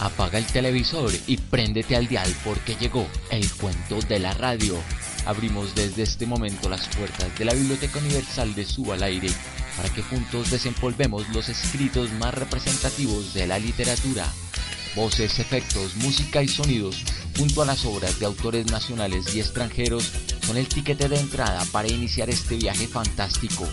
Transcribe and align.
Apaga 0.00 0.38
el 0.38 0.46
televisor 0.46 1.10
y 1.26 1.36
préndete 1.38 1.96
al 1.96 2.06
dial 2.06 2.32
porque 2.44 2.76
llegó 2.76 3.06
el 3.30 3.50
cuento 3.52 3.98
de 4.08 4.20
la 4.20 4.32
radio. 4.32 4.76
Abrimos 5.26 5.74
desde 5.74 6.04
este 6.04 6.24
momento 6.24 6.68
las 6.68 6.86
puertas 6.88 7.36
de 7.36 7.44
la 7.44 7.52
Biblioteca 7.52 7.98
Universal 7.98 8.54
de 8.54 8.64
Suba 8.64 8.94
al 8.94 9.02
Aire 9.02 9.28
para 9.76 9.92
que 9.92 10.02
juntos 10.02 10.50
desempolvemos 10.50 11.28
los 11.30 11.48
escritos 11.48 12.12
más 12.12 12.32
representativos 12.32 13.34
de 13.34 13.48
la 13.48 13.58
literatura. 13.58 14.26
Voces, 14.94 15.38
efectos, 15.40 15.96
música 15.96 16.42
y 16.42 16.48
sonidos, 16.48 17.04
junto 17.38 17.62
a 17.62 17.66
las 17.66 17.84
obras 17.86 18.18
de 18.18 18.26
autores 18.26 18.66
nacionales 18.70 19.34
y 19.34 19.40
extranjeros, 19.40 20.10
son 20.44 20.56
el 20.56 20.66
tiquete 20.66 21.08
de 21.08 21.20
entrada 21.20 21.64
para 21.70 21.88
iniciar 21.88 22.28
este 22.28 22.56
viaje 22.56 22.88
fantástico. 22.88 23.64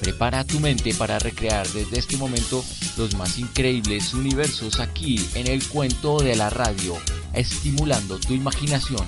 Prepara 0.00 0.44
tu 0.44 0.58
mente 0.58 0.94
para 0.94 1.18
recrear 1.18 1.68
desde 1.68 1.98
este 1.98 2.16
momento 2.16 2.64
los 2.96 3.14
más 3.16 3.38
increíbles 3.38 4.14
universos 4.14 4.80
aquí 4.80 5.20
en 5.34 5.46
el 5.46 5.62
cuento 5.68 6.18
de 6.18 6.34
la 6.34 6.48
radio, 6.48 6.96
estimulando 7.34 8.18
tu 8.18 8.32
imaginación. 8.32 9.06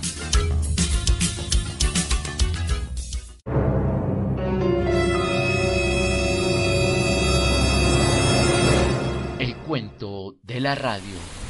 El 9.38 9.56
cuento 9.56 10.36
de 10.42 10.60
la 10.60 10.74
radio. 10.74 11.41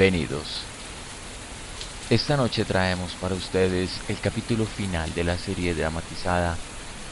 Bienvenidos. 0.00 0.62
Esta 2.08 2.34
noche 2.34 2.64
traemos 2.64 3.12
para 3.20 3.34
ustedes 3.34 3.90
el 4.08 4.18
capítulo 4.18 4.64
final 4.64 5.12
de 5.12 5.24
la 5.24 5.36
serie 5.36 5.74
dramatizada 5.74 6.56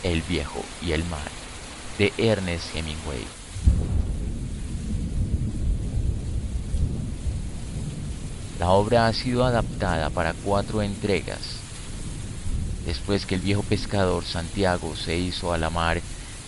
El 0.02 0.22
viejo 0.22 0.64
y 0.80 0.92
el 0.92 1.04
mar 1.04 1.28
de 1.98 2.14
Ernest 2.16 2.74
Hemingway. 2.74 3.26
La 8.58 8.70
obra 8.70 9.06
ha 9.06 9.12
sido 9.12 9.44
adaptada 9.44 10.08
para 10.08 10.32
cuatro 10.32 10.80
entregas. 10.80 11.58
Después 12.86 13.26
que 13.26 13.34
el 13.34 13.42
viejo 13.42 13.62
pescador 13.64 14.24
Santiago 14.24 14.96
se 14.96 15.14
hizo 15.14 15.52
a 15.52 15.58
la 15.58 15.68
mar 15.68 16.00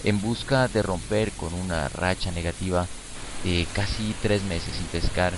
en 0.05 0.23
busca 0.23 0.69
de 0.69 0.81
romper 0.81 1.33
con 1.33 1.53
una 1.53 1.91
racha 1.91 2.31
negativa 2.31 2.87
de 3.45 3.67
casi 3.75 4.15
tres 4.23 4.43
meses 4.45 4.75
sin 4.75 4.87
pescar, 4.87 5.35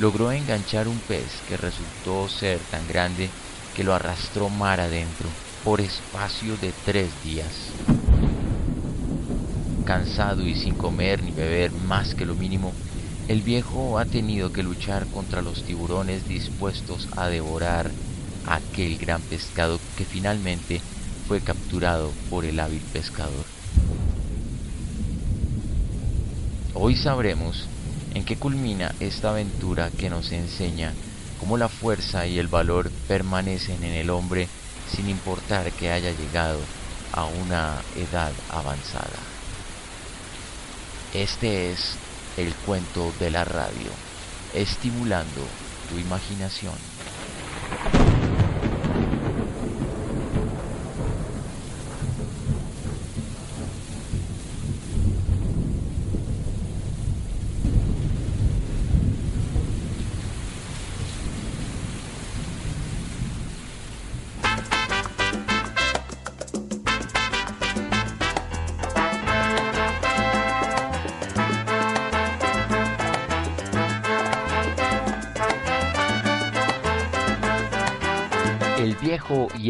logró 0.00 0.32
enganchar 0.32 0.88
un 0.88 0.98
pez 0.98 1.30
que 1.46 1.58
resultó 1.58 2.26
ser 2.30 2.58
tan 2.70 2.88
grande 2.88 3.28
que 3.76 3.84
lo 3.84 3.94
arrastró 3.94 4.48
mar 4.48 4.80
adentro 4.80 5.28
por 5.62 5.82
espacio 5.82 6.56
de 6.56 6.72
tres 6.86 7.10
días. 7.22 7.52
Cansado 9.84 10.46
y 10.46 10.54
sin 10.54 10.74
comer 10.74 11.22
ni 11.22 11.32
beber 11.32 11.70
más 11.72 12.14
que 12.14 12.24
lo 12.24 12.34
mínimo, 12.34 12.72
el 13.28 13.42
viejo 13.42 13.98
ha 13.98 14.06
tenido 14.06 14.52
que 14.52 14.62
luchar 14.62 15.06
contra 15.08 15.42
los 15.42 15.62
tiburones 15.64 16.26
dispuestos 16.26 17.06
a 17.16 17.28
devorar 17.28 17.90
aquel 18.46 18.96
gran 18.96 19.20
pescado 19.20 19.78
que 19.98 20.06
finalmente 20.06 20.80
fue 21.28 21.40
capturado 21.42 22.10
por 22.30 22.46
el 22.46 22.58
hábil 22.58 22.82
pescador. 22.92 23.44
Hoy 26.72 26.96
sabremos 26.96 27.68
en 28.14 28.24
qué 28.24 28.36
culmina 28.36 28.94
esta 29.00 29.30
aventura 29.30 29.90
que 29.90 30.10
nos 30.10 30.32
enseña 30.32 30.92
cómo 31.38 31.56
la 31.56 31.68
fuerza 31.68 32.26
y 32.26 32.38
el 32.38 32.48
valor 32.48 32.90
permanecen 33.08 33.82
en 33.84 33.92
el 33.92 34.10
hombre 34.10 34.48
sin 34.94 35.08
importar 35.08 35.70
que 35.72 35.90
haya 35.90 36.10
llegado 36.12 36.60
a 37.12 37.24
una 37.24 37.76
edad 37.96 38.32
avanzada. 38.50 39.18
Este 41.14 41.72
es 41.72 41.96
el 42.36 42.54
cuento 42.54 43.12
de 43.18 43.30
la 43.30 43.44
radio, 43.44 43.90
estimulando 44.54 45.42
tu 45.88 45.98
imaginación. 45.98 46.74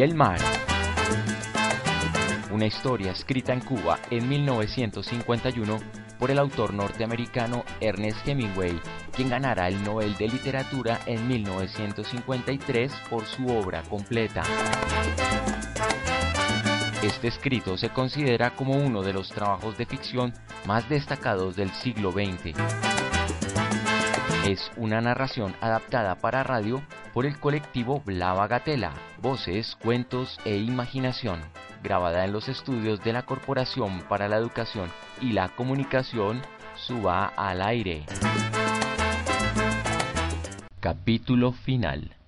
El 0.02 0.14
mar. 0.14 0.38
Una 2.50 2.66
historia 2.66 3.12
escrita 3.12 3.52
en 3.52 3.60
Cuba 3.60 3.98
en 4.10 4.28
1951 4.28 5.78
por 6.18 6.30
el 6.30 6.38
autor 6.38 6.74
norteamericano 6.74 7.64
Ernest 7.80 8.26
Hemingway, 8.26 8.78
quien 9.14 9.30
ganara 9.30 9.68
el 9.68 9.82
Nobel 9.84 10.14
de 10.16 10.28
Literatura 10.28 11.00
en 11.06 11.26
1953 11.28 12.92
por 13.08 13.24
su 13.24 13.46
obra 13.48 13.82
completa. 13.82 14.42
Este 17.02 17.28
escrito 17.28 17.78
se 17.78 17.88
considera 17.90 18.50
como 18.50 18.74
uno 18.74 19.02
de 19.02 19.12
los 19.12 19.30
trabajos 19.30 19.78
de 19.78 19.86
ficción 19.86 20.34
más 20.66 20.88
destacados 20.88 21.56
del 21.56 21.70
siglo 21.70 22.12
XX. 22.12 22.56
Es 24.46 24.70
una 24.76 25.00
narración 25.00 25.54
adaptada 25.60 26.16
para 26.16 26.42
radio 26.42 26.82
por 27.12 27.26
el 27.26 27.38
colectivo 27.38 28.02
La 28.06 28.32
Bagatela, 28.32 28.92
voces, 29.20 29.76
cuentos 29.82 30.38
e 30.44 30.56
imaginación, 30.56 31.40
grabada 31.82 32.24
en 32.24 32.32
los 32.32 32.48
estudios 32.48 33.02
de 33.02 33.12
la 33.12 33.22
Corporación 33.22 34.02
para 34.08 34.28
la 34.28 34.36
Educación 34.36 34.90
y 35.20 35.32
la 35.32 35.48
Comunicación, 35.48 36.42
suba 36.76 37.32
al 37.36 37.62
aire. 37.62 38.04
Capítulo 40.80 41.52
final. 41.52 42.19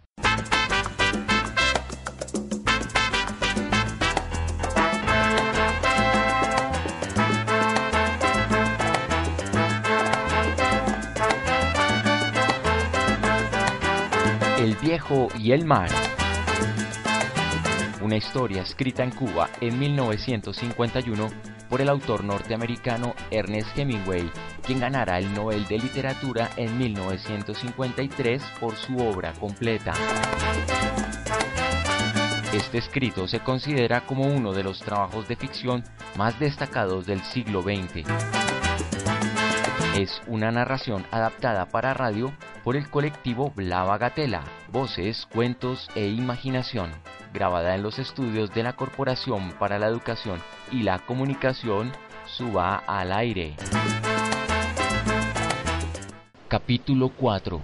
Viejo 14.82 15.28
y 15.38 15.53
el 15.53 15.65
mar. 15.65 15.88
Una 18.00 18.16
historia 18.16 18.62
escrita 18.62 19.04
en 19.04 19.12
Cuba 19.12 19.48
en 19.60 19.78
1951 19.78 21.31
por 21.70 21.81
el 21.81 21.88
autor 21.88 22.25
norteamericano 22.25 23.14
Ernest 23.31 23.79
Hemingway, 23.79 24.29
quien 24.67 24.81
ganara 24.81 25.19
el 25.19 25.32
Nobel 25.32 25.64
de 25.69 25.79
Literatura 25.79 26.50
en 26.56 26.76
1953 26.76 28.43
por 28.58 28.75
su 28.75 28.99
obra 28.99 29.32
completa. 29.34 29.93
Este 32.52 32.79
escrito 32.79 33.29
se 33.29 33.38
considera 33.38 34.05
como 34.05 34.25
uno 34.25 34.52
de 34.52 34.64
los 34.64 34.81
trabajos 34.81 35.29
de 35.29 35.37
ficción 35.37 35.84
más 36.17 36.38
destacados 36.40 37.06
del 37.06 37.23
siglo 37.23 37.62
XX. 37.62 38.62
Es 39.97 40.23
una 40.27 40.50
narración 40.50 41.05
adaptada 41.11 41.67
para 41.67 41.93
radio 41.93 42.33
por 42.65 42.77
el 42.77 42.89
colectivo 42.89 43.53
La 43.56 43.85
Bagatela, 43.85 44.43
voces, 44.73 45.27
cuentos 45.27 45.87
e 45.94 46.09
imaginación, 46.09 46.91
grabada 47.35 47.75
en 47.75 47.83
los 47.83 47.99
estudios 47.99 48.55
de 48.55 48.62
la 48.62 48.73
Corporación 48.73 49.53
para 49.59 49.79
la 49.79 49.89
Educación 49.89 50.41
y 50.71 50.83
la 50.83 51.00
Comunicación, 51.00 51.93
suba 52.25 52.77
al 52.87 53.12
aire. 53.12 53.55
Capítulo 56.49 57.11
4 57.11 57.61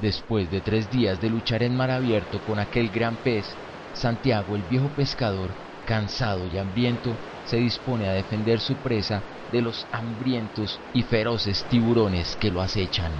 Después 0.00 0.48
de 0.52 0.60
tres 0.60 0.88
días 0.88 1.20
de 1.20 1.30
luchar 1.30 1.64
en 1.64 1.76
mar 1.76 1.90
abierto 1.90 2.38
con 2.46 2.60
aquel 2.60 2.90
gran 2.90 3.16
pez, 3.16 3.44
Santiago 3.92 4.54
el 4.54 4.62
viejo 4.62 4.86
pescador 4.90 5.50
cansado 5.88 6.46
y 6.52 6.58
hambriento, 6.58 7.16
se 7.46 7.56
dispone 7.56 8.06
a 8.06 8.12
defender 8.12 8.60
su 8.60 8.74
presa 8.74 9.22
de 9.50 9.62
los 9.62 9.86
hambrientos 9.90 10.78
y 10.92 11.02
feroces 11.02 11.64
tiburones 11.70 12.36
que 12.38 12.50
lo 12.50 12.60
acechan. 12.60 13.10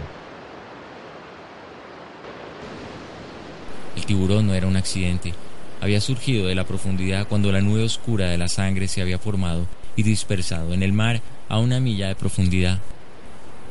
El 3.97 4.05
tiburón 4.05 4.47
no 4.47 4.55
era 4.55 4.67
un 4.67 4.77
accidente, 4.77 5.33
había 5.81 6.01
surgido 6.03 6.47
de 6.47 6.55
la 6.55 6.65
profundidad 6.65 7.27
cuando 7.27 7.51
la 7.51 7.63
nube 7.63 7.85
oscura 7.85 8.27
de 8.27 8.37
la 8.37 8.49
sangre 8.49 8.87
se 8.87 9.01
había 9.01 9.19
formado 9.19 9.67
y 9.97 10.03
dispersado 10.03 10.75
en 10.75 10.83
el 10.83 10.93
mar 10.93 11.23
a 11.49 11.59
una 11.59 11.81
milla 11.81 12.09
de 12.09 12.17
profundidad. 12.17 12.81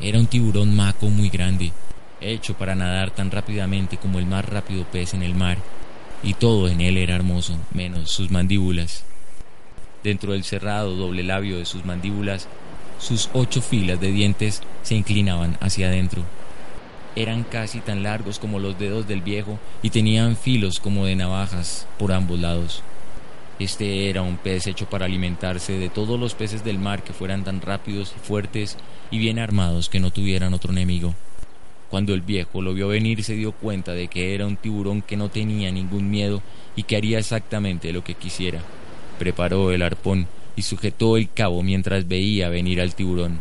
Era 0.02 0.18
un 0.18 0.26
tiburón 0.26 0.76
maco 0.76 1.08
muy 1.10 1.30
grande, 1.30 1.72
hecho 2.20 2.56
para 2.56 2.74
nadar 2.74 3.12
tan 3.12 3.30
rápidamente 3.30 3.98
como 3.98 4.18
el 4.18 4.26
más 4.26 4.44
rápido 4.44 4.86
pez 4.86 5.14
en 5.14 5.22
el 5.22 5.36
mar, 5.36 5.60
y 6.24 6.34
todo 6.34 6.68
en 6.68 6.82
él 6.82 6.98
era 6.98 7.16
hermoso, 7.16 7.58
menos 7.74 8.12
sus 8.12 8.32
mandíbulas. 8.32 9.04
Dentro 10.04 10.34
del 10.34 10.44
cerrado 10.44 10.96
doble 10.96 11.24
labio 11.24 11.58
de 11.58 11.66
sus 11.66 11.86
mandíbulas, 11.86 12.48
sus 13.00 13.30
ocho 13.34 13.62
filas 13.62 14.00
de 14.00 14.12
dientes 14.12 14.62
se 14.84 14.96
inclinaban 14.96 15.58
hacia 15.62 15.88
adentro. 15.88 16.24
Eran 17.16 17.44
casi 17.44 17.80
tan 17.80 18.04
largos 18.04 18.40
como 18.40 18.60
los 18.60 18.78
dedos 18.78 19.08
del 19.08 19.22
viejo 19.22 19.60
y 19.82 19.90
tenían 19.90 20.36
filos 20.36 20.80
como 20.80 21.06
de 21.06 21.16
navajas 21.16 21.88
por 21.98 22.12
ambos 22.12 22.40
lados. 22.40 22.84
Este 23.60 24.10
era 24.10 24.22
un 24.22 24.38
pez 24.38 24.68
hecho 24.68 24.88
para 24.88 25.06
alimentarse 25.06 25.74
de 25.74 25.90
todos 25.90 26.20
los 26.20 26.36
peces 26.36 26.64
del 26.64 26.78
mar 26.78 27.04
que 27.04 27.14
fueran 27.14 27.44
tan 27.44 27.62
rápidos 27.62 28.14
y 28.16 28.20
fuertes 28.20 28.78
y 29.10 29.18
bien 29.18 29.40
armados 29.40 29.90
que 29.90 30.00
no 30.00 30.12
tuvieran 30.12 30.54
otro 30.54 30.72
enemigo. 30.72 31.16
Cuando 31.90 32.14
el 32.14 32.22
viejo 32.22 32.62
lo 32.62 32.74
vio 32.74 32.90
venir 32.90 33.24
se 33.24 33.34
dio 33.34 33.54
cuenta 33.54 33.94
de 33.94 34.08
que 34.08 34.36
era 34.36 34.46
un 34.46 34.58
tiburón 34.58 35.02
que 35.02 35.18
no 35.18 35.30
tenía 35.30 35.72
ningún 35.72 36.10
miedo 36.10 36.42
y 36.76 36.84
que 36.84 36.98
haría 36.98 37.20
exactamente 37.20 37.94
lo 37.94 38.04
que 38.04 38.16
quisiera. 38.16 38.60
Preparó 39.18 39.72
el 39.72 39.82
arpón 39.82 40.28
y 40.56 40.64
sujetó 40.64 41.18
el 41.18 41.32
cabo 41.32 41.64
mientras 41.64 42.08
veía 42.08 42.50
venir 42.50 42.82
al 42.82 42.94
tiburón. 42.94 43.40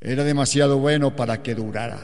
Era 0.00 0.24
demasiado 0.24 0.78
bueno 0.78 1.14
para 1.14 1.42
que 1.42 1.54
durara. 1.54 2.00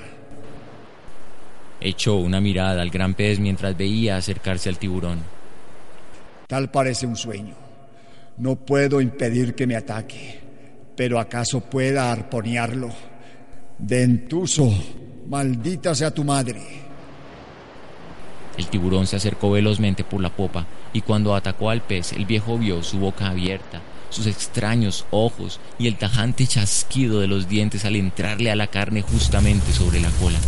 Echó 1.81 2.17
una 2.17 2.41
mirada 2.41 2.81
al 2.81 2.91
gran 2.91 3.15
pez 3.15 3.41
mientras 3.41 3.77
veía 3.77 4.17
acercarse 4.17 4.69
al 4.69 4.79
tiburón. 4.79 5.21
Tal 6.47 6.71
parece 6.71 7.06
un 7.06 7.17
sueño. 7.17 7.55
No 8.39 8.56
puedo 8.56 9.00
impedir 9.00 9.55
que 9.55 9.67
me 9.67 9.77
ataque, 9.77 10.39
pero 10.97 11.19
acaso 11.19 11.61
pueda 11.61 12.12
arponearlo. 12.12 12.91
Dentuso, 13.79 14.73
maldita 15.32 15.94
sea 15.94 16.11
tu 16.11 16.25
madre. 16.25 16.61
El 18.58 18.67
tiburón 18.67 19.06
se 19.06 19.17
acercó 19.17 19.50
velozmente 19.50 20.05
por 20.05 20.20
la 20.20 20.29
popa 20.29 20.67
y 20.93 21.00
cuando 21.00 21.34
atacó 21.34 21.70
al 21.70 21.81
pez 21.81 22.12
el 22.12 22.26
viejo 22.26 22.58
vio 22.58 22.82
su 22.82 22.99
boca 22.99 23.29
abierta, 23.29 23.81
sus 24.11 24.26
extraños 24.26 25.06
ojos 25.11 25.58
y 25.79 25.87
el 25.87 25.96
tajante 25.96 26.46
chasquido 26.46 27.20
de 27.20 27.29
los 27.29 27.49
dientes 27.49 27.87
al 27.87 27.96
entrarle 27.96 28.50
a 28.50 28.56
la 28.56 28.67
carne 28.67 29.00
justamente 29.00 29.73
sobre 29.73 30.00
la 30.00 30.11
cola. 30.20 30.38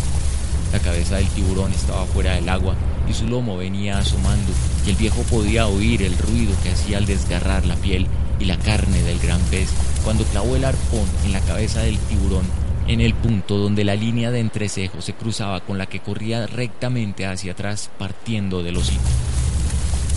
La 0.71 0.81
cabeza 0.81 1.17
del 1.17 1.29
tiburón 1.29 1.73
estaba 1.73 2.05
fuera 2.05 2.35
del 2.35 2.51
agua 2.51 2.75
y 3.09 3.15
su 3.15 3.27
lomo 3.27 3.57
venía 3.57 3.97
asomando 3.97 4.53
y 4.87 4.91
el 4.91 4.97
viejo 4.97 5.23
podía 5.23 5.67
oír 5.67 6.03
el 6.03 6.19
ruido 6.19 6.55
que 6.63 6.73
hacía 6.73 6.99
al 6.99 7.07
desgarrar 7.07 7.65
la 7.65 7.77
piel 7.77 8.07
y 8.39 8.45
la 8.45 8.59
carne 8.59 9.01
del 9.01 9.19
gran 9.19 9.41
pez 9.51 9.71
cuando 10.05 10.25
clavó 10.25 10.57
el 10.57 10.67
arpón 10.67 11.09
en 11.25 11.33
la 11.33 11.41
cabeza 11.41 11.81
del 11.81 11.97
tiburón 12.01 12.64
en 12.87 13.01
el 13.01 13.15
punto 13.15 13.57
donde 13.57 13.85
la 13.85 13.95
línea 13.95 14.31
de 14.31 14.41
entrecejo 14.41 15.01
se 15.01 15.15
cruzaba 15.15 15.61
con 15.61 15.79
la 15.79 15.87
que 15.87 16.01
corría 16.01 16.47
rectamente 16.47 17.27
hacia 17.27 17.53
atrás 17.53 17.91
partiendo 17.99 18.63
del 18.63 18.77
hocico. 18.77 19.03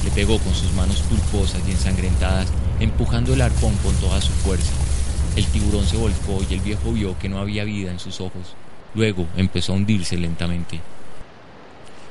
Le 0.04 0.12
pegó 0.12 0.38
con 0.40 0.54
sus 0.54 0.74
manos 0.74 1.02
pulposas 1.04 1.62
y 1.68 1.72
ensangrentadas, 1.72 2.48
empujando 2.80 3.34
el 3.34 3.42
arpón 3.42 3.76
con 3.78 3.96
toda 3.96 4.22
su 4.22 4.32
fuerza. 4.34 4.74
El 5.36 5.46
tiburón 5.46 5.86
se 5.86 5.98
volcó 5.98 6.40
y 6.50 6.54
el 6.54 6.62
viejo 6.62 6.92
vio 6.92 7.18
que 7.20 7.30
no 7.30 7.40
había 7.40 7.64
vida 7.64 7.92
en 7.92 8.00
sus 8.00 8.20
ojos. 8.22 8.56
Luego 8.96 9.28
empezó 9.36 9.74
a 9.74 9.76
hundirse 9.76 10.18
lentamente. 10.18 10.80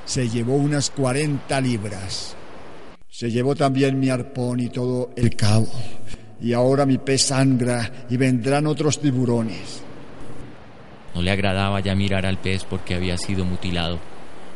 Se 0.04 0.28
llevó 0.28 0.56
unas 0.56 0.90
40 0.90 1.60
libras. 1.60 2.36
Se 3.10 3.30
llevó 3.30 3.56
también 3.56 3.98
mi 3.98 4.08
arpón 4.08 4.60
y 4.60 4.68
todo 4.68 5.10
el 5.16 5.34
cabo. 5.34 5.68
Y 6.40 6.52
ahora 6.52 6.86
mi 6.86 6.98
pez 6.98 7.22
sangra 7.22 8.06
y 8.08 8.16
vendrán 8.16 8.66
otros 8.66 9.00
tiburones. 9.00 9.82
No 11.16 11.22
le 11.22 11.30
agradaba 11.30 11.80
ya 11.80 11.94
mirar 11.94 12.26
al 12.26 12.36
pez 12.36 12.64
porque 12.64 12.94
había 12.94 13.16
sido 13.16 13.46
mutilado. 13.46 13.98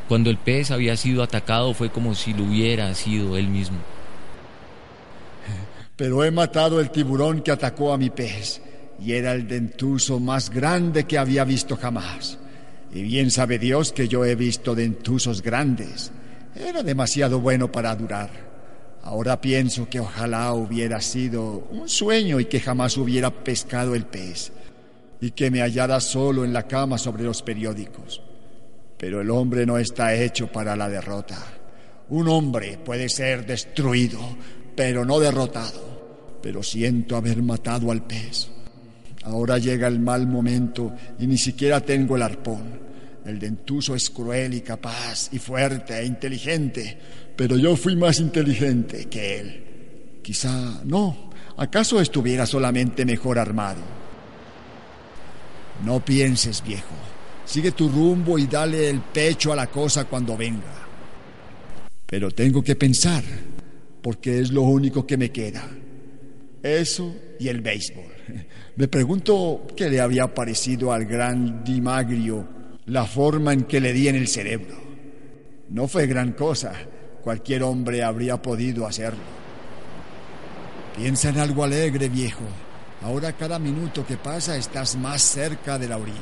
Cuando 0.08 0.28
el 0.28 0.36
pez 0.36 0.70
había 0.70 0.94
sido 0.94 1.22
atacado 1.22 1.72
fue 1.72 1.90
como 1.90 2.14
si 2.14 2.34
lo 2.34 2.44
hubiera 2.44 2.94
sido 2.94 3.38
él 3.38 3.48
mismo. 3.48 3.78
Pero 5.96 6.22
he 6.22 6.30
matado 6.30 6.78
el 6.78 6.90
tiburón 6.90 7.40
que 7.40 7.50
atacó 7.50 7.94
a 7.94 7.96
mi 7.96 8.10
pez 8.10 8.60
y 9.02 9.12
era 9.12 9.32
el 9.32 9.48
dentuso 9.48 10.20
más 10.20 10.50
grande 10.50 11.04
que 11.04 11.16
había 11.16 11.44
visto 11.44 11.78
jamás. 11.78 12.36
Y 12.92 13.04
bien 13.04 13.30
sabe 13.30 13.58
Dios 13.58 13.92
que 13.92 14.06
yo 14.06 14.26
he 14.26 14.34
visto 14.34 14.74
dentusos 14.74 15.40
grandes. 15.40 16.12
Era 16.54 16.82
demasiado 16.82 17.40
bueno 17.40 17.72
para 17.72 17.96
durar. 17.96 18.28
Ahora 19.02 19.40
pienso 19.40 19.88
que 19.88 20.00
ojalá 20.00 20.52
hubiera 20.52 21.00
sido 21.00 21.66
un 21.70 21.88
sueño 21.88 22.38
y 22.38 22.44
que 22.44 22.60
jamás 22.60 22.98
hubiera 22.98 23.30
pescado 23.30 23.94
el 23.94 24.04
pez 24.04 24.52
y 25.20 25.32
que 25.32 25.50
me 25.50 25.60
hallara 25.60 26.00
solo 26.00 26.44
en 26.44 26.52
la 26.52 26.66
cama 26.66 26.98
sobre 26.98 27.24
los 27.24 27.42
periódicos. 27.42 28.22
Pero 28.96 29.20
el 29.20 29.30
hombre 29.30 29.66
no 29.66 29.78
está 29.78 30.14
hecho 30.14 30.48
para 30.48 30.76
la 30.76 30.88
derrota. 30.88 31.38
Un 32.08 32.28
hombre 32.28 32.78
puede 32.84 33.08
ser 33.08 33.46
destruido, 33.46 34.18
pero 34.74 35.04
no 35.04 35.20
derrotado. 35.20 36.38
Pero 36.42 36.62
siento 36.62 37.16
haber 37.16 37.42
matado 37.42 37.90
al 37.90 38.02
pez. 38.02 38.50
Ahora 39.24 39.58
llega 39.58 39.86
el 39.86 40.00
mal 40.00 40.26
momento 40.26 40.94
y 41.18 41.26
ni 41.26 41.36
siquiera 41.36 41.80
tengo 41.80 42.16
el 42.16 42.22
arpón. 42.22 42.90
El 43.24 43.38
dentuso 43.38 43.94
es 43.94 44.08
cruel 44.08 44.54
y 44.54 44.62
capaz 44.62 45.28
y 45.32 45.38
fuerte 45.38 45.98
e 45.98 46.06
inteligente, 46.06 46.98
pero 47.36 47.56
yo 47.56 47.76
fui 47.76 47.94
más 47.94 48.18
inteligente 48.18 49.06
que 49.06 49.38
él. 49.38 50.20
Quizá 50.22 50.82
no. 50.84 51.30
¿Acaso 51.58 52.00
estuviera 52.00 52.46
solamente 52.46 53.04
mejor 53.04 53.38
armado? 53.38 53.99
No 55.84 56.04
pienses, 56.04 56.62
viejo. 56.62 56.94
Sigue 57.44 57.72
tu 57.72 57.88
rumbo 57.88 58.38
y 58.38 58.46
dale 58.46 58.88
el 58.88 59.00
pecho 59.00 59.52
a 59.52 59.56
la 59.56 59.66
cosa 59.66 60.04
cuando 60.04 60.36
venga. 60.36 60.72
Pero 62.06 62.30
tengo 62.30 62.62
que 62.62 62.76
pensar, 62.76 63.24
porque 64.02 64.40
es 64.40 64.50
lo 64.50 64.62
único 64.62 65.06
que 65.06 65.16
me 65.16 65.30
queda. 65.30 65.68
Eso 66.62 67.14
y 67.38 67.48
el 67.48 67.60
béisbol. 67.60 68.04
Me 68.76 68.88
pregunto 68.88 69.66
qué 69.76 69.90
le 69.90 70.00
había 70.00 70.32
parecido 70.32 70.92
al 70.92 71.04
gran 71.04 71.64
Dimagrio 71.64 72.46
la 72.86 73.04
forma 73.04 73.52
en 73.52 73.64
que 73.64 73.80
le 73.80 73.92
di 73.92 74.08
en 74.08 74.16
el 74.16 74.28
cerebro. 74.28 74.76
No 75.70 75.86
fue 75.86 76.06
gran 76.06 76.32
cosa. 76.32 76.72
Cualquier 77.22 77.62
hombre 77.62 78.02
habría 78.02 78.40
podido 78.40 78.86
hacerlo. 78.86 79.20
Piensa 80.96 81.28
en 81.28 81.38
algo 81.38 81.64
alegre, 81.64 82.08
viejo. 82.08 82.44
Ahora 83.02 83.32
cada 83.32 83.58
minuto 83.58 84.06
que 84.06 84.16
pasa 84.16 84.56
estás 84.56 84.96
más 84.96 85.22
cerca 85.22 85.78
de 85.78 85.88
la 85.88 85.96
orilla. 85.96 86.18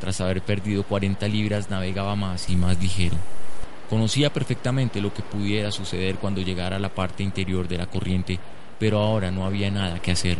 Tras 0.00 0.20
haber 0.20 0.42
perdido 0.42 0.84
40 0.84 1.26
libras 1.28 1.70
navegaba 1.70 2.14
más 2.14 2.48
y 2.48 2.56
más 2.56 2.78
ligero. 2.78 3.16
Conocía 3.90 4.32
perfectamente 4.32 5.00
lo 5.00 5.12
que 5.12 5.22
pudiera 5.22 5.70
suceder 5.72 6.16
cuando 6.16 6.42
llegara 6.42 6.76
a 6.76 6.80
la 6.80 6.94
parte 6.94 7.22
interior 7.22 7.66
de 7.66 7.78
la 7.78 7.86
corriente 7.86 8.38
pero 8.78 9.00
ahora 9.00 9.30
no 9.30 9.44
había 9.44 9.70
nada 9.70 10.00
que 10.00 10.12
hacer. 10.12 10.38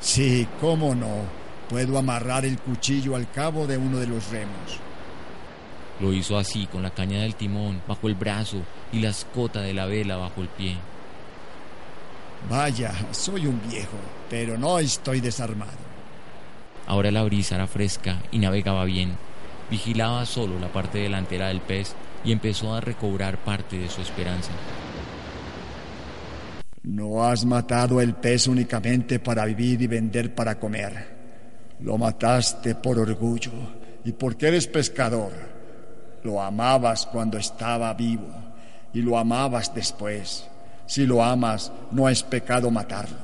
Sí, 0.00 0.46
cómo 0.60 0.94
no. 0.94 1.42
Puedo 1.68 1.96
amarrar 1.96 2.44
el 2.44 2.58
cuchillo 2.58 3.16
al 3.16 3.30
cabo 3.30 3.66
de 3.66 3.78
uno 3.78 3.98
de 3.98 4.06
los 4.06 4.28
remos. 4.30 4.80
Lo 6.00 6.12
hizo 6.12 6.36
así, 6.36 6.66
con 6.66 6.82
la 6.82 6.90
caña 6.90 7.20
del 7.20 7.36
timón 7.36 7.80
bajo 7.86 8.08
el 8.08 8.14
brazo 8.14 8.58
y 8.92 9.00
la 9.00 9.10
escota 9.10 9.60
de 9.60 9.72
la 9.72 9.86
vela 9.86 10.16
bajo 10.16 10.42
el 10.42 10.48
pie. 10.48 10.76
Vaya, 12.50 12.92
soy 13.12 13.46
un 13.46 13.60
viejo, 13.68 13.96
pero 14.28 14.58
no 14.58 14.78
estoy 14.78 15.20
desarmado. 15.20 15.92
Ahora 16.86 17.10
la 17.10 17.22
brisa 17.22 17.54
era 17.54 17.66
fresca 17.66 18.22
y 18.30 18.38
navegaba 18.38 18.84
bien. 18.84 19.16
Vigilaba 19.70 20.26
solo 20.26 20.58
la 20.58 20.68
parte 20.68 20.98
delantera 20.98 21.48
del 21.48 21.60
pez 21.60 21.94
y 22.24 22.32
empezó 22.32 22.74
a 22.74 22.80
recobrar 22.80 23.38
parte 23.38 23.78
de 23.78 23.88
su 23.88 24.02
esperanza. 24.02 24.50
No 26.82 27.24
has 27.24 27.44
matado 27.44 28.00
el 28.00 28.14
pez 28.14 28.48
únicamente 28.48 29.20
para 29.20 29.44
vivir 29.44 29.80
y 29.82 29.86
vender 29.86 30.34
para 30.34 30.58
comer. 30.58 31.22
Lo 31.80 31.96
mataste 31.96 32.74
por 32.74 32.98
orgullo 32.98 33.52
y 34.04 34.12
porque 34.12 34.48
eres 34.48 34.66
pescador. 34.66 35.32
Lo 36.24 36.42
amabas 36.42 37.06
cuando 37.06 37.38
estaba 37.38 37.94
vivo 37.94 38.28
y 38.92 39.00
lo 39.00 39.16
amabas 39.16 39.72
después. 39.74 40.48
Si 40.92 41.06
lo 41.06 41.24
amas, 41.24 41.72
no 41.90 42.06
es 42.06 42.22
pecado 42.22 42.70
matarlo. 42.70 43.16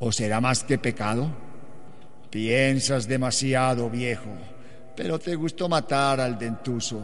¿O 0.00 0.10
será 0.10 0.40
más 0.40 0.64
que 0.64 0.76
pecado? 0.76 1.30
Piensas 2.30 3.06
demasiado, 3.06 3.88
viejo, 3.88 4.32
pero 4.96 5.20
te 5.20 5.36
gustó 5.36 5.68
matar 5.68 6.18
al 6.18 6.36
dentuso. 6.36 7.00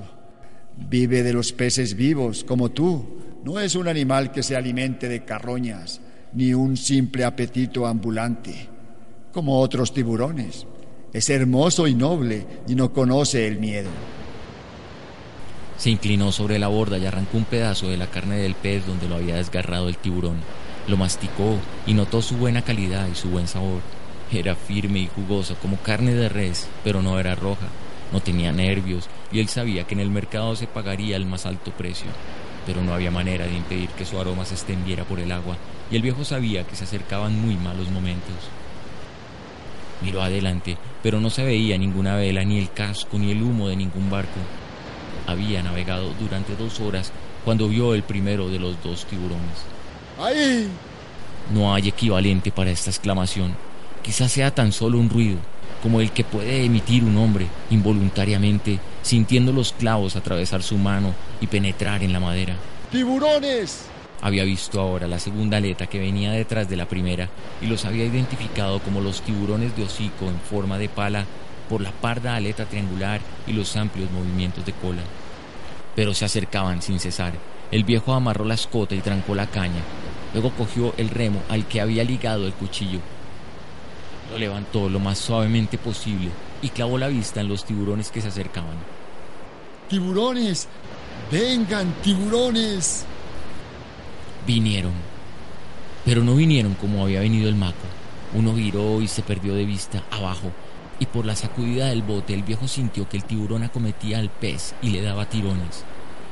Vive 0.76 1.22
de 1.22 1.32
los 1.32 1.52
peces 1.52 1.94
vivos, 1.94 2.42
como 2.42 2.72
tú, 2.72 3.20
no 3.44 3.60
es 3.60 3.76
un 3.76 3.86
animal 3.86 4.32
que 4.32 4.42
se 4.42 4.56
alimente 4.56 5.08
de 5.08 5.24
carroñas, 5.24 6.00
ni 6.32 6.52
un 6.52 6.76
simple 6.76 7.24
apetito 7.24 7.86
ambulante, 7.86 8.68
como 9.32 9.60
otros 9.60 9.94
tiburones. 9.94 10.66
Es 11.12 11.30
hermoso 11.30 11.86
y 11.86 11.94
noble 11.94 12.44
y 12.66 12.74
no 12.74 12.92
conoce 12.92 13.46
el 13.46 13.60
miedo. 13.60 14.17
Se 15.78 15.90
inclinó 15.90 16.32
sobre 16.32 16.58
la 16.58 16.66
borda 16.66 16.98
y 16.98 17.06
arrancó 17.06 17.36
un 17.36 17.44
pedazo 17.44 17.88
de 17.88 17.96
la 17.96 18.08
carne 18.08 18.36
del 18.38 18.56
pez 18.56 18.84
donde 18.84 19.08
lo 19.08 19.14
había 19.14 19.36
desgarrado 19.36 19.88
el 19.88 19.96
tiburón. 19.96 20.38
Lo 20.88 20.96
masticó 20.96 21.56
y 21.86 21.94
notó 21.94 22.20
su 22.20 22.36
buena 22.36 22.62
calidad 22.62 23.06
y 23.06 23.14
su 23.14 23.30
buen 23.30 23.46
sabor. 23.46 23.80
Era 24.32 24.56
firme 24.56 24.98
y 24.98 25.06
jugoso 25.06 25.54
como 25.62 25.76
carne 25.76 26.14
de 26.14 26.28
res, 26.28 26.66
pero 26.82 27.00
no 27.00 27.20
era 27.20 27.36
roja. 27.36 27.68
No 28.12 28.20
tenía 28.20 28.50
nervios 28.50 29.08
y 29.30 29.38
él 29.38 29.48
sabía 29.48 29.84
que 29.84 29.94
en 29.94 30.00
el 30.00 30.10
mercado 30.10 30.56
se 30.56 30.66
pagaría 30.66 31.16
el 31.16 31.26
más 31.26 31.46
alto 31.46 31.70
precio. 31.70 32.08
Pero 32.66 32.82
no 32.82 32.92
había 32.92 33.12
manera 33.12 33.46
de 33.46 33.54
impedir 33.54 33.88
que 33.90 34.04
su 34.04 34.18
aroma 34.18 34.44
se 34.44 34.54
extendiera 34.54 35.04
por 35.04 35.20
el 35.20 35.30
agua 35.30 35.56
y 35.92 35.96
el 35.96 36.02
viejo 36.02 36.24
sabía 36.24 36.64
que 36.64 36.74
se 36.74 36.84
acercaban 36.84 37.40
muy 37.40 37.56
malos 37.56 37.88
momentos. 37.90 38.34
Miró 40.02 40.22
adelante, 40.22 40.76
pero 41.04 41.20
no 41.20 41.30
se 41.30 41.44
veía 41.44 41.78
ninguna 41.78 42.16
vela, 42.16 42.42
ni 42.42 42.58
el 42.58 42.72
casco, 42.72 43.16
ni 43.16 43.30
el 43.30 43.42
humo 43.42 43.68
de 43.68 43.76
ningún 43.76 44.10
barco. 44.10 44.40
Había 45.28 45.62
navegado 45.62 46.14
durante 46.18 46.56
dos 46.56 46.80
horas 46.80 47.12
cuando 47.44 47.68
vio 47.68 47.92
el 47.94 48.02
primero 48.02 48.48
de 48.48 48.58
los 48.58 48.82
dos 48.82 49.04
tiburones. 49.04 49.58
¡Ahí! 50.18 50.68
No 51.52 51.74
hay 51.74 51.88
equivalente 51.88 52.50
para 52.50 52.70
esta 52.70 52.88
exclamación. 52.88 53.54
Quizás 54.02 54.32
sea 54.32 54.54
tan 54.54 54.72
solo 54.72 54.98
un 54.98 55.10
ruido, 55.10 55.36
como 55.82 56.00
el 56.00 56.12
que 56.12 56.24
puede 56.24 56.64
emitir 56.64 57.04
un 57.04 57.18
hombre 57.18 57.46
involuntariamente, 57.68 58.78
sintiendo 59.02 59.52
los 59.52 59.74
clavos 59.74 60.16
atravesar 60.16 60.62
su 60.62 60.78
mano 60.78 61.12
y 61.42 61.46
penetrar 61.46 62.02
en 62.02 62.14
la 62.14 62.20
madera. 62.20 62.54
¡Tiburones! 62.90 63.84
Había 64.22 64.44
visto 64.44 64.80
ahora 64.80 65.06
la 65.06 65.18
segunda 65.18 65.58
aleta 65.58 65.88
que 65.88 65.98
venía 65.98 66.32
detrás 66.32 66.70
de 66.70 66.76
la 66.76 66.88
primera 66.88 67.28
y 67.60 67.66
los 67.66 67.84
había 67.84 68.06
identificado 68.06 68.80
como 68.80 69.02
los 69.02 69.20
tiburones 69.20 69.76
de 69.76 69.82
hocico 69.82 70.24
en 70.24 70.40
forma 70.40 70.78
de 70.78 70.88
pala 70.88 71.26
por 71.68 71.82
la 71.82 71.92
parda 71.92 72.34
aleta 72.34 72.64
triangular 72.64 73.20
y 73.46 73.52
los 73.52 73.76
amplios 73.76 74.10
movimientos 74.10 74.64
de 74.64 74.72
cola. 74.72 75.02
Pero 75.98 76.14
se 76.14 76.24
acercaban 76.24 76.80
sin 76.80 77.00
cesar. 77.00 77.32
El 77.72 77.82
viejo 77.82 78.12
amarró 78.12 78.44
la 78.44 78.54
escota 78.54 78.94
y 78.94 79.00
trancó 79.00 79.34
la 79.34 79.48
caña. 79.48 79.82
Luego 80.32 80.52
cogió 80.52 80.94
el 80.96 81.08
remo 81.08 81.42
al 81.48 81.66
que 81.66 81.80
había 81.80 82.04
ligado 82.04 82.46
el 82.46 82.52
cuchillo. 82.52 83.00
Lo 84.30 84.38
levantó 84.38 84.88
lo 84.88 85.00
más 85.00 85.18
suavemente 85.18 85.76
posible 85.76 86.30
y 86.62 86.68
clavó 86.68 86.98
la 86.98 87.08
vista 87.08 87.40
en 87.40 87.48
los 87.48 87.64
tiburones 87.64 88.12
que 88.12 88.20
se 88.20 88.28
acercaban. 88.28 88.76
¡Tiburones! 89.88 90.68
¡Vengan, 91.32 91.92
tiburones! 92.00 93.04
Vinieron. 94.46 94.92
Pero 96.04 96.22
no 96.22 96.36
vinieron 96.36 96.74
como 96.74 97.02
había 97.02 97.22
venido 97.22 97.48
el 97.48 97.56
maco. 97.56 97.74
Uno 98.34 98.52
viró 98.52 99.02
y 99.02 99.08
se 99.08 99.22
perdió 99.22 99.52
de 99.52 99.64
vista 99.64 100.04
abajo, 100.12 100.52
y 100.98 101.06
por 101.06 101.24
la 101.24 101.36
sacudida 101.36 101.86
del 101.86 102.02
bote 102.02 102.34
el 102.34 102.42
viejo 102.42 102.68
sintió 102.68 103.08
que 103.08 103.16
el 103.16 103.24
tiburón 103.24 103.62
acometía 103.62 104.18
al 104.18 104.30
pez 104.30 104.74
y 104.82 104.90
le 104.90 105.02
daba 105.02 105.28
tirones. 105.28 105.84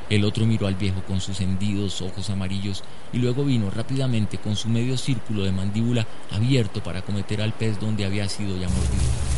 El 0.09 0.23
otro 0.23 0.45
miró 0.45 0.67
al 0.67 0.75
viejo 0.75 1.01
con 1.03 1.19
sus 1.19 1.41
hendidos 1.41 2.01
ojos 2.01 2.29
amarillos 2.29 2.83
y 3.11 3.17
luego 3.17 3.43
vino 3.43 3.69
rápidamente 3.69 4.37
con 4.37 4.55
su 4.55 4.69
medio 4.69 4.97
círculo 4.97 5.43
de 5.43 5.51
mandíbula 5.51 6.07
abierto 6.31 6.81
para 6.81 6.99
acometer 6.99 7.41
al 7.41 7.53
pez 7.53 7.79
donde 7.79 8.05
había 8.05 8.29
sido 8.29 8.57
ya 8.57 8.69
mordido. 8.69 9.37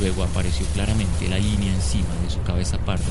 Luego 0.00 0.22
apareció 0.22 0.64
claramente 0.68 1.28
la 1.28 1.38
línea 1.38 1.74
encima 1.74 2.14
de 2.24 2.30
su 2.30 2.40
cabeza 2.42 2.78
parda 2.78 3.04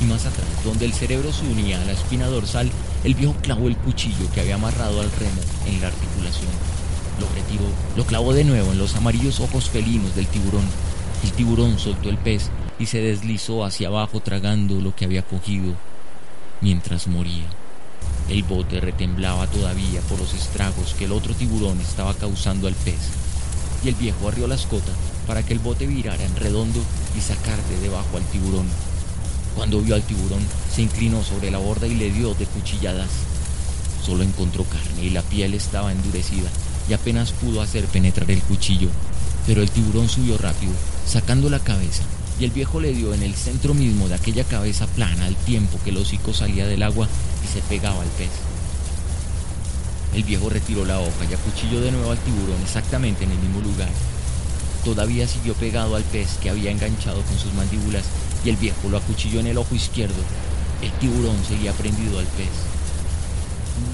y 0.00 0.04
más 0.04 0.24
atrás, 0.24 0.48
donde 0.64 0.86
el 0.86 0.94
cerebro 0.94 1.32
se 1.32 1.46
unía 1.46 1.80
a 1.80 1.84
la 1.84 1.92
espina 1.92 2.26
dorsal, 2.26 2.70
el 3.04 3.14
viejo 3.14 3.36
clavó 3.42 3.68
el 3.68 3.76
cuchillo 3.76 4.30
que 4.32 4.40
había 4.40 4.54
amarrado 4.54 5.00
al 5.00 5.12
remo 5.12 5.40
en 5.66 5.80
la 5.80 5.88
articulación. 5.88 6.50
Lo 7.20 7.28
retiró, 7.34 7.64
lo 7.96 8.06
clavó 8.06 8.32
de 8.32 8.44
nuevo 8.44 8.72
en 8.72 8.78
los 8.78 8.94
amarillos 8.94 9.40
ojos 9.40 9.68
felinos 9.68 10.16
del 10.16 10.26
tiburón. 10.26 10.64
El 11.22 11.32
tiburón 11.32 11.78
soltó 11.78 12.08
el 12.08 12.16
pez 12.16 12.48
y 12.78 12.86
se 12.86 13.02
deslizó 13.02 13.62
hacia 13.62 13.88
abajo 13.88 14.20
tragando 14.20 14.80
lo 14.80 14.96
que 14.96 15.04
había 15.04 15.20
cogido 15.20 15.74
mientras 16.62 17.08
moría. 17.08 17.44
El 18.30 18.42
bote 18.42 18.80
retemblaba 18.80 19.46
todavía 19.48 20.00
por 20.08 20.18
los 20.18 20.32
estragos 20.32 20.94
que 20.94 21.04
el 21.04 21.12
otro 21.12 21.34
tiburón 21.34 21.78
estaba 21.80 22.14
causando 22.14 22.68
al 22.68 22.74
pez, 22.74 23.00
y 23.84 23.88
el 23.88 23.96
viejo 23.96 24.28
arrió 24.28 24.46
la 24.46 24.54
escota 24.54 24.92
para 25.26 25.42
que 25.42 25.52
el 25.52 25.58
bote 25.58 25.86
virara 25.86 26.24
en 26.24 26.36
redondo 26.36 26.80
y 27.18 27.20
sacar 27.20 27.62
de 27.64 27.80
debajo 27.80 28.16
al 28.16 28.24
tiburón. 28.24 28.66
Cuando 29.56 29.82
vio 29.82 29.94
al 29.94 30.02
tiburón, 30.02 30.40
se 30.74 30.80
inclinó 30.80 31.22
sobre 31.22 31.50
la 31.50 31.58
borda 31.58 31.86
y 31.86 31.96
le 31.96 32.10
dio 32.10 32.32
de 32.32 32.46
cuchilladas. 32.46 33.10
Solo 34.02 34.22
encontró 34.22 34.64
carne 34.64 35.02
y 35.04 35.10
la 35.10 35.22
piel 35.22 35.52
estaba 35.52 35.92
endurecida 35.92 36.48
y 36.90 36.92
apenas 36.92 37.30
pudo 37.30 37.62
hacer 37.62 37.84
penetrar 37.86 38.30
el 38.30 38.42
cuchillo. 38.42 38.88
Pero 39.46 39.62
el 39.62 39.70
tiburón 39.70 40.08
subió 40.08 40.36
rápido, 40.36 40.72
sacando 41.06 41.48
la 41.48 41.60
cabeza 41.60 42.02
y 42.40 42.44
el 42.44 42.50
viejo 42.50 42.80
le 42.80 42.92
dio 42.92 43.12
en 43.12 43.22
el 43.22 43.34
centro 43.34 43.74
mismo 43.74 44.08
de 44.08 44.14
aquella 44.14 44.44
cabeza 44.44 44.86
plana 44.86 45.26
al 45.26 45.36
tiempo 45.36 45.78
que 45.84 45.90
el 45.90 45.98
hocico 45.98 46.32
salía 46.32 46.66
del 46.66 46.82
agua 46.82 47.06
y 47.44 47.52
se 47.52 47.60
pegaba 47.60 48.00
al 48.00 48.08
pez. 48.08 48.30
El 50.14 50.24
viejo 50.24 50.48
retiró 50.48 50.84
la 50.84 50.98
hoja 50.98 51.24
y 51.30 51.34
acuchilló 51.34 51.80
de 51.80 51.92
nuevo 51.92 52.10
al 52.10 52.18
tiburón 52.18 52.60
exactamente 52.62 53.24
en 53.24 53.30
el 53.30 53.38
mismo 53.38 53.60
lugar. 53.60 53.90
Todavía 54.84 55.28
siguió 55.28 55.54
pegado 55.54 55.94
al 55.94 56.02
pez 56.02 56.38
que 56.42 56.50
había 56.50 56.70
enganchado 56.70 57.20
con 57.22 57.38
sus 57.38 57.52
mandíbulas 57.52 58.04
y 58.44 58.48
el 58.48 58.56
viejo 58.56 58.88
lo 58.88 58.96
acuchilló 58.96 59.40
en 59.40 59.48
el 59.48 59.58
ojo 59.58 59.74
izquierdo. 59.74 60.22
El 60.82 60.90
tiburón 60.92 61.36
seguía 61.46 61.72
prendido 61.74 62.18
al 62.18 62.26
pez. 62.26 62.48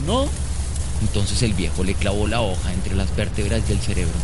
¿No? 0.07 0.29
Entonces 1.01 1.43
el 1.43 1.55
viejo 1.55 1.85
le 1.85 1.95
clavó 1.95 2.27
la 2.27 2.41
hoja 2.41 2.73
entre 2.73 2.95
las 2.95 3.15
vértebras 3.15 3.67
del 3.69 3.81
cerebro. 3.81 4.15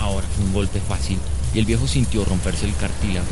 Ahora 0.00 0.26
fue 0.34 0.44
un 0.44 0.52
golpe 0.52 0.80
fácil 0.80 1.18
y 1.54 1.58
el 1.58 1.64
viejo 1.64 1.86
sintió 1.86 2.24
romperse 2.24 2.66
el 2.66 2.76
cartílago. 2.76 3.26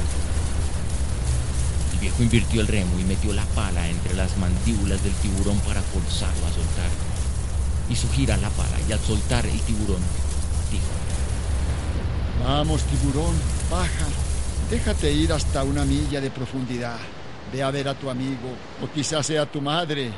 El 1.95 1.99
viejo 2.01 2.23
invirtió 2.23 2.61
el 2.61 2.69
remo 2.69 2.99
y 2.99 3.05
metió 3.05 3.33
la 3.33 3.45
pala 3.47 3.89
entre 3.89 4.15
las 4.15 4.37
mandíbulas 4.37 5.03
del 5.03 5.13
tiburón 5.15 5.59
para 5.61 5.83
forzarlo 5.83 6.47
a 6.47 6.51
soltar. 6.51 6.91
Hizo 7.89 8.09
girar 8.11 8.39
la 8.41 8.51
pala 8.51 8.77
y 8.89 8.93
al 8.93 9.01
soltar 9.01 9.47
el 9.47 9.61
tiburón 9.61 10.03
dijo, 10.71 10.85
Vamos, 12.45 12.83
tiburón, 12.83 13.35
baja. 13.71 14.07
Déjate 14.71 15.13
ir 15.13 15.33
hasta 15.33 15.63
una 15.63 15.85
milla 15.85 16.21
de 16.21 16.31
profundidad. 16.31 16.99
Ve 17.53 17.63
a 17.63 17.71
ver 17.71 17.89
a 17.89 17.95
tu 17.95 18.11
amigo, 18.11 18.55
o 18.83 18.93
quizás 18.93 19.27
sea 19.27 19.47
tu 19.47 19.61
madre. 19.61 20.13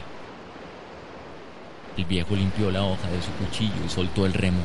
El 1.99 2.05
viejo 2.05 2.37
limpió 2.37 2.71
la 2.71 2.85
hoja 2.85 3.11
de 3.11 3.21
su 3.21 3.33
cuchillo 3.33 3.85
y 3.85 3.89
soltó 3.89 4.25
el 4.25 4.33
remo. 4.33 4.61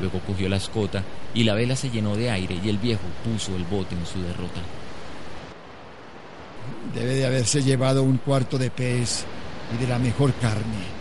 Luego 0.00 0.18
cogió 0.20 0.48
la 0.48 0.56
escota 0.56 1.04
y 1.34 1.44
la 1.44 1.52
vela 1.52 1.76
se 1.76 1.90
llenó 1.90 2.16
de 2.16 2.30
aire 2.30 2.58
y 2.64 2.70
el 2.70 2.78
viejo 2.78 3.02
puso 3.22 3.54
el 3.54 3.64
bote 3.64 3.94
en 3.94 4.06
su 4.06 4.18
derrota. 4.22 4.62
Debe 6.94 7.16
de 7.16 7.26
haberse 7.26 7.62
llevado 7.62 8.02
un 8.02 8.16
cuarto 8.16 8.56
de 8.56 8.70
pez 8.70 9.26
y 9.74 9.82
de 9.82 9.88
la 9.88 9.98
mejor 9.98 10.32
carne. 10.40 11.00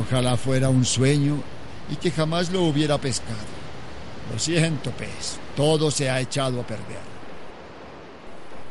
Ojalá 0.00 0.38
fuera 0.38 0.70
un 0.70 0.86
sueño 0.86 1.36
y 1.90 1.96
que 1.96 2.10
jamás 2.10 2.50
lo 2.50 2.62
hubiera 2.62 2.96
pescado. 2.96 3.36
Lo 4.32 4.38
siento, 4.38 4.90
pez. 4.92 5.38
Todo 5.54 5.90
se 5.90 6.08
ha 6.08 6.20
echado 6.20 6.62
a 6.62 6.66
perder. 6.66 7.06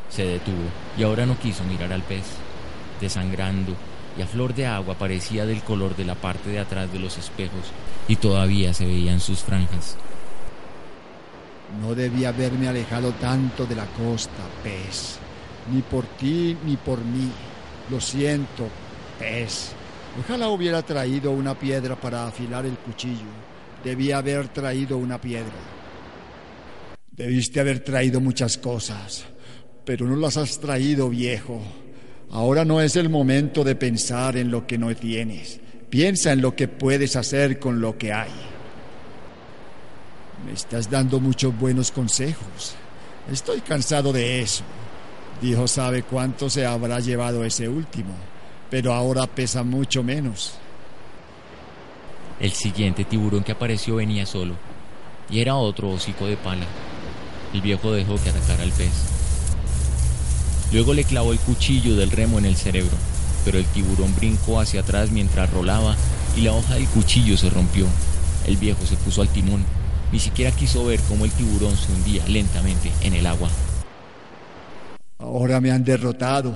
Se 0.09 0.25
detuvo 0.25 0.71
y 0.97 1.03
ahora 1.03 1.27
no 1.27 1.37
quiso 1.37 1.63
mirar 1.65 1.93
al 1.93 2.01
pez. 2.01 2.25
Desangrando 2.99 3.75
y 4.17 4.21
a 4.21 4.27
flor 4.27 4.55
de 4.55 4.65
agua 4.65 4.95
parecía 4.97 5.45
del 5.45 5.61
color 5.61 5.95
de 5.95 6.05
la 6.05 6.15
parte 6.15 6.49
de 6.49 6.59
atrás 6.59 6.91
de 6.91 6.99
los 6.99 7.17
espejos 7.17 7.71
y 8.07 8.15
todavía 8.15 8.73
se 8.73 8.85
veían 8.85 9.19
sus 9.19 9.39
franjas. 9.39 9.97
No 11.81 11.93
debía 11.93 12.29
haberme 12.29 12.67
alejado 12.67 13.11
tanto 13.13 13.65
de 13.65 13.75
la 13.75 13.85
costa, 13.85 14.43
pez. 14.63 15.17
Ni 15.71 15.81
por 15.81 16.05
ti 16.05 16.57
ni 16.65 16.77
por 16.77 16.99
mí. 17.03 17.29
Lo 17.91 17.99
siento, 17.99 18.67
pez. 19.19 19.73
Ojalá 20.19 20.47
hubiera 20.47 20.81
traído 20.81 21.31
una 21.31 21.57
piedra 21.59 21.95
para 21.95 22.25
afilar 22.25 22.65
el 22.65 22.77
cuchillo. 22.77 23.29
Debía 23.83 24.17
haber 24.17 24.47
traído 24.47 24.97
una 24.97 25.19
piedra. 25.19 25.53
Debiste 27.11 27.59
haber 27.59 27.83
traído 27.83 28.19
muchas 28.21 28.57
cosas, 28.57 29.25
pero 29.85 30.07
no 30.07 30.15
las 30.15 30.37
has 30.37 30.59
traído, 30.59 31.09
viejo. 31.09 31.61
Ahora 32.31 32.65
no 32.65 32.81
es 32.81 32.95
el 32.95 33.09
momento 33.09 33.63
de 33.63 33.75
pensar 33.75 34.37
en 34.37 34.51
lo 34.51 34.67
que 34.67 34.77
no 34.77 34.93
tienes. 34.95 35.59
Piensa 35.89 36.33
en 36.33 36.41
lo 36.41 36.55
que 36.55 36.67
puedes 36.67 37.15
hacer 37.15 37.59
con 37.59 37.79
lo 37.79 37.97
que 37.97 38.11
hay. 38.11 38.31
Me 40.45 40.53
estás 40.53 40.89
dando 40.89 41.19
muchos 41.19 41.57
buenos 41.57 41.91
consejos. 41.91 42.75
Estoy 43.31 43.61
cansado 43.61 44.11
de 44.11 44.41
eso. 44.41 44.63
Dios 45.41 45.71
sabe 45.71 46.03
cuánto 46.03 46.49
se 46.49 46.65
habrá 46.65 46.99
llevado 46.99 47.43
ese 47.43 47.69
último, 47.69 48.13
pero 48.69 48.93
ahora 48.93 49.27
pesa 49.27 49.63
mucho 49.63 50.03
menos. 50.03 50.53
El 52.39 52.51
siguiente 52.51 53.05
tiburón 53.05 53.43
que 53.43 53.51
apareció 53.51 53.95
venía 53.95 54.25
solo, 54.25 54.55
y 55.29 55.39
era 55.39 55.55
otro 55.55 55.89
hocico 55.89 56.27
de 56.27 56.37
pala. 56.37 56.65
El 57.53 57.61
viejo 57.61 57.91
dejó 57.91 58.15
que 58.21 58.29
atacara 58.29 58.63
al 58.63 58.71
pez. 58.71 59.16
Luego 60.71 60.93
le 60.93 61.03
clavó 61.03 61.31
el 61.31 61.39
cuchillo 61.39 61.95
del 61.95 62.11
remo 62.11 62.39
en 62.39 62.45
el 62.45 62.55
cerebro. 62.55 62.95
pero 63.45 63.59
el 63.59 63.65
tiburón 63.65 64.13
brincó 64.13 64.59
hacia 64.59 64.81
atrás 64.81 65.09
mientras 65.09 65.49
rolaba 65.53 65.95
y 66.35 66.41
la 66.41 66.51
hoja 66.51 66.75
del 66.75 66.85
cuchillo 66.87 67.37
se 67.37 67.49
rompió. 67.49 67.85
El 68.45 68.57
viejo 68.57 68.85
se 68.85 68.97
puso 68.97 69.21
al 69.21 69.29
timón. 69.29 69.63
Ni 70.11 70.19
siquiera 70.19 70.51
quiso 70.51 70.85
ver 70.85 70.99
cómo 71.07 71.23
el 71.23 71.31
tiburón 71.31 71.75
se 71.77 71.93
hundía 71.93 72.27
lentamente 72.27 72.91
en 73.01 73.13
el 73.13 73.25
agua. 73.25 73.47
Ahora 75.19 75.61
me 75.61 75.71
han 75.71 75.85
derrotado. 75.85 76.53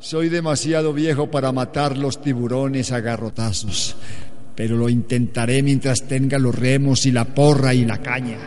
Soy 0.00 0.28
demasiado 0.28 0.92
viejo 0.92 1.30
para 1.30 1.52
matar 1.52 1.96
los 1.96 2.20
tiburones 2.20 2.90
a 2.90 2.98
garrotazos, 2.98 3.94
pero 4.56 4.76
lo 4.76 4.88
intentaré 4.88 5.62
mientras 5.62 6.08
tenga 6.08 6.40
los 6.40 6.54
remos 6.54 7.06
y 7.06 7.12
la 7.12 7.24
porra 7.24 7.74
y 7.74 7.84
la 7.84 7.98
caña. 7.98 8.38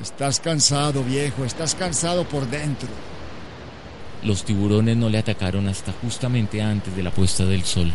Estás 0.00 0.38
cansado, 0.38 1.02
viejo, 1.02 1.44
estás 1.44 1.74
cansado 1.74 2.24
por 2.28 2.48
dentro. 2.48 2.88
Los 4.24 4.44
tiburones 4.44 4.96
no 4.96 5.08
le 5.08 5.18
atacaron 5.18 5.66
hasta 5.66 5.92
justamente 5.92 6.62
antes 6.62 6.94
de 6.94 7.02
la 7.02 7.10
puesta 7.10 7.44
del 7.44 7.64
sol. 7.64 7.92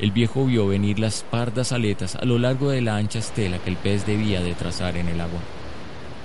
El 0.00 0.10
viejo 0.10 0.44
vio 0.44 0.66
venir 0.66 0.98
las 0.98 1.22
pardas 1.22 1.70
aletas 1.70 2.16
a 2.16 2.24
lo 2.24 2.38
largo 2.38 2.70
de 2.70 2.82
la 2.82 2.96
ancha 2.96 3.20
estela 3.20 3.58
que 3.58 3.70
el 3.70 3.76
pez 3.76 4.04
debía 4.04 4.42
de 4.42 4.54
trazar 4.54 4.96
en 4.96 5.08
el 5.08 5.20
agua. 5.20 5.38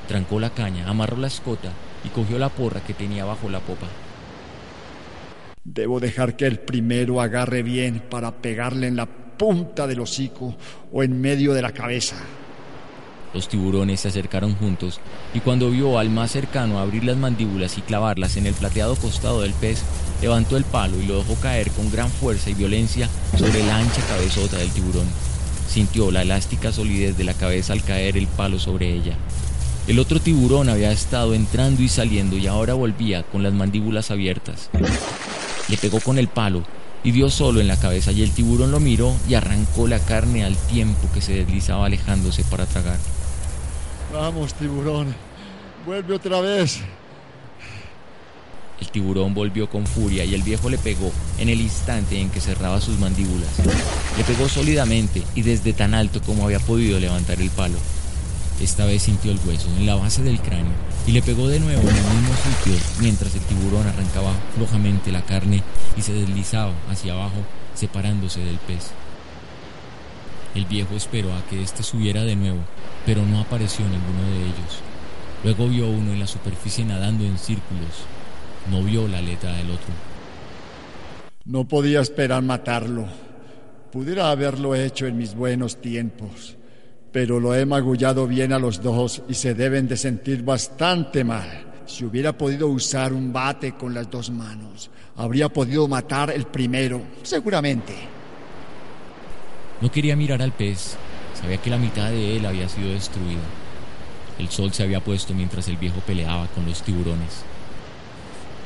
Trancó 0.07 0.39
la 0.39 0.49
caña, 0.49 0.89
amarró 0.89 1.17
la 1.17 1.27
escota 1.27 1.71
y 2.03 2.09
cogió 2.09 2.39
la 2.39 2.49
porra 2.49 2.81
que 2.81 2.95
tenía 2.95 3.25
bajo 3.25 3.47
la 3.47 3.59
popa. 3.59 3.87
Debo 5.63 5.99
dejar 5.99 6.35
que 6.35 6.47
el 6.47 6.59
primero 6.59 7.21
agarre 7.21 7.61
bien 7.61 8.03
para 8.09 8.31
pegarle 8.31 8.87
en 8.87 8.95
la 8.95 9.05
punta 9.05 9.85
del 9.85 9.99
hocico 9.99 10.55
o 10.91 11.03
en 11.03 11.21
medio 11.21 11.53
de 11.53 11.61
la 11.61 11.71
cabeza. 11.71 12.15
Los 13.33 13.47
tiburones 13.47 14.01
se 14.01 14.09
acercaron 14.09 14.55
juntos 14.55 14.99
y 15.33 15.39
cuando 15.39 15.69
vio 15.69 15.97
al 15.97 16.09
más 16.09 16.31
cercano 16.31 16.79
abrir 16.79 17.05
las 17.05 17.15
mandíbulas 17.15 17.77
y 17.77 17.81
clavarlas 17.81 18.35
en 18.35 18.45
el 18.45 18.53
plateado 18.53 18.95
costado 18.97 19.41
del 19.41 19.53
pez, 19.53 19.83
levantó 20.21 20.57
el 20.57 20.65
palo 20.65 20.99
y 21.01 21.05
lo 21.05 21.19
dejó 21.19 21.35
caer 21.35 21.71
con 21.71 21.89
gran 21.91 22.09
fuerza 22.09 22.49
y 22.49 22.55
violencia 22.55 23.09
sobre 23.37 23.65
la 23.65 23.77
ancha 23.77 24.01
cabezota 24.07 24.57
del 24.57 24.71
tiburón. 24.71 25.07
Sintió 25.69 26.11
la 26.11 26.23
elástica 26.23 26.73
solidez 26.73 27.17
de 27.17 27.23
la 27.23 27.33
cabeza 27.33 27.71
al 27.71 27.83
caer 27.83 28.17
el 28.17 28.27
palo 28.27 28.59
sobre 28.59 28.93
ella. 28.93 29.15
El 29.87 29.99
otro 29.99 30.19
tiburón 30.19 30.67
había 30.67 30.91
estado 30.91 31.33
entrando 31.33 31.81
y 31.81 31.87
saliendo 31.87 32.37
y 32.37 32.47
ahora 32.47 32.73
volvía 32.73 33.23
con 33.23 33.43
las 33.43 33.53
mandíbulas 33.53 34.11
abiertas. 34.11 34.69
Le 35.69 35.77
pegó 35.77 36.01
con 36.01 36.19
el 36.19 36.27
palo 36.27 36.63
y 37.03 37.11
dio 37.11 37.29
solo 37.29 37.61
en 37.61 37.67
la 37.67 37.77
cabeza 37.77 38.11
y 38.11 38.21
el 38.23 38.31
tiburón 38.31 38.71
lo 38.71 38.81
miró 38.81 39.15
y 39.29 39.35
arrancó 39.35 39.87
la 39.87 39.99
carne 39.99 40.43
al 40.43 40.57
tiempo 40.57 41.09
que 41.13 41.21
se 41.21 41.33
deslizaba 41.33 41.85
alejándose 41.85 42.43
para 42.43 42.65
tragar. 42.65 42.97
Vamos, 44.13 44.53
tiburón, 44.55 45.15
vuelve 45.85 46.15
otra 46.15 46.41
vez. 46.41 46.81
El 48.81 48.89
tiburón 48.89 49.33
volvió 49.33 49.69
con 49.69 49.85
furia 49.87 50.25
y 50.25 50.33
el 50.33 50.41
viejo 50.43 50.69
le 50.69 50.77
pegó 50.77 51.11
en 51.37 51.47
el 51.47 51.61
instante 51.61 52.19
en 52.19 52.29
que 52.29 52.41
cerraba 52.41 52.81
sus 52.81 52.99
mandíbulas. 52.99 53.49
Le 54.17 54.23
pegó 54.25 54.49
sólidamente 54.49 55.23
y 55.33 55.43
desde 55.43 55.71
tan 55.71 55.93
alto 55.93 56.21
como 56.21 56.45
había 56.45 56.59
podido 56.59 56.99
levantar 56.99 57.39
el 57.39 57.49
palo. 57.51 57.77
Esta 58.59 58.85
vez 58.85 59.03
sintió 59.03 59.31
el 59.31 59.39
hueso 59.45 59.69
en 59.77 59.85
la 59.85 59.95
base 59.95 60.23
del 60.23 60.41
cráneo 60.41 60.73
y 61.07 61.13
le 61.13 61.21
pegó 61.21 61.47
de 61.47 61.59
nuevo 61.59 61.81
en 61.81 61.95
el 61.95 62.03
mismo 62.03 62.33
sitio 62.35 62.79
mientras 62.99 63.33
el 63.33 63.41
tiburón 63.41 63.87
arrancaba 63.87 64.33
flojamente 64.55 65.11
la 65.11 65.21
carne 65.21 65.63
y 65.95 66.01
se 66.01 66.13
deslizaba 66.13 66.73
hacia 66.89 67.13
abajo 67.13 67.45
separándose 67.75 68.41
del 68.41 68.57
pez. 68.57 68.91
El 70.53 70.65
viejo 70.65 70.95
esperó 70.95 71.33
a 71.33 71.45
que 71.45 71.61
éste 71.61 71.81
subiera 71.81 72.23
de 72.23 72.35
nuevo, 72.35 72.59
pero 73.05 73.25
no 73.25 73.39
apareció 73.39 73.85
ninguno 73.85 74.23
de 74.31 74.43
ellos. 74.43 74.81
Luego 75.43 75.67
vio 75.69 75.89
uno 75.89 76.11
en 76.11 76.19
la 76.19 76.27
superficie 76.27 76.83
nadando 76.83 77.23
en 77.23 77.37
círculos. 77.37 78.05
No 78.69 78.83
vio 78.83 79.07
la 79.07 79.19
aleta 79.19 79.53
del 79.53 79.71
otro. 79.71 79.93
No 81.45 81.67
podía 81.67 82.01
esperar 82.01 82.43
matarlo. 82.43 83.07
Pudiera 83.91 84.29
haberlo 84.29 84.75
hecho 84.75 85.07
en 85.07 85.17
mis 85.17 85.33
buenos 85.33 85.81
tiempos, 85.81 86.55
pero 87.11 87.39
lo 87.39 87.55
he 87.55 87.65
magullado 87.65 88.27
bien 88.27 88.53
a 88.53 88.59
los 88.59 88.81
dos 88.81 89.23
y 89.27 89.33
se 89.33 89.53
deben 89.53 89.87
de 89.87 89.97
sentir 89.97 90.43
bastante 90.43 91.23
mal. 91.23 91.71
Si 91.85 92.05
hubiera 92.05 92.37
podido 92.37 92.67
usar 92.67 93.11
un 93.11 93.33
bate 93.33 93.73
con 93.73 93.93
las 93.93 94.09
dos 94.09 94.29
manos, 94.29 94.91
habría 95.15 95.49
podido 95.49 95.87
matar 95.87 96.29
el 96.31 96.45
primero, 96.45 97.01
seguramente. 97.23 98.20
No 99.81 99.91
quería 99.91 100.15
mirar 100.15 100.43
al 100.43 100.51
pez. 100.51 100.95
Sabía 101.33 101.57
que 101.57 101.71
la 101.71 101.77
mitad 101.77 102.11
de 102.11 102.37
él 102.37 102.45
había 102.45 102.69
sido 102.69 102.91
destruida. 102.91 103.41
El 104.37 104.49
sol 104.49 104.71
se 104.71 104.83
había 104.83 105.03
puesto 105.03 105.33
mientras 105.33 105.67
el 105.67 105.77
viejo 105.77 105.99
peleaba 106.01 106.47
con 106.47 106.65
los 106.65 106.83
tiburones. 106.83 107.43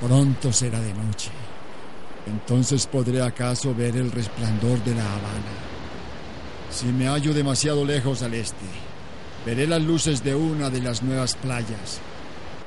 Pronto 0.01 0.51
será 0.51 0.82
de 0.82 0.93
noche. 0.93 1.32
Entonces 2.28 2.86
podré 2.88 3.21
acaso 3.21 3.73
ver 3.73 3.95
el 3.95 4.12
resplandor 4.12 4.84
de 4.84 4.93
la 4.93 5.06
Habana. 5.06 5.56
Si 6.69 6.88
me 6.88 7.08
hallo 7.08 7.34
demasiado 7.34 7.86
lejos 7.86 8.21
al 8.21 8.34
este, 8.34 8.65
veré 9.45 9.67
las 9.67 9.82
luces 9.82 10.21
de 10.21 10.36
una 10.36 10.69
de 10.69 10.82
las 10.82 11.01
nuevas 11.01 11.36
playas. 11.36 12.01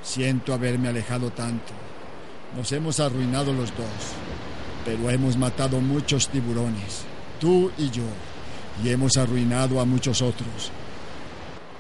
Siento 0.03 0.55
haberme 0.55 0.89
alejado 0.89 1.31
tanto. 1.31 1.75
Nos 2.57 2.73
hemos 2.73 2.99
arruinado 2.99 3.53
los 3.53 3.71
dos, 3.77 4.15
pero 4.87 5.11
hemos 5.11 5.37
matado 5.37 5.81
muchos 5.81 6.29
tiburones, 6.29 7.05
tú 7.41 7.71
y 7.77 7.91
yo 7.91 8.05
y 8.83 8.91
hemos 8.91 9.17
arruinado 9.17 9.81
a 9.81 9.85
muchos 9.85 10.23
otros. 10.23 10.71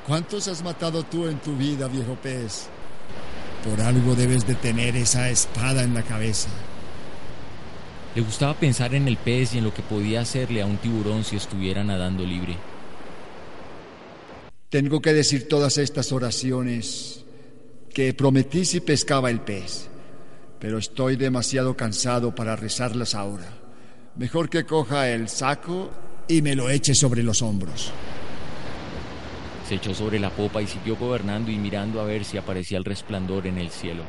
¿Cuántos 0.06 0.48
has 0.48 0.62
matado 0.62 1.02
tú 1.02 1.26
en 1.26 1.38
tu 1.38 1.56
vida, 1.56 1.86
viejo 1.88 2.14
pez? 2.14 2.68
Por 3.64 3.80
algo 3.80 4.14
debes 4.14 4.46
de 4.46 4.54
tener 4.54 4.96
esa 4.96 5.28
espada 5.28 5.82
en 5.82 5.94
la 5.94 6.02
cabeza. 6.02 6.48
Le 8.14 8.22
gustaba 8.22 8.54
pensar 8.54 8.94
en 8.94 9.06
el 9.06 9.16
pez 9.16 9.54
y 9.54 9.58
en 9.58 9.64
lo 9.64 9.74
que 9.74 9.82
podía 9.82 10.22
hacerle 10.22 10.62
a 10.62 10.66
un 10.66 10.78
tiburón 10.78 11.24
si 11.24 11.36
estuviera 11.36 11.84
nadando 11.84 12.24
libre. 12.24 12.56
Tengo 14.70 15.00
que 15.00 15.12
decir 15.12 15.48
todas 15.48 15.78
estas 15.78 16.12
oraciones 16.12 17.24
que 17.92 18.14
prometí 18.14 18.64
si 18.64 18.80
pescaba 18.80 19.30
el 19.30 19.40
pez, 19.40 19.88
pero 20.58 20.78
estoy 20.78 21.16
demasiado 21.16 21.76
cansado 21.76 22.34
para 22.34 22.56
rezarlas 22.56 23.14
ahora. 23.14 23.48
Mejor 24.16 24.48
que 24.48 24.64
coja 24.64 25.10
el 25.10 25.28
saco 25.28 25.90
y 26.28 26.42
me 26.42 26.54
lo 26.54 26.68
eche 26.68 26.94
sobre 26.94 27.22
los 27.22 27.42
hombros. 27.42 27.90
Se 29.68 29.74
echó 29.74 29.94
sobre 29.94 30.18
la 30.18 30.30
popa 30.30 30.62
y 30.62 30.66
siguió 30.66 30.96
gobernando 30.96 31.50
y 31.50 31.58
mirando 31.58 32.00
a 32.00 32.04
ver 32.04 32.24
si 32.24 32.38
aparecía 32.38 32.78
el 32.78 32.84
resplandor 32.84 33.46
en 33.46 33.58
el 33.58 33.70
cielo. 33.70 34.02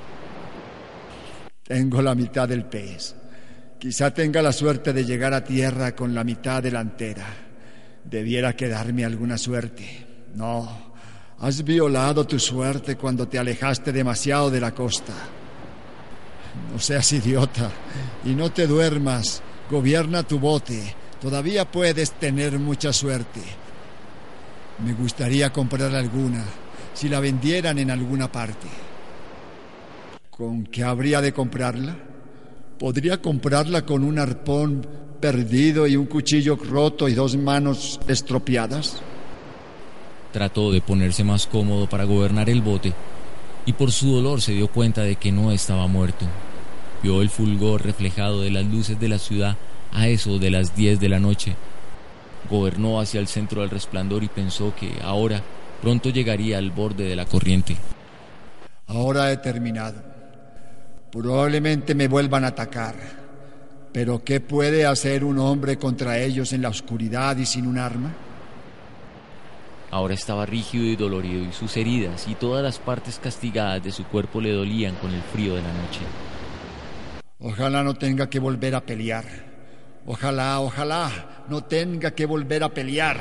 Tengo 1.63 2.01
la 2.01 2.15
mitad 2.15 2.47
del 2.47 2.65
pez. 2.65 3.15
Quizá 3.77 4.13
tenga 4.13 4.41
la 4.41 4.51
suerte 4.51 4.91
de 4.91 5.05
llegar 5.05 5.34
a 5.34 5.43
tierra 5.43 5.95
con 5.95 6.13
la 6.13 6.23
mitad 6.23 6.63
delantera. 6.63 7.25
Debiera 8.03 8.55
quedarme 8.55 9.05
alguna 9.05 9.38
suerte. 9.38 10.05
No, 10.36 10.93
has 11.39 11.63
violado 11.63 12.25
tu 12.25 12.39
suerte 12.39 12.95
cuando 12.95 13.27
te 13.27 13.39
alejaste 13.39 13.91
demasiado 13.91 14.49
de 14.49 14.60
la 14.60 14.73
costa. 14.73 15.13
No 16.71 16.79
seas 16.79 17.12
idiota 17.13 17.71
y 18.25 18.29
no 18.29 18.51
te 18.51 18.67
duermas. 18.67 19.41
Gobierna 19.69 20.23
tu 20.23 20.39
bote. 20.39 20.95
Todavía 21.21 21.69
puedes 21.69 22.12
tener 22.12 22.58
mucha 22.60 22.93
suerte. 22.93 23.41
Me 24.86 24.93
gustaría 24.93 25.51
comprar 25.51 25.93
alguna, 25.93 26.45
si 26.93 27.10
la 27.10 27.19
vendieran 27.19 27.77
en 27.77 27.91
alguna 27.91 28.32
parte. 28.32 28.67
¿Con 30.29 30.63
qué 30.63 30.84
habría 30.84 31.19
de 31.19 31.34
comprarla? 31.34 31.97
¿Podría 32.77 33.21
comprarla 33.21 33.86
con 33.86 34.05
un 34.05 34.17
arpón 34.17 34.88
perdido 35.19 35.86
y 35.86 35.97
un 35.97 36.05
cuchillo 36.05 36.55
roto 36.55 37.10
y 37.10 37.13
dos 37.13 37.36
manos 37.36 37.99
estropeadas? 38.08 39.01
Trató 40.32 40.71
de 40.71 40.79
ponerse 40.79 41.25
más 41.25 41.45
cómodo 41.47 41.89
para 41.89 42.05
gobernar 42.05 42.49
el 42.49 42.62
bote 42.62 42.93
y 43.65 43.73
por 43.73 43.91
su 43.91 44.13
dolor 44.13 44.41
se 44.41 44.53
dio 44.53 44.69
cuenta 44.69 45.01
de 45.01 45.17
que 45.17 45.34
no 45.34 45.51
estaba 45.51 45.88
muerto. 45.88 46.25
Vio 47.03 47.21
el 47.21 47.29
fulgor 47.29 47.84
reflejado 47.84 48.41
de 48.41 48.51
las 48.51 48.65
luces 48.65 48.97
de 48.97 49.10
la 49.10 49.19
ciudad 49.19 49.58
a 49.91 50.08
eso 50.08 50.39
de 50.39 50.52
las 50.52 50.75
10 50.75 50.99
de 50.99 51.10
la 51.10 51.19
noche. 51.19 51.56
Gobernó 52.49 52.99
hacia 52.99 53.19
el 53.19 53.28
centro 53.28 53.62
del 53.62 53.69
resplandor 53.69 54.23
y 54.23 54.28
pensó 54.28 54.73
que 54.75 54.93
ahora 55.04 55.41
pronto 55.82 56.10
llegaría 56.10 56.58
al 56.58 56.71
borde 56.71 57.06
de 57.06 57.15
la 57.15 57.25
corriente. 57.25 57.75
Ahora 58.88 59.32
he 59.32 59.38
terminado. 59.38 60.02
Probablemente 61.12 61.95
me 61.95 62.08
vuelvan 62.08 62.43
a 62.43 62.49
atacar. 62.49 62.95
Pero 63.91 64.23
¿qué 64.23 64.39
puede 64.39 64.86
hacer 64.86 65.23
un 65.23 65.39
hombre 65.39 65.78
contra 65.78 66.19
ellos 66.19 66.54
en 66.54 66.62
la 66.62 66.69
oscuridad 66.69 67.38
y 67.38 67.45
sin 67.45 67.65
un 67.65 67.80
arma? 67.80 68.13
Ahora 69.91 70.13
estaba 70.13 70.45
rígido 70.45 70.86
y 70.86 70.95
dolorido 70.95 71.43
y 71.43 71.52
sus 71.52 71.75
heridas 71.75 72.28
y 72.28 72.36
todas 72.36 72.63
las 72.63 72.78
partes 72.78 73.19
castigadas 73.21 73.84
de 73.84 73.91
su 73.91 74.04
cuerpo 74.04 74.39
le 74.39 74.52
dolían 74.52 74.93
con 74.95 75.12
el 75.12 75.21
frío 75.21 75.56
de 75.56 75.63
la 75.63 75.73
noche. 75.73 76.02
Ojalá 77.39 77.84
no 77.84 77.95
tenga 77.95 78.30
que 78.30 78.38
volver 78.38 78.75
a 78.75 78.82
pelear. 78.82 79.48
Ojalá, 80.05 80.59
ojalá 80.59 81.45
no 81.49 81.63
tenga 81.63 82.12
que 82.12 82.25
volver 82.25 82.63
a 82.63 82.69
pelear. 82.69 83.19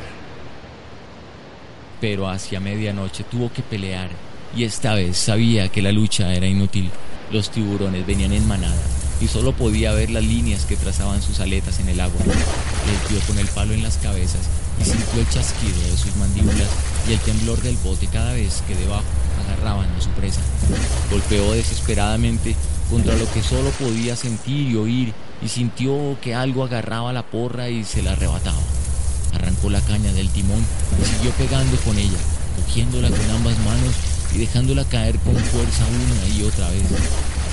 Pero 2.01 2.29
hacia 2.29 2.61
medianoche 2.61 3.25
tuvo 3.25 3.53
que 3.53 3.63
pelear 3.63 4.09
y 4.57 4.65
esta 4.65 4.95
vez 4.95 5.17
sabía 5.17 5.69
que 5.69 5.83
la 5.83 5.93
lucha 5.93 6.33
era 6.33 6.47
inútil. 6.47 6.91
Los 7.31 7.51
tiburones 7.51 8.07
venían 8.07 8.33
en 8.33 8.47
manada 8.47 8.81
y 9.21 9.27
solo 9.27 9.53
podía 9.53 9.93
ver 9.93 10.11
las 10.11 10.23
líneas 10.23 10.65
que 10.65 10.77
trazaban 10.77 11.21
sus 11.21 11.41
aletas 11.41 11.81
en 11.81 11.89
el 11.89 12.01
agua. 12.01 12.21
Le 12.25 13.09
dio 13.09 13.21
con 13.27 13.39
el 13.39 13.49
palo 13.49 13.75
en 13.75 13.83
las 13.83 13.99
cabezas 13.99 14.49
y 14.81 14.85
sintió 14.85 15.21
el 15.21 15.29
chasquido 15.29 15.81
de 15.81 15.97
sus 15.97 16.15
mandíbulas 16.17 16.69
y 17.09 17.13
el 17.15 17.19
temblor 17.21 17.61
del 17.63 17.77
bote 17.79 18.07
cada 18.07 18.33
vez 18.33 18.63
que 18.67 18.77
debajo 18.77 19.05
agarraban 19.45 19.91
a 19.91 20.01
su 20.01 20.11
presa. 20.11 20.41
Golpeó 21.11 21.53
desesperadamente 21.53 22.55
contra 22.89 23.17
lo 23.17 23.31
que 23.33 23.43
solo 23.43 23.71
podía 23.71 24.15
sentir 24.17 24.71
y 24.71 24.77
oír 24.77 25.13
y 25.43 25.49
sintió 25.49 26.17
que 26.21 26.35
algo 26.35 26.65
agarraba 26.65 27.13
la 27.13 27.23
porra 27.23 27.69
y 27.69 27.85
se 27.85 28.03
la 28.03 28.13
arrebataba. 28.13 28.59
Arrancó 29.35 29.71
la 29.71 29.81
caña 29.81 30.13
del 30.13 30.29
timón 30.31 30.65
y 31.01 31.05
siguió 31.05 31.31
pegando 31.33 31.77
con 31.79 31.99
ella, 31.99 32.19
cogiéndola 32.57 33.09
con 33.09 33.31
ambas 33.31 33.59
manos 33.59 33.95
y 34.35 34.39
dejándola 34.39 34.85
caer 34.85 35.19
con 35.21 35.37
fuerza 35.37 35.85
una 35.87 36.35
y 36.35 36.43
otra 36.43 36.69
vez. 36.71 36.83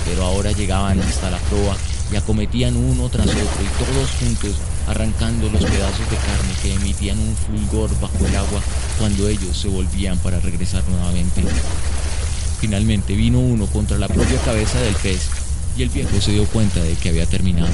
Pero 0.06 0.24
ahora 0.24 0.52
llegaban 0.52 1.00
hasta 1.00 1.32
la 1.32 1.40
proa 1.40 1.76
y 2.12 2.16
acometían 2.16 2.76
uno 2.76 3.10
tras 3.10 3.28
otro 3.28 3.42
y 3.42 3.84
todos 3.84 4.10
juntos 4.20 4.56
arrancando 4.88 5.50
los 5.50 5.64
pedazos 5.64 6.10
de 6.10 6.18
carne 6.18 6.54
que 6.62 6.74
emitían 6.74 7.18
un 7.18 7.36
fulgor 7.36 7.90
bajo 8.00 8.26
el 8.26 8.36
agua 8.36 8.62
cuando 9.00 9.28
ellos 9.28 9.58
se 9.58 9.68
volvían 9.68 10.18
para 10.20 10.40
regresar 10.40 10.84
nuevamente. 10.88 11.44
Finalmente 12.60 13.16
vino 13.16 13.40
uno 13.40 13.66
contra 13.68 13.98
la 13.98 14.08
propia 14.08 14.40
cabeza 14.42 14.80
del 14.80 14.96
pez 14.96 15.30
y 15.78 15.84
el 15.84 15.90
viejo 15.90 16.20
se 16.22 16.32
dio 16.32 16.46
cuenta 16.46 16.82
de 16.82 16.96
que 16.96 17.10
había 17.10 17.26
terminado. 17.26 17.74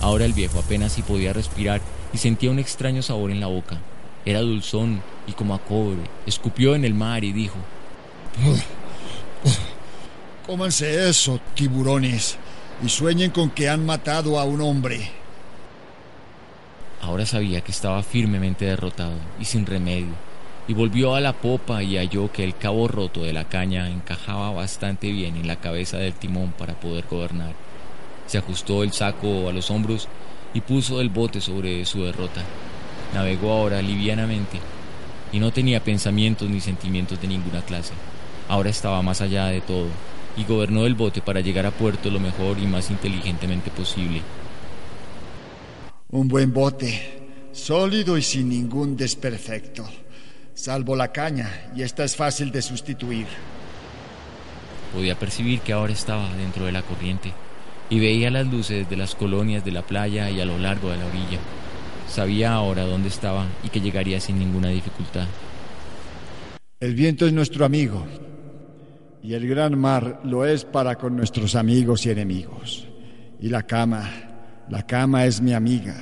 Ahora 0.00 0.24
el 0.24 0.32
viejo 0.32 0.58
apenas 0.58 0.92
si 0.92 1.02
podía 1.02 1.32
respirar 1.32 1.80
y 2.12 2.18
sentía 2.18 2.50
un 2.50 2.58
extraño 2.58 3.02
sabor 3.02 3.30
en 3.30 3.40
la 3.40 3.46
boca. 3.46 3.78
Era 4.24 4.40
dulzón 4.40 5.02
y 5.26 5.32
como 5.32 5.54
a 5.54 5.58
cobre. 5.58 6.02
Escupió 6.26 6.74
en 6.74 6.84
el 6.84 6.94
mar 6.94 7.24
y 7.24 7.32
dijo: 7.32 7.56
Cómanse 10.46 11.08
eso, 11.08 11.40
tiburones, 11.54 12.36
y 12.84 12.88
sueñen 12.88 13.30
con 13.30 13.50
que 13.50 13.68
han 13.68 13.86
matado 13.86 14.38
a 14.38 14.44
un 14.44 14.60
hombre. 14.60 15.10
Ahora 17.00 17.26
sabía 17.26 17.60
que 17.60 17.72
estaba 17.72 18.02
firmemente 18.02 18.64
derrotado 18.64 19.14
y 19.40 19.44
sin 19.44 19.66
remedio, 19.66 20.14
y 20.68 20.74
volvió 20.74 21.14
a 21.14 21.20
la 21.20 21.32
popa 21.32 21.82
y 21.82 21.96
halló 21.96 22.30
que 22.32 22.42
el 22.42 22.56
cabo 22.56 22.88
roto 22.88 23.22
de 23.22 23.32
la 23.32 23.48
caña 23.48 23.88
encajaba 23.88 24.50
bastante 24.50 25.10
bien 25.12 25.36
en 25.36 25.46
la 25.46 25.56
cabeza 25.56 25.98
del 25.98 26.14
timón 26.14 26.52
para 26.58 26.78
poder 26.78 27.04
gobernar. 27.08 27.54
Se 28.26 28.38
ajustó 28.38 28.82
el 28.82 28.92
saco 28.92 29.48
a 29.48 29.52
los 29.52 29.70
hombros 29.70 30.08
y 30.54 30.60
puso 30.60 31.00
el 31.00 31.08
bote 31.08 31.40
sobre 31.40 31.84
su 31.84 32.02
derrota. 32.02 32.42
Navegó 33.14 33.52
ahora 33.52 33.80
livianamente 33.80 34.58
y 35.32 35.38
no 35.38 35.52
tenía 35.52 35.82
pensamientos 35.82 36.48
ni 36.48 36.60
sentimientos 36.60 37.20
de 37.20 37.28
ninguna 37.28 37.62
clase. 37.62 37.92
Ahora 38.48 38.70
estaba 38.70 39.02
más 39.02 39.20
allá 39.20 39.46
de 39.46 39.60
todo 39.60 39.86
y 40.36 40.44
gobernó 40.44 40.84
el 40.86 40.94
bote 40.94 41.22
para 41.22 41.40
llegar 41.40 41.66
a 41.66 41.70
puerto 41.70 42.10
lo 42.10 42.20
mejor 42.20 42.58
y 42.58 42.66
más 42.66 42.90
inteligentemente 42.90 43.70
posible. 43.70 44.22
Un 46.10 46.28
buen 46.28 46.52
bote, 46.52 47.50
sólido 47.52 48.16
y 48.16 48.22
sin 48.22 48.48
ningún 48.48 48.96
desperfecto, 48.96 49.88
salvo 50.56 50.96
la 50.96 51.12
caña, 51.12 51.50
y 51.76 51.82
esta 51.82 52.02
es 52.02 52.16
fácil 52.16 52.50
de 52.50 52.62
sustituir. 52.62 53.26
Podía 54.92 55.14
percibir 55.14 55.60
que 55.60 55.74
ahora 55.74 55.92
estaba 55.92 56.34
dentro 56.34 56.64
de 56.64 56.72
la 56.72 56.82
corriente 56.82 57.32
y 57.90 58.00
veía 58.00 58.30
las 58.30 58.46
luces 58.46 58.88
de 58.88 58.96
las 58.96 59.14
colonias 59.14 59.64
de 59.64 59.70
la 59.70 59.82
playa 59.82 60.30
y 60.30 60.40
a 60.40 60.46
lo 60.46 60.58
largo 60.58 60.90
de 60.90 60.96
la 60.96 61.06
orilla. 61.06 61.38
Sabía 62.08 62.54
ahora 62.54 62.84
dónde 62.84 63.08
estaba 63.08 63.46
y 63.62 63.68
que 63.68 63.80
llegaría 63.80 64.18
sin 64.18 64.38
ninguna 64.38 64.68
dificultad. 64.68 65.26
El 66.80 66.94
viento 66.94 67.26
es 67.26 67.32
nuestro 67.32 67.64
amigo 67.64 68.06
y 69.22 69.34
el 69.34 69.46
gran 69.46 69.78
mar 69.78 70.20
lo 70.24 70.46
es 70.46 70.64
para 70.64 70.96
con 70.96 71.16
nuestros 71.16 71.54
amigos 71.54 72.06
y 72.06 72.10
enemigos. 72.10 72.88
Y 73.40 73.50
la 73.50 73.64
cama, 73.64 74.10
la 74.70 74.86
cama 74.86 75.26
es 75.26 75.42
mi 75.42 75.52
amiga, 75.52 75.96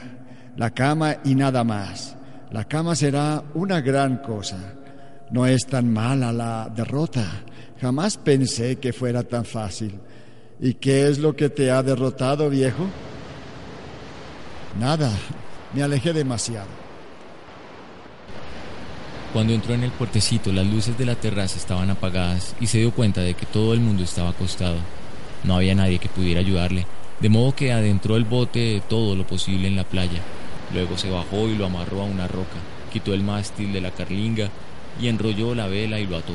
la 0.57 0.71
cama 0.71 1.17
y 1.25 1.35
nada 1.35 1.65
más. 1.65 2.17
La 2.55 2.63
cama 2.63 2.95
será 2.95 3.43
una 3.55 3.81
gran 3.81 4.19
cosa. 4.19 4.75
No 5.33 5.45
es 5.45 5.67
tan 5.67 5.93
mala 5.93 6.33
la 6.33 6.71
derrota. 6.73 7.43
Jamás 7.81 8.17
pensé 8.17 8.77
que 8.77 8.93
fuera 8.93 9.25
tan 9.25 9.45
fácil. 9.45 9.99
¿Y 10.61 10.75
qué 10.75 11.09
es 11.09 11.19
lo 11.19 11.35
que 11.35 11.49
te 11.49 11.73
ha 11.73 11.83
derrotado, 11.83 12.49
viejo? 12.49 12.87
Nada, 14.79 15.11
me 15.75 15.83
alejé 15.83 16.13
demasiado. 16.13 16.69
Cuando 19.33 19.53
entró 19.53 19.75
en 19.75 19.83
el 19.83 19.91
puertecito, 19.91 20.53
las 20.53 20.65
luces 20.65 20.97
de 20.97 21.07
la 21.07 21.17
terraza 21.17 21.57
estaban 21.57 21.91
apagadas 21.91 22.55
y 22.61 22.69
se 22.69 22.79
dio 22.79 22.93
cuenta 22.93 23.21
de 23.23 23.35
que 23.35 23.47
todo 23.47 23.75
el 23.75 23.81
mundo 23.81 24.05
estaba 24.05 24.31
acostado. 24.31 24.77
No 25.43 25.57
había 25.57 25.75
nadie 25.75 25.99
que 25.99 26.09
pudiera 26.09 26.39
ayudarle, 26.39 26.87
de 27.19 27.29
modo 27.29 27.57
que 27.57 27.73
adentró 27.73 28.17
el 28.17 28.23
bote 28.23 28.81
todo 28.89 29.17
lo 29.17 29.27
posible 29.27 29.67
en 29.67 29.75
la 29.75 29.83
playa. 29.83 30.21
Luego 30.73 30.97
se 30.97 31.11
bajó 31.11 31.49
y 31.49 31.57
lo 31.57 31.67
amarró 31.67 32.03
a 32.03 32.05
una 32.05 32.27
roca, 32.27 32.57
quitó 32.93 33.13
el 33.13 33.23
mástil 33.23 33.73
de 33.73 33.81
la 33.81 33.91
carlinga 33.91 34.51
y 35.01 35.09
enrolló 35.09 35.55
la 35.55 35.67
vela 35.67 36.01
y 36.01 36.07
lo 36.07 36.17
ató. 36.17 36.35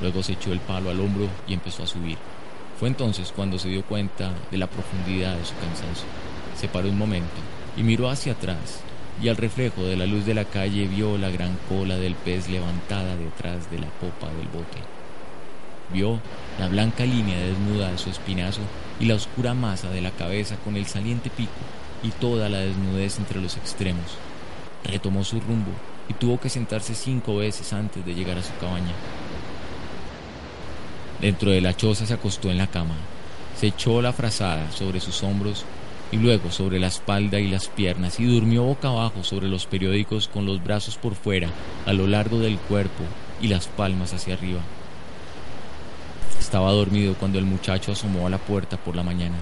Luego 0.00 0.22
se 0.22 0.32
echó 0.32 0.52
el 0.52 0.60
palo 0.60 0.90
al 0.90 1.00
hombro 1.00 1.28
y 1.46 1.54
empezó 1.54 1.82
a 1.82 1.86
subir. 1.86 2.18
Fue 2.78 2.88
entonces 2.88 3.32
cuando 3.34 3.58
se 3.58 3.68
dio 3.68 3.84
cuenta 3.84 4.32
de 4.50 4.58
la 4.58 4.66
profundidad 4.66 5.36
de 5.36 5.44
su 5.44 5.54
cansancio. 5.54 6.06
Se 6.58 6.68
paró 6.68 6.88
un 6.88 6.98
momento 6.98 7.28
y 7.76 7.82
miró 7.82 8.08
hacia 8.08 8.32
atrás 8.32 8.80
y 9.22 9.28
al 9.28 9.36
reflejo 9.36 9.82
de 9.82 9.96
la 9.96 10.06
luz 10.06 10.24
de 10.24 10.34
la 10.34 10.46
calle 10.46 10.88
vio 10.88 11.18
la 11.18 11.28
gran 11.28 11.58
cola 11.68 11.96
del 11.96 12.14
pez 12.14 12.48
levantada 12.48 13.16
detrás 13.16 13.70
de 13.70 13.78
la 13.78 13.88
popa 13.88 14.28
del 14.34 14.48
bote. 14.48 14.78
Vio 15.92 16.20
la 16.58 16.68
blanca 16.68 17.04
línea 17.04 17.38
desnuda 17.38 17.90
de 17.90 17.98
su 17.98 18.08
espinazo 18.08 18.60
y 18.98 19.06
la 19.06 19.14
oscura 19.14 19.54
masa 19.54 19.90
de 19.90 20.00
la 20.00 20.10
cabeza 20.10 20.56
con 20.64 20.76
el 20.76 20.86
saliente 20.86 21.28
pico 21.30 21.50
y 22.02 22.10
toda 22.10 22.48
la 22.48 22.58
desnudez 22.58 23.18
entre 23.18 23.40
los 23.40 23.56
extremos. 23.56 24.16
Retomó 24.84 25.24
su 25.24 25.40
rumbo 25.40 25.72
y 26.08 26.14
tuvo 26.14 26.40
que 26.40 26.48
sentarse 26.48 26.94
cinco 26.94 27.36
veces 27.36 27.72
antes 27.72 28.04
de 28.04 28.14
llegar 28.14 28.38
a 28.38 28.42
su 28.42 28.52
cabaña. 28.60 28.92
Dentro 31.20 31.50
de 31.50 31.60
la 31.60 31.76
choza 31.76 32.06
se 32.06 32.14
acostó 32.14 32.50
en 32.50 32.58
la 32.58 32.66
cama, 32.66 32.94
se 33.58 33.68
echó 33.68 34.00
la 34.00 34.12
frazada 34.12 34.70
sobre 34.72 35.00
sus 35.00 35.22
hombros 35.22 35.64
y 36.12 36.16
luego 36.16 36.50
sobre 36.50 36.80
la 36.80 36.88
espalda 36.88 37.38
y 37.38 37.48
las 37.48 37.68
piernas 37.68 38.18
y 38.18 38.24
durmió 38.24 38.64
boca 38.64 38.88
abajo 38.88 39.22
sobre 39.22 39.48
los 39.48 39.66
periódicos 39.66 40.28
con 40.28 40.46
los 40.46 40.62
brazos 40.64 40.96
por 40.96 41.14
fuera, 41.14 41.48
a 41.86 41.92
lo 41.92 42.06
largo 42.06 42.38
del 42.38 42.58
cuerpo 42.58 43.04
y 43.40 43.48
las 43.48 43.66
palmas 43.68 44.12
hacia 44.12 44.34
arriba. 44.34 44.60
Estaba 46.38 46.72
dormido 46.72 47.14
cuando 47.14 47.38
el 47.38 47.44
muchacho 47.44 47.92
asomó 47.92 48.26
a 48.26 48.30
la 48.30 48.38
puerta 48.38 48.76
por 48.76 48.96
la 48.96 49.02
mañana. 49.02 49.36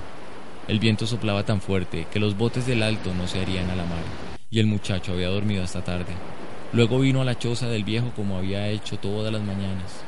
El 0.69 0.81
viento 0.81 1.07
soplaba 1.07 1.45
tan 1.45 1.63
fuerte 1.63 2.07
que 2.13 2.21
los 2.21 2.37
botes 2.37 2.67
del 2.67 2.83
alto 2.83 3.15
no 3.15 3.27
se 3.27 3.41
harían 3.41 3.71
a 3.71 3.75
la 3.75 3.85
mar, 3.85 4.03
y 4.51 4.61
el 4.61 4.67
muchacho 4.67 5.13
había 5.13 5.31
dormido 5.31 5.65
hasta 5.65 5.83
tarde. 5.83 6.13
Luego 6.75 6.99
vino 7.01 7.23
a 7.23 7.25
la 7.25 7.39
choza 7.39 7.69
del 7.69 7.85
viejo 7.85 8.13
como 8.15 8.37
había 8.37 8.69
hecho 8.69 8.99
todas 8.99 9.33
las 9.33 9.41
mañanas. 9.41 10.03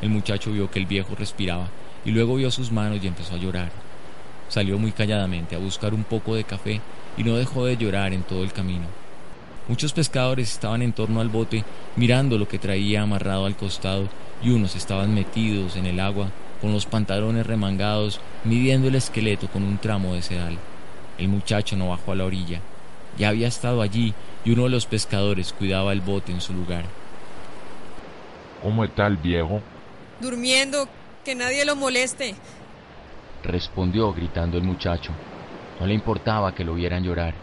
El 0.00 0.08
muchacho 0.08 0.50
vio 0.50 0.70
que 0.70 0.78
el 0.78 0.86
viejo 0.86 1.14
respiraba 1.14 1.68
y 2.06 2.10
luego 2.10 2.36
vio 2.36 2.50
sus 2.50 2.72
manos 2.72 3.00
y 3.02 3.06
empezó 3.06 3.34
a 3.34 3.38
llorar. 3.38 3.70
Salió 4.48 4.78
muy 4.78 4.92
calladamente 4.92 5.54
a 5.54 5.58
buscar 5.58 5.92
un 5.92 6.04
poco 6.04 6.34
de 6.34 6.44
café 6.44 6.80
y 7.18 7.22
no 7.22 7.36
dejó 7.36 7.66
de 7.66 7.76
llorar 7.76 8.14
en 8.14 8.22
todo 8.22 8.42
el 8.42 8.54
camino. 8.54 8.86
Muchos 9.68 9.92
pescadores 9.92 10.50
estaban 10.50 10.80
en 10.80 10.94
torno 10.94 11.20
al 11.20 11.28
bote 11.28 11.64
mirando 11.96 12.38
lo 12.38 12.48
que 12.48 12.58
traía 12.58 13.02
amarrado 13.02 13.44
al 13.44 13.56
costado 13.56 14.08
y 14.42 14.48
unos 14.48 14.74
estaban 14.74 15.14
metidos 15.14 15.76
en 15.76 15.84
el 15.84 16.00
agua 16.00 16.30
con 16.60 16.72
los 16.72 16.86
pantalones 16.86 17.46
remangados 17.46 18.20
midiendo 18.44 18.88
el 18.88 18.94
esqueleto 18.94 19.48
con 19.48 19.62
un 19.62 19.78
tramo 19.78 20.14
de 20.14 20.22
sedal. 20.22 20.58
El 21.18 21.28
muchacho 21.28 21.76
no 21.76 21.88
bajó 21.88 22.12
a 22.12 22.16
la 22.16 22.24
orilla. 22.24 22.60
Ya 23.16 23.28
había 23.30 23.48
estado 23.48 23.82
allí 23.82 24.14
y 24.44 24.52
uno 24.52 24.64
de 24.64 24.70
los 24.70 24.86
pescadores 24.86 25.52
cuidaba 25.52 25.92
el 25.92 26.00
bote 26.00 26.32
en 26.32 26.40
su 26.40 26.52
lugar. 26.52 26.84
¿Cómo 28.62 28.84
está 28.84 29.06
el 29.06 29.16
viejo? 29.16 29.60
Durmiendo, 30.20 30.88
que 31.24 31.34
nadie 31.34 31.64
lo 31.64 31.76
moleste. 31.76 32.34
Respondió 33.42 34.12
gritando 34.12 34.58
el 34.58 34.64
muchacho. 34.64 35.12
No 35.80 35.86
le 35.86 35.94
importaba 35.94 36.54
que 36.54 36.64
lo 36.64 36.74
vieran 36.74 37.04
llorar. 37.04 37.34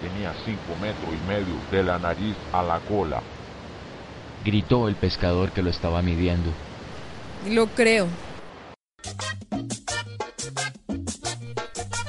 Tenía 0.00 0.32
cinco 0.44 0.76
metros 0.80 1.08
y 1.12 1.28
medio 1.28 1.54
de 1.70 1.82
la 1.82 1.98
nariz 1.98 2.36
a 2.52 2.62
la 2.62 2.80
cola. 2.80 3.22
Gritó 4.44 4.88
el 4.88 4.94
pescador 4.94 5.50
que 5.50 5.62
lo 5.62 5.70
estaba 5.70 6.00
midiendo. 6.00 6.50
Lo 7.48 7.66
creo. 7.66 8.06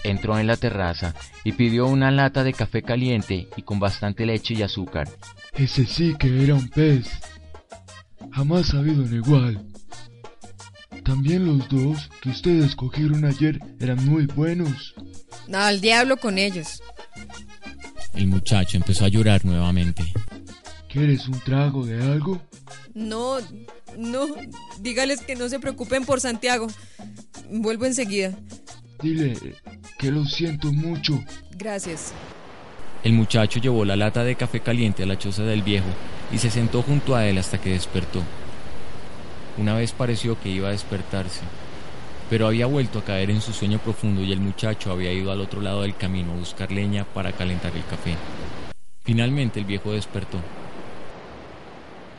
Entró 0.04 0.40
en 0.40 0.48
la 0.48 0.58
terraza 0.58 1.14
y 1.44 1.52
pidió 1.54 1.88
una 1.88 2.12
lata 2.12 2.44
de 2.44 2.54
café 2.54 2.82
caliente 2.82 3.48
y 3.56 3.62
con 3.62 3.80
bastante 3.80 4.26
leche 4.26 4.56
y 4.56 4.64
azúcar. 4.64 5.08
Ese 5.54 5.86
sí 5.86 6.16
que 6.18 6.44
era 6.44 6.56
un 6.56 6.70
pez. 6.70 7.08
Jamás 8.32 8.74
ha 8.74 8.80
habido 8.80 9.04
un 9.04 9.14
igual. 9.14 9.66
También 11.04 11.46
los 11.46 11.68
dos 11.70 12.10
que 12.22 12.30
ustedes 12.30 12.76
cogieron 12.76 13.26
ayer 13.26 13.60
eran 13.80 14.04
muy 14.06 14.28
buenos. 14.28 14.94
Al 15.52 15.82
diablo 15.82 16.18
con 16.18 16.38
ellos. 16.38 16.82
El 18.14 18.28
muchacho 18.28 18.78
empezó 18.78 19.06
a 19.06 19.10
llorar 19.10 19.46
nuevamente. 19.46 20.04
¿Quieres 20.90 21.28
un 21.28 21.40
trago 21.40 21.86
de 21.86 22.02
algo? 22.04 22.42
No, 22.94 23.38
no. 23.98 24.28
Dígales 24.80 25.22
que 25.22 25.36
no 25.36 25.48
se 25.50 25.60
preocupen 25.60 26.06
por 26.06 26.20
Santiago. 26.20 26.68
Vuelvo 27.50 27.86
enseguida. 27.86 28.38
Dile 29.02 29.36
que 29.98 30.12
lo 30.12 30.26
siento 30.26 30.72
mucho. 30.72 31.20
Gracias. 31.58 32.14
El 33.04 33.14
muchacho 33.14 33.60
llevó 33.60 33.84
la 33.84 33.96
lata 33.96 34.24
de 34.24 34.36
café 34.36 34.60
caliente 34.60 35.04
a 35.04 35.06
la 35.08 35.18
choza 35.18 35.44
del 35.44 35.64
viejo 35.64 35.88
y 36.32 36.38
se 36.38 36.52
sentó 36.52 36.84
junto 36.84 37.16
a 37.16 37.26
él 37.28 37.38
hasta 37.40 37.60
que 37.60 37.72
despertó. 37.72 38.22
Una 39.58 39.74
vez 39.74 39.92
pareció 39.92 40.40
que 40.40 40.50
iba 40.50 40.68
a 40.68 40.72
despertarse, 40.72 41.42
pero 42.30 42.48
había 42.48 42.68
vuelto 42.68 43.00
a 43.00 43.04
caer 43.04 43.32
en 43.32 43.42
su 43.42 43.54
sueño 43.54 43.80
profundo 43.80 44.22
y 44.22 44.32
el 44.32 44.40
muchacho 44.40 44.92
había 44.92 45.12
ido 45.12 45.32
al 45.32 45.42
otro 45.42 45.62
lado 45.62 45.82
del 45.82 45.96
camino 45.96 46.34
a 46.34 46.38
buscar 46.38 46.72
leña 46.72 47.06
para 47.06 47.32
calentar 47.32 47.76
el 47.76 47.86
café. 47.86 48.16
Finalmente 49.04 49.60
el 49.60 49.66
viejo 49.66 49.94
despertó. 49.94 50.40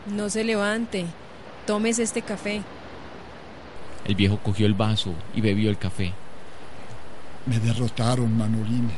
No 0.06 0.28
se 0.28 0.42
levante. 0.42 1.06
Tomes 1.66 2.00
este 2.00 2.22
café. 2.22 2.62
El 4.04 4.16
viejo 4.16 4.38
cogió 4.38 4.66
el 4.66 4.74
vaso 4.74 5.14
y 5.32 5.40
bebió 5.40 5.70
el 5.70 5.78
café. 5.78 6.12
Me 7.46 7.58
derrotaron, 7.58 8.36
Manolín. 8.36 8.90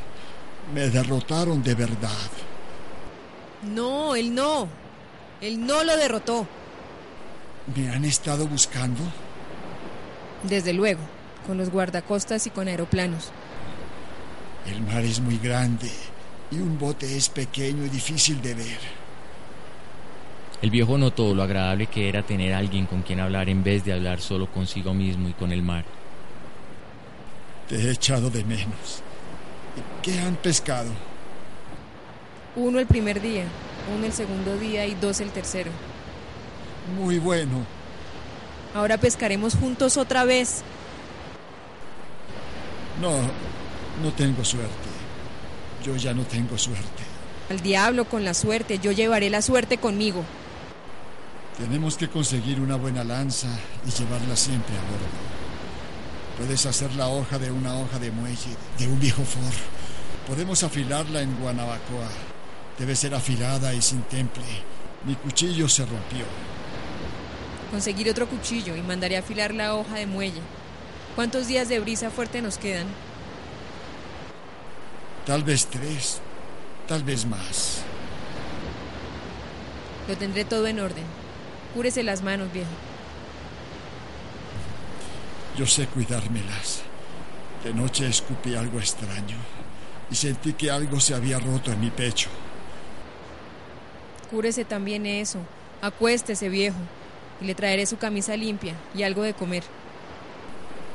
Me 0.74 0.88
derrotaron 0.88 1.62
de 1.62 1.74
verdad. 1.74 2.30
No, 3.62 4.14
él 4.14 4.34
no. 4.34 4.68
Él 5.40 5.66
no 5.66 5.82
lo 5.84 5.96
derrotó. 5.96 6.46
¿Me 7.74 7.88
han 7.88 8.04
estado 8.04 8.46
buscando? 8.46 9.00
Desde 10.42 10.74
luego, 10.74 11.00
con 11.46 11.56
los 11.56 11.70
guardacostas 11.70 12.46
y 12.46 12.50
con 12.50 12.68
aeroplanos. 12.68 13.30
El 14.70 14.82
mar 14.82 15.04
es 15.04 15.20
muy 15.20 15.38
grande 15.38 15.90
y 16.50 16.56
un 16.56 16.78
bote 16.78 17.16
es 17.16 17.28
pequeño 17.28 17.84
y 17.84 17.88
difícil 17.88 18.40
de 18.42 18.54
ver. 18.54 18.78
El 20.62 20.70
viejo 20.70 20.96
notó 20.96 21.34
lo 21.34 21.42
agradable 21.42 21.86
que 21.86 22.08
era 22.08 22.22
tener 22.22 22.54
a 22.54 22.58
alguien 22.58 22.86
con 22.86 23.02
quien 23.02 23.20
hablar 23.20 23.48
en 23.48 23.62
vez 23.62 23.84
de 23.84 23.92
hablar 23.92 24.20
solo 24.20 24.50
consigo 24.50 24.94
mismo 24.94 25.28
y 25.28 25.32
con 25.32 25.52
el 25.52 25.62
mar. 25.62 25.84
Te 27.68 27.76
he 27.76 27.90
echado 27.90 28.30
de 28.30 28.44
menos. 28.44 29.02
¿Qué 30.02 30.18
han 30.20 30.36
pescado? 30.36 30.90
Uno 32.56 32.78
el 32.78 32.86
primer 32.86 33.20
día, 33.20 33.44
uno 33.94 34.06
el 34.06 34.12
segundo 34.12 34.56
día 34.58 34.86
y 34.86 34.94
dos 34.94 35.20
el 35.20 35.30
tercero. 35.30 35.70
Muy 36.96 37.18
bueno. 37.18 37.64
Ahora 38.74 38.98
pescaremos 38.98 39.54
juntos 39.54 39.96
otra 39.96 40.24
vez. 40.24 40.62
No, 43.00 43.12
no 44.02 44.12
tengo 44.16 44.44
suerte. 44.44 44.68
Yo 45.84 45.96
ya 45.96 46.12
no 46.12 46.22
tengo 46.22 46.56
suerte. 46.58 47.02
Al 47.50 47.60
diablo 47.60 48.04
con 48.04 48.24
la 48.24 48.34
suerte, 48.34 48.78
yo 48.78 48.92
llevaré 48.92 49.30
la 49.30 49.42
suerte 49.42 49.78
conmigo. 49.78 50.24
Tenemos 51.58 51.96
que 51.96 52.08
conseguir 52.08 52.60
una 52.60 52.76
buena 52.76 53.04
lanza 53.04 53.48
y 53.86 53.90
llevarla 53.90 54.36
siempre 54.36 54.74
a 54.74 54.80
bordo. 54.80 55.43
Puedes 56.38 56.66
hacer 56.66 56.92
la 56.96 57.08
hoja 57.08 57.38
de 57.38 57.52
una 57.52 57.76
hoja 57.76 57.98
de 57.98 58.10
muelle, 58.10 58.56
de 58.78 58.88
un 58.88 58.98
viejo 58.98 59.22
for. 59.22 59.52
Podemos 60.26 60.62
afilarla 60.64 61.22
en 61.22 61.36
Guanabacoa. 61.36 62.08
Debe 62.78 62.96
ser 62.96 63.14
afilada 63.14 63.72
y 63.72 63.80
sin 63.80 64.02
temple. 64.02 64.42
Mi 65.04 65.14
cuchillo 65.14 65.68
se 65.68 65.84
rompió. 65.86 66.24
Conseguiré 67.70 68.10
otro 68.10 68.28
cuchillo 68.28 68.74
y 68.74 68.82
mandaré 68.82 69.16
a 69.16 69.20
afilar 69.20 69.54
la 69.54 69.74
hoja 69.76 69.96
de 69.96 70.06
muelle. 70.06 70.40
¿Cuántos 71.14 71.46
días 71.46 71.68
de 71.68 71.78
brisa 71.78 72.10
fuerte 72.10 72.42
nos 72.42 72.58
quedan? 72.58 72.86
Tal 75.26 75.44
vez 75.44 75.66
tres, 75.66 76.20
tal 76.88 77.04
vez 77.04 77.24
más. 77.26 77.82
Lo 80.08 80.16
tendré 80.16 80.44
todo 80.44 80.66
en 80.66 80.80
orden. 80.80 81.04
Cúrese 81.74 82.02
las 82.02 82.22
manos, 82.22 82.52
viejo. 82.52 82.70
Yo 85.56 85.66
sé 85.66 85.86
cuidármelas. 85.86 86.82
De 87.62 87.72
noche 87.72 88.06
escupí 88.06 88.54
algo 88.54 88.78
extraño 88.78 89.36
y 90.10 90.14
sentí 90.14 90.52
que 90.52 90.70
algo 90.70 91.00
se 91.00 91.14
había 91.14 91.38
roto 91.38 91.72
en 91.72 91.80
mi 91.80 91.90
pecho. 91.90 92.28
Cúrese 94.30 94.64
también 94.64 95.06
eso. 95.06 95.38
Acuéstese, 95.80 96.48
viejo. 96.48 96.76
Y 97.40 97.46
le 97.46 97.54
traeré 97.54 97.86
su 97.86 97.96
camisa 97.96 98.36
limpia 98.36 98.74
y 98.94 99.02
algo 99.02 99.22
de 99.22 99.34
comer. 99.34 99.62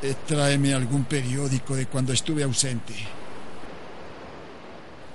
Eh, 0.02 0.16
tráeme 0.28 0.74
algún 0.74 1.04
periódico 1.04 1.76
de 1.76 1.86
cuando 1.86 2.14
estuve 2.14 2.44
ausente. 2.44 2.94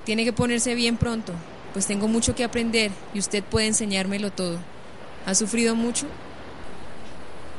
Tiene 0.04 0.24
que 0.24 0.32
ponerse 0.32 0.74
bien 0.74 0.98
pronto, 0.98 1.32
pues 1.72 1.86
tengo 1.86 2.08
mucho 2.08 2.34
que 2.34 2.44
aprender 2.44 2.90
y 3.14 3.18
usted 3.18 3.42
puede 3.42 3.68
enseñármelo 3.68 4.30
todo. 4.30 4.58
¿Ha 5.24 5.34
sufrido 5.34 5.74
mucho? 5.74 6.06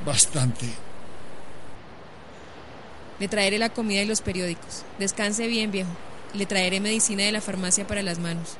Bastante. 0.05 0.84
Le 3.19 3.27
traeré 3.27 3.57
la 3.59 3.69
comida 3.69 4.01
y 4.01 4.05
los 4.05 4.21
periódicos. 4.21 4.83
Descanse 4.99 5.47
bien, 5.47 5.71
viejo. 5.71 5.89
Le 6.33 6.45
traeré 6.45 6.79
medicina 6.79 7.23
de 7.23 7.31
la 7.31 7.41
farmacia 7.41 7.87
para 7.87 8.03
las 8.03 8.19
manos. 8.19 8.57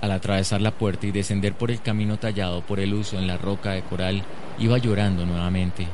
Al 0.00 0.12
atravesar 0.12 0.60
la 0.60 0.72
puerta 0.72 1.06
y 1.06 1.12
descender 1.12 1.54
por 1.54 1.70
el 1.70 1.80
camino 1.80 2.18
tallado 2.18 2.62
por 2.62 2.80
el 2.80 2.94
uso 2.94 3.18
en 3.18 3.26
la 3.26 3.36
roca 3.36 3.70
de 3.70 3.82
coral, 3.82 4.24
iba 4.58 4.78
llorando 4.78 5.26
nuevamente. 5.26 5.86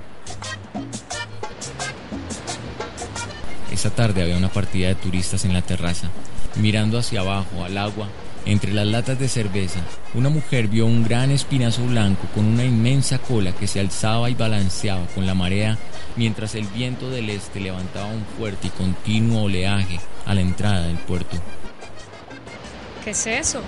Esa 3.70 3.90
tarde 3.90 4.22
había 4.22 4.36
una 4.36 4.50
partida 4.50 4.88
de 4.88 4.94
turistas 4.94 5.44
en 5.44 5.52
la 5.52 5.62
terraza. 5.62 6.08
Mirando 6.56 6.98
hacia 6.98 7.20
abajo, 7.20 7.64
al 7.64 7.76
agua, 7.76 8.08
entre 8.46 8.72
las 8.72 8.86
latas 8.86 9.18
de 9.18 9.28
cerveza, 9.28 9.80
una 10.14 10.28
mujer 10.28 10.68
vio 10.68 10.86
un 10.86 11.02
gran 11.02 11.30
espinazo 11.30 11.84
blanco 11.86 12.26
con 12.34 12.44
una 12.44 12.64
inmensa 12.64 13.18
cola 13.18 13.52
que 13.52 13.66
se 13.66 13.80
alzaba 13.80 14.28
y 14.28 14.34
balanceaba 14.34 15.06
con 15.14 15.26
la 15.26 15.34
marea 15.34 15.78
mientras 16.16 16.54
el 16.54 16.66
viento 16.66 17.10
del 17.10 17.30
este 17.30 17.60
levantaba 17.60 18.06
un 18.06 18.24
fuerte 18.36 18.68
y 18.68 18.70
continuo 18.70 19.44
oleaje 19.44 19.98
a 20.26 20.34
la 20.34 20.40
entrada 20.40 20.86
del 20.86 20.98
puerto. 20.98 21.36
¿Qué 23.02 23.10
es 23.10 23.26
eso? 23.26 23.60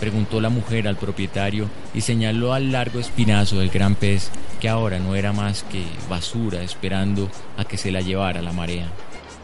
Preguntó 0.00 0.40
la 0.40 0.48
mujer 0.48 0.86
al 0.86 0.96
propietario 0.96 1.68
y 1.92 2.02
señaló 2.02 2.52
al 2.52 2.70
largo 2.70 3.00
espinazo 3.00 3.58
del 3.58 3.70
gran 3.70 3.96
pez 3.96 4.30
que 4.60 4.68
ahora 4.68 4.98
no 4.98 5.16
era 5.16 5.32
más 5.32 5.64
que 5.64 5.84
basura 6.08 6.62
esperando 6.62 7.30
a 7.56 7.64
que 7.64 7.76
se 7.76 7.90
la 7.90 8.00
llevara 8.00 8.42
la 8.42 8.52
marea. 8.52 8.86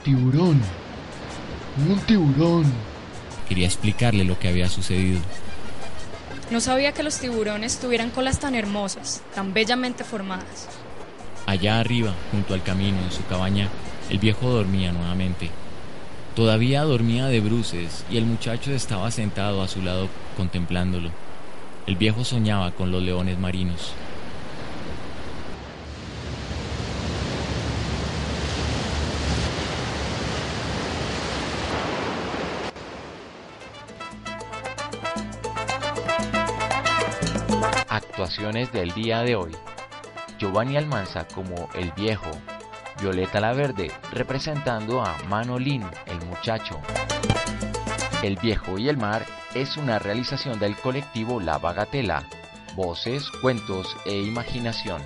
Tiburón. 0.04 0.60
Un 1.88 1.98
tiburón. 2.06 2.93
Quería 3.48 3.66
explicarle 3.66 4.24
lo 4.24 4.38
que 4.38 4.48
había 4.48 4.68
sucedido. 4.68 5.20
No 6.50 6.60
sabía 6.60 6.92
que 6.92 7.02
los 7.02 7.18
tiburones 7.18 7.78
tuvieran 7.78 8.10
colas 8.10 8.38
tan 8.38 8.54
hermosas, 8.54 9.22
tan 9.34 9.54
bellamente 9.54 10.04
formadas. 10.04 10.68
Allá 11.46 11.80
arriba, 11.80 12.14
junto 12.30 12.54
al 12.54 12.62
camino, 12.62 12.98
en 13.02 13.12
su 13.12 13.24
cabaña, 13.26 13.68
el 14.10 14.18
viejo 14.18 14.50
dormía 14.50 14.92
nuevamente. 14.92 15.50
Todavía 16.34 16.82
dormía 16.82 17.26
de 17.26 17.40
bruces 17.40 18.04
y 18.10 18.16
el 18.16 18.26
muchacho 18.26 18.72
estaba 18.72 19.10
sentado 19.10 19.62
a 19.62 19.68
su 19.68 19.82
lado 19.82 20.08
contemplándolo. 20.36 21.10
El 21.86 21.96
viejo 21.96 22.24
soñaba 22.24 22.72
con 22.72 22.90
los 22.90 23.02
leones 23.02 23.38
marinos. 23.38 23.92
Actuaciones 38.14 38.70
del 38.70 38.94
día 38.94 39.22
de 39.22 39.34
hoy. 39.34 39.50
Giovanni 40.38 40.76
Almanza 40.76 41.26
como 41.26 41.68
el 41.74 41.90
viejo. 41.96 42.30
Violeta 43.00 43.40
la 43.40 43.52
Verde 43.54 43.90
representando 44.12 45.02
a 45.02 45.18
Manolín, 45.28 45.82
el 46.06 46.24
muchacho. 46.26 46.80
El 48.22 48.36
viejo 48.36 48.78
y 48.78 48.88
el 48.88 48.98
mar 48.98 49.26
es 49.56 49.76
una 49.76 49.98
realización 49.98 50.60
del 50.60 50.76
colectivo 50.76 51.40
La 51.40 51.58
Bagatela. 51.58 52.22
Voces, 52.76 53.28
cuentos 53.42 53.96
e 54.06 54.22
imaginación. 54.22 55.02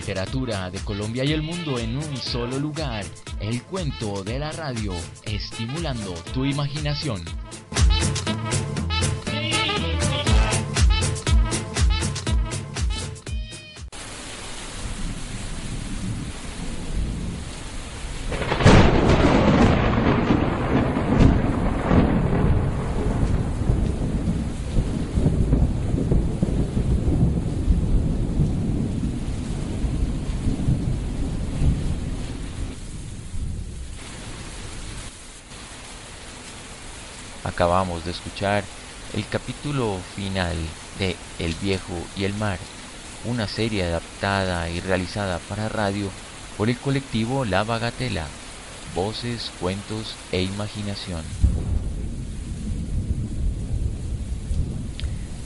Literatura 0.02 0.68
de 0.68 0.80
Colombia 0.80 1.22
y 1.22 1.32
el 1.32 1.42
mundo 1.42 1.78
en 1.78 1.96
un 1.96 2.16
solo 2.16 2.58
lugar. 2.58 3.04
El 3.38 3.62
cuento 3.62 4.24
de 4.24 4.40
la 4.40 4.50
radio, 4.50 4.92
estimulando 5.24 6.12
tu 6.34 6.44
imaginación. 6.44 7.22
Acabamos 37.62 38.04
de 38.04 38.10
escuchar 38.10 38.64
el 39.14 39.24
capítulo 39.28 39.96
final 40.16 40.56
de 40.98 41.14
El 41.38 41.54
viejo 41.62 41.94
y 42.16 42.24
el 42.24 42.34
mar, 42.34 42.58
una 43.24 43.46
serie 43.46 43.84
adaptada 43.84 44.68
y 44.68 44.80
realizada 44.80 45.38
para 45.48 45.68
radio 45.68 46.10
por 46.58 46.68
el 46.68 46.76
colectivo 46.76 47.44
La 47.44 47.62
Bagatela, 47.62 48.26
voces, 48.96 49.52
cuentos 49.60 50.16
e 50.32 50.42
imaginación. 50.42 51.22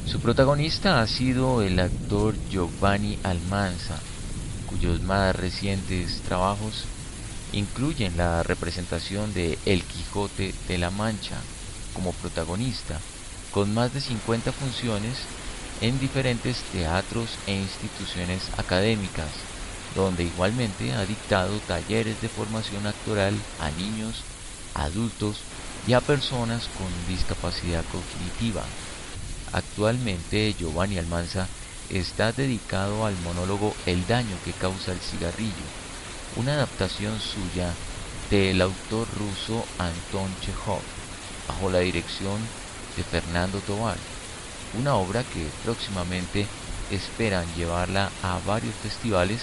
Su 0.06 0.18
protagonista 0.18 1.02
ha 1.02 1.06
sido 1.06 1.60
el 1.60 1.78
actor 1.78 2.34
Giovanni 2.48 3.18
Almanza, 3.24 3.98
cuyos 4.70 5.02
más 5.02 5.36
recientes 5.36 6.22
trabajos 6.22 6.86
incluyen 7.52 8.16
la 8.16 8.42
representación 8.42 9.34
de 9.34 9.58
El 9.66 9.82
Quijote 9.82 10.54
de 10.66 10.78
la 10.78 10.88
Mancha, 10.88 11.36
como 11.96 12.12
protagonista, 12.12 13.00
con 13.50 13.72
más 13.72 13.92
de 13.94 14.02
50 14.02 14.52
funciones 14.52 15.16
en 15.80 15.98
diferentes 15.98 16.58
teatros 16.72 17.30
e 17.46 17.54
instituciones 17.54 18.42
académicas, 18.58 19.30
donde 19.94 20.24
igualmente 20.24 20.92
ha 20.92 21.06
dictado 21.06 21.58
talleres 21.66 22.20
de 22.20 22.28
formación 22.28 22.86
actoral 22.86 23.34
a 23.60 23.70
niños, 23.70 24.22
adultos 24.74 25.38
y 25.86 25.94
a 25.94 26.02
personas 26.02 26.68
con 26.76 26.88
discapacidad 27.08 27.84
cognitiva. 27.90 28.62
Actualmente 29.52 30.54
Giovanni 30.58 30.98
Almanza 30.98 31.48
está 31.88 32.32
dedicado 32.32 33.06
al 33.06 33.16
monólogo 33.22 33.74
El 33.86 34.06
daño 34.06 34.36
que 34.44 34.52
causa 34.52 34.92
el 34.92 34.98
cigarrillo, 34.98 35.66
una 36.36 36.54
adaptación 36.54 37.18
suya 37.20 37.72
del 38.30 38.60
autor 38.60 39.06
ruso 39.16 39.64
Anton 39.78 40.30
Chekhov 40.42 40.95
bajo 41.48 41.70
la 41.70 41.80
dirección 41.80 42.38
de 42.96 43.02
Fernando 43.02 43.58
Tobar, 43.60 43.96
una 44.78 44.96
obra 44.96 45.22
que 45.22 45.46
próximamente 45.64 46.46
esperan 46.90 47.46
llevarla 47.56 48.10
a 48.22 48.38
varios 48.46 48.74
festivales, 48.76 49.40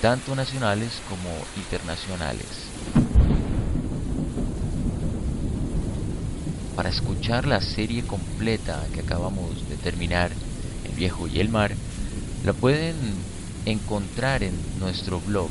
tanto 0.00 0.34
nacionales 0.34 1.00
como 1.08 1.30
internacionales. 1.56 2.46
Para 6.76 6.88
escuchar 6.88 7.46
la 7.46 7.60
serie 7.60 8.02
completa 8.02 8.82
que 8.94 9.00
acabamos 9.00 9.68
de 9.68 9.76
terminar, 9.76 10.32
El 10.84 10.92
Viejo 10.92 11.28
y 11.28 11.38
el 11.38 11.48
Mar, 11.48 11.74
la 12.44 12.52
pueden 12.52 12.96
encontrar 13.66 14.42
en 14.42 14.54
nuestro 14.80 15.20
blog, 15.20 15.50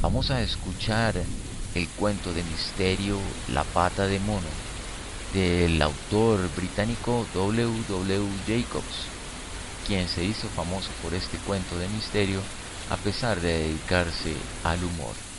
vamos 0.03 0.31
a 0.31 0.43
escuchar 0.43 1.15
el 1.75 1.89
cuento 1.89 2.33
de 2.33 2.43
misterio 2.43 3.19
La 3.53 3.65
pata 3.65 4.07
de 4.07 4.19
mono 4.19 4.49
del 5.33 5.81
autor 5.81 6.41
británico 6.57 7.27
W. 7.35 7.85
W. 7.89 8.29
Jacobs, 8.47 9.07
quien 9.87 10.09
se 10.09 10.25
hizo 10.25 10.49
famoso 10.49 10.89
por 11.03 11.15
este 11.15 11.39
cuento 11.39 11.79
de 11.79 11.89
misterio 11.89 12.41
a 12.91 12.97
pesar 12.97 13.41
de 13.41 13.53
dedicarse 13.53 14.35
al 14.65 14.83
humor. 14.83 15.30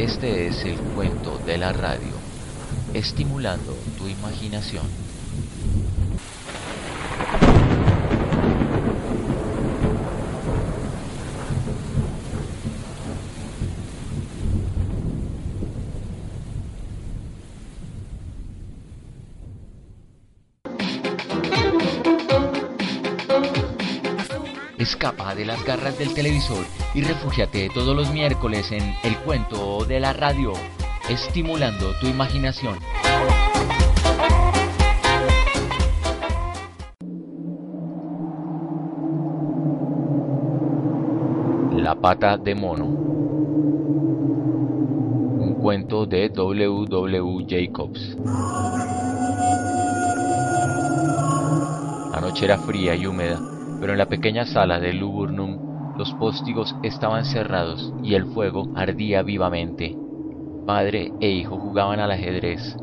Este 0.00 0.46
es 0.46 0.64
el 0.64 0.78
cuento 0.94 1.36
de 1.40 1.58
la 1.58 1.74
radio, 1.74 2.14
estimulando 2.94 3.74
tu 3.98 4.08
imaginación. 4.08 5.09
Garras 25.70 25.96
del 26.00 26.12
televisor 26.14 26.64
y 26.94 27.02
refúgiate 27.02 27.70
todos 27.72 27.94
los 27.94 28.12
miércoles 28.12 28.72
en 28.72 28.82
El 29.04 29.16
Cuento 29.18 29.84
de 29.84 30.00
la 30.00 30.12
Radio, 30.12 30.52
estimulando 31.08 31.92
tu 32.00 32.08
imaginación. 32.08 32.76
La 41.76 41.94
pata 41.94 42.36
de 42.36 42.56
mono. 42.56 42.86
Un 45.36 45.54
cuento 45.62 46.04
de 46.04 46.30
W. 46.30 46.86
W. 46.88 47.46
Jacobs. 47.48 48.16
La 52.12 52.20
noche 52.20 52.46
era 52.46 52.58
fría 52.58 52.96
y 52.96 53.06
húmeda 53.06 53.59
pero 53.80 53.92
en 53.92 53.98
la 53.98 54.06
pequeña 54.06 54.44
sala 54.44 54.78
del 54.78 54.98
Luburnum 54.98 55.96
los 55.98 56.12
póstigos 56.14 56.76
estaban 56.82 57.24
cerrados 57.24 57.92
y 58.02 58.14
el 58.14 58.26
fuego 58.26 58.68
ardía 58.76 59.22
vivamente. 59.22 59.96
Padre 60.66 61.12
e 61.20 61.30
hijo 61.30 61.58
jugaban 61.58 61.98
al 61.98 62.10
ajedrez. 62.10 62.76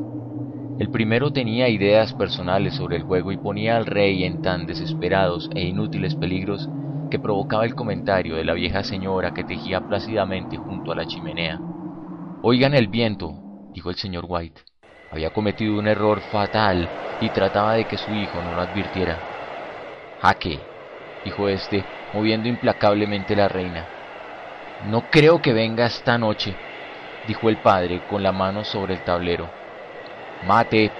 El 0.78 0.90
primero 0.90 1.32
tenía 1.32 1.68
ideas 1.68 2.12
personales 2.12 2.74
sobre 2.74 2.96
el 2.96 3.02
juego 3.02 3.32
y 3.32 3.36
ponía 3.36 3.76
al 3.76 3.86
rey 3.86 4.24
en 4.24 4.42
tan 4.42 4.66
desesperados 4.66 5.50
e 5.54 5.62
inútiles 5.62 6.14
peligros 6.14 6.68
que 7.10 7.18
provocaba 7.18 7.64
el 7.64 7.74
comentario 7.74 8.36
de 8.36 8.44
la 8.44 8.52
vieja 8.52 8.84
señora 8.84 9.32
que 9.32 9.42
tejía 9.42 9.80
plácidamente 9.80 10.56
junto 10.56 10.92
a 10.92 10.94
la 10.94 11.06
chimenea. 11.06 11.58
Oigan 12.42 12.74
el 12.74 12.86
viento, 12.86 13.34
dijo 13.74 13.90
el 13.90 13.96
señor 13.96 14.26
White. 14.28 14.60
Había 15.10 15.30
cometido 15.30 15.78
un 15.78 15.88
error 15.88 16.20
fatal 16.30 16.86
y 17.20 17.28
trataba 17.30 17.74
de 17.74 17.84
que 17.86 17.96
su 17.96 18.12
hijo 18.12 18.40
no 18.42 18.54
lo 18.54 18.60
advirtiera. 18.60 19.16
Jaque, 20.20 20.60
dijo 21.28 21.46
éste, 21.46 21.84
moviendo 22.14 22.48
implacablemente 22.48 23.36
la 23.36 23.48
reina. 23.48 23.84
No 24.86 25.10
creo 25.10 25.42
que 25.42 25.52
venga 25.52 25.84
esta 25.84 26.16
noche, 26.16 26.54
dijo 27.26 27.50
el 27.50 27.58
padre 27.58 28.00
con 28.08 28.22
la 28.22 28.32
mano 28.32 28.64
sobre 28.64 28.94
el 28.94 29.04
tablero. 29.04 29.50
Mate, 30.46 30.90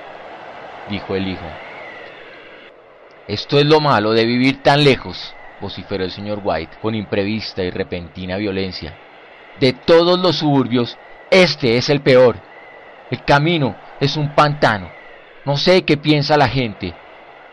dijo 0.90 1.14
el 1.14 1.28
hijo. 1.28 1.46
Esto 3.26 3.58
es 3.58 3.64
lo 3.64 3.80
malo 3.80 4.12
de 4.12 4.26
vivir 4.26 4.62
tan 4.62 4.84
lejos, 4.84 5.34
vociferó 5.60 6.04
el 6.04 6.10
señor 6.10 6.40
White 6.44 6.76
con 6.82 6.94
imprevista 6.94 7.62
y 7.62 7.70
repentina 7.70 8.36
violencia. 8.36 8.94
De 9.58 9.72
todos 9.72 10.18
los 10.18 10.36
suburbios, 10.36 10.98
este 11.30 11.78
es 11.78 11.88
el 11.88 12.02
peor. 12.02 12.36
El 13.10 13.24
camino 13.24 13.74
es 13.98 14.16
un 14.16 14.34
pantano. 14.34 14.90
No 15.46 15.56
sé 15.56 15.82
qué 15.84 15.96
piensa 15.96 16.36
la 16.36 16.48
gente. 16.48 16.94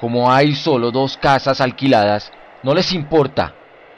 Como 0.02 0.30
hay 0.30 0.56
solo 0.56 0.92
dos 0.92 1.16
casas 1.16 1.62
alquiladas, 1.62 2.34
no 2.66 2.74
les 2.74 2.94
importa. 2.94 3.54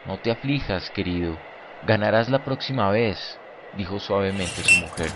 No 0.05 0.17
te 0.17 0.29
aflijas, 0.29 0.89
querido. 0.89 1.37
Ganarás 1.85 2.27
la 2.27 2.43
próxima 2.43 2.89
vez, 2.91 3.39
dijo 3.77 3.97
suavemente 3.97 4.61
su 4.61 4.81
mujer. 4.81 5.09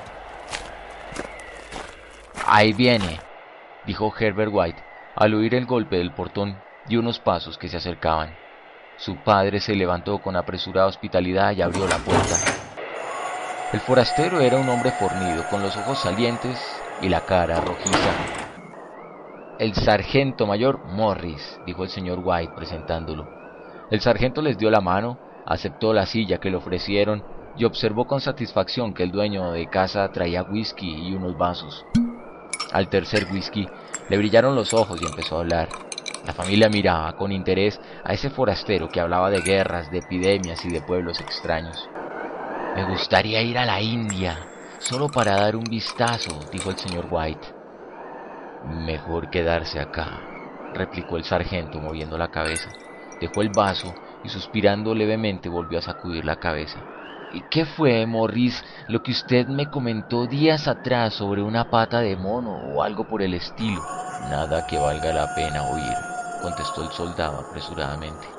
Ahí 2.47 2.71
viene, 2.71 3.19
dijo 3.85 4.13
Herbert 4.17 4.51
White, 4.53 4.81
al 5.17 5.33
oír 5.33 5.53
el 5.55 5.65
golpe 5.65 5.97
del 5.97 6.13
portón 6.13 6.61
y 6.87 6.95
unos 6.95 7.19
pasos 7.19 7.57
que 7.57 7.67
se 7.67 7.75
acercaban. 7.75 8.33
Su 8.95 9.17
padre 9.17 9.59
se 9.59 9.75
levantó 9.75 10.19
con 10.19 10.37
apresurada 10.37 10.87
hospitalidad 10.87 11.51
y 11.51 11.61
abrió 11.61 11.85
la 11.89 11.97
puerta. 11.97 12.35
El 13.73 13.81
forastero 13.81 14.39
era 14.39 14.55
un 14.55 14.69
hombre 14.69 14.91
fornido, 14.91 15.43
con 15.49 15.61
los 15.61 15.75
ojos 15.75 15.99
salientes 15.99 16.57
y 17.01 17.09
la 17.09 17.19
cara 17.25 17.59
rojiza. 17.59 18.11
el 19.59 19.75
sargento 19.75 20.47
mayor 20.47 20.85
Morris, 20.85 21.59
dijo 21.65 21.83
el 21.83 21.89
señor 21.89 22.21
White 22.23 22.53
presentándolo. 22.55 23.40
El 23.91 23.99
sargento 23.99 24.41
les 24.41 24.57
dio 24.57 24.71
la 24.71 24.79
mano, 24.79 25.17
aceptó 25.45 25.93
la 25.93 26.05
silla 26.05 26.39
que 26.39 26.49
le 26.49 26.55
ofrecieron 26.55 27.23
y 27.57 27.65
observó 27.65 28.07
con 28.07 28.21
satisfacción 28.21 28.93
que 28.93 29.03
el 29.03 29.11
dueño 29.11 29.51
de 29.51 29.67
casa 29.67 30.09
traía 30.13 30.43
whisky 30.43 31.09
y 31.09 31.13
unos 31.13 31.37
vasos. 31.37 31.85
Al 32.71 32.87
tercer 32.87 33.27
whisky 33.29 33.67
le 34.07 34.17
brillaron 34.17 34.55
los 34.55 34.73
ojos 34.73 35.01
y 35.01 35.05
empezó 35.05 35.35
a 35.35 35.39
hablar. 35.41 35.67
La 36.25 36.31
familia 36.31 36.69
miraba 36.69 37.17
con 37.17 37.33
interés 37.33 37.81
a 38.05 38.13
ese 38.13 38.29
forastero 38.29 38.87
que 38.87 39.01
hablaba 39.01 39.29
de 39.29 39.41
guerras, 39.41 39.91
de 39.91 39.97
epidemias 39.97 40.63
y 40.63 40.69
de 40.69 40.81
pueblos 40.81 41.19
extraños. 41.19 41.89
Me 42.75 42.85
gustaría 42.85 43.41
ir 43.41 43.57
a 43.57 43.65
la 43.65 43.81
India, 43.81 44.37
solo 44.79 45.09
para 45.09 45.35
dar 45.35 45.57
un 45.57 45.65
vistazo, 45.65 46.39
dijo 46.53 46.69
el 46.69 46.77
señor 46.77 47.07
White. 47.11 47.45
Mejor 48.85 49.29
quedarse 49.29 49.81
acá, 49.81 50.21
replicó 50.73 51.17
el 51.17 51.25
sargento 51.25 51.81
moviendo 51.81 52.17
la 52.17 52.29
cabeza. 52.29 52.69
Dejó 53.21 53.41
el 53.41 53.49
vaso 53.51 53.95
y 54.21 54.27
suspirando 54.29 54.93
levemente 54.95 55.47
volvió 55.47 55.79
a 55.79 55.81
sacudir 55.81 56.25
la 56.25 56.35
cabeza. 56.35 56.87
¿Y 57.29 57.43
qué 57.43 57.65
fue, 57.65 58.05
Morris, 58.05 58.61
lo 58.87 59.01
que 59.01 59.11
usted 59.11 59.47
me 59.47 59.69
comentó 59.69 60.27
días 60.27 60.67
atrás 60.67 61.13
sobre 61.13 61.41
una 61.43 61.69
pata 61.69 62.01
de 62.01 62.17
mono 62.17 62.51
o 62.53 62.83
algo 62.83 63.07
por 63.07 63.21
el 63.21 63.33
estilo? 63.33 63.87
Nada 64.17 64.65
que 64.65 64.79
valga 64.79 65.13
la 65.13 65.33
pena 65.33 65.63
oír, 65.65 66.09
contestó 66.39 66.81
el 66.81 66.91
soldado 66.91 67.39
apresuradamente. 67.39 68.37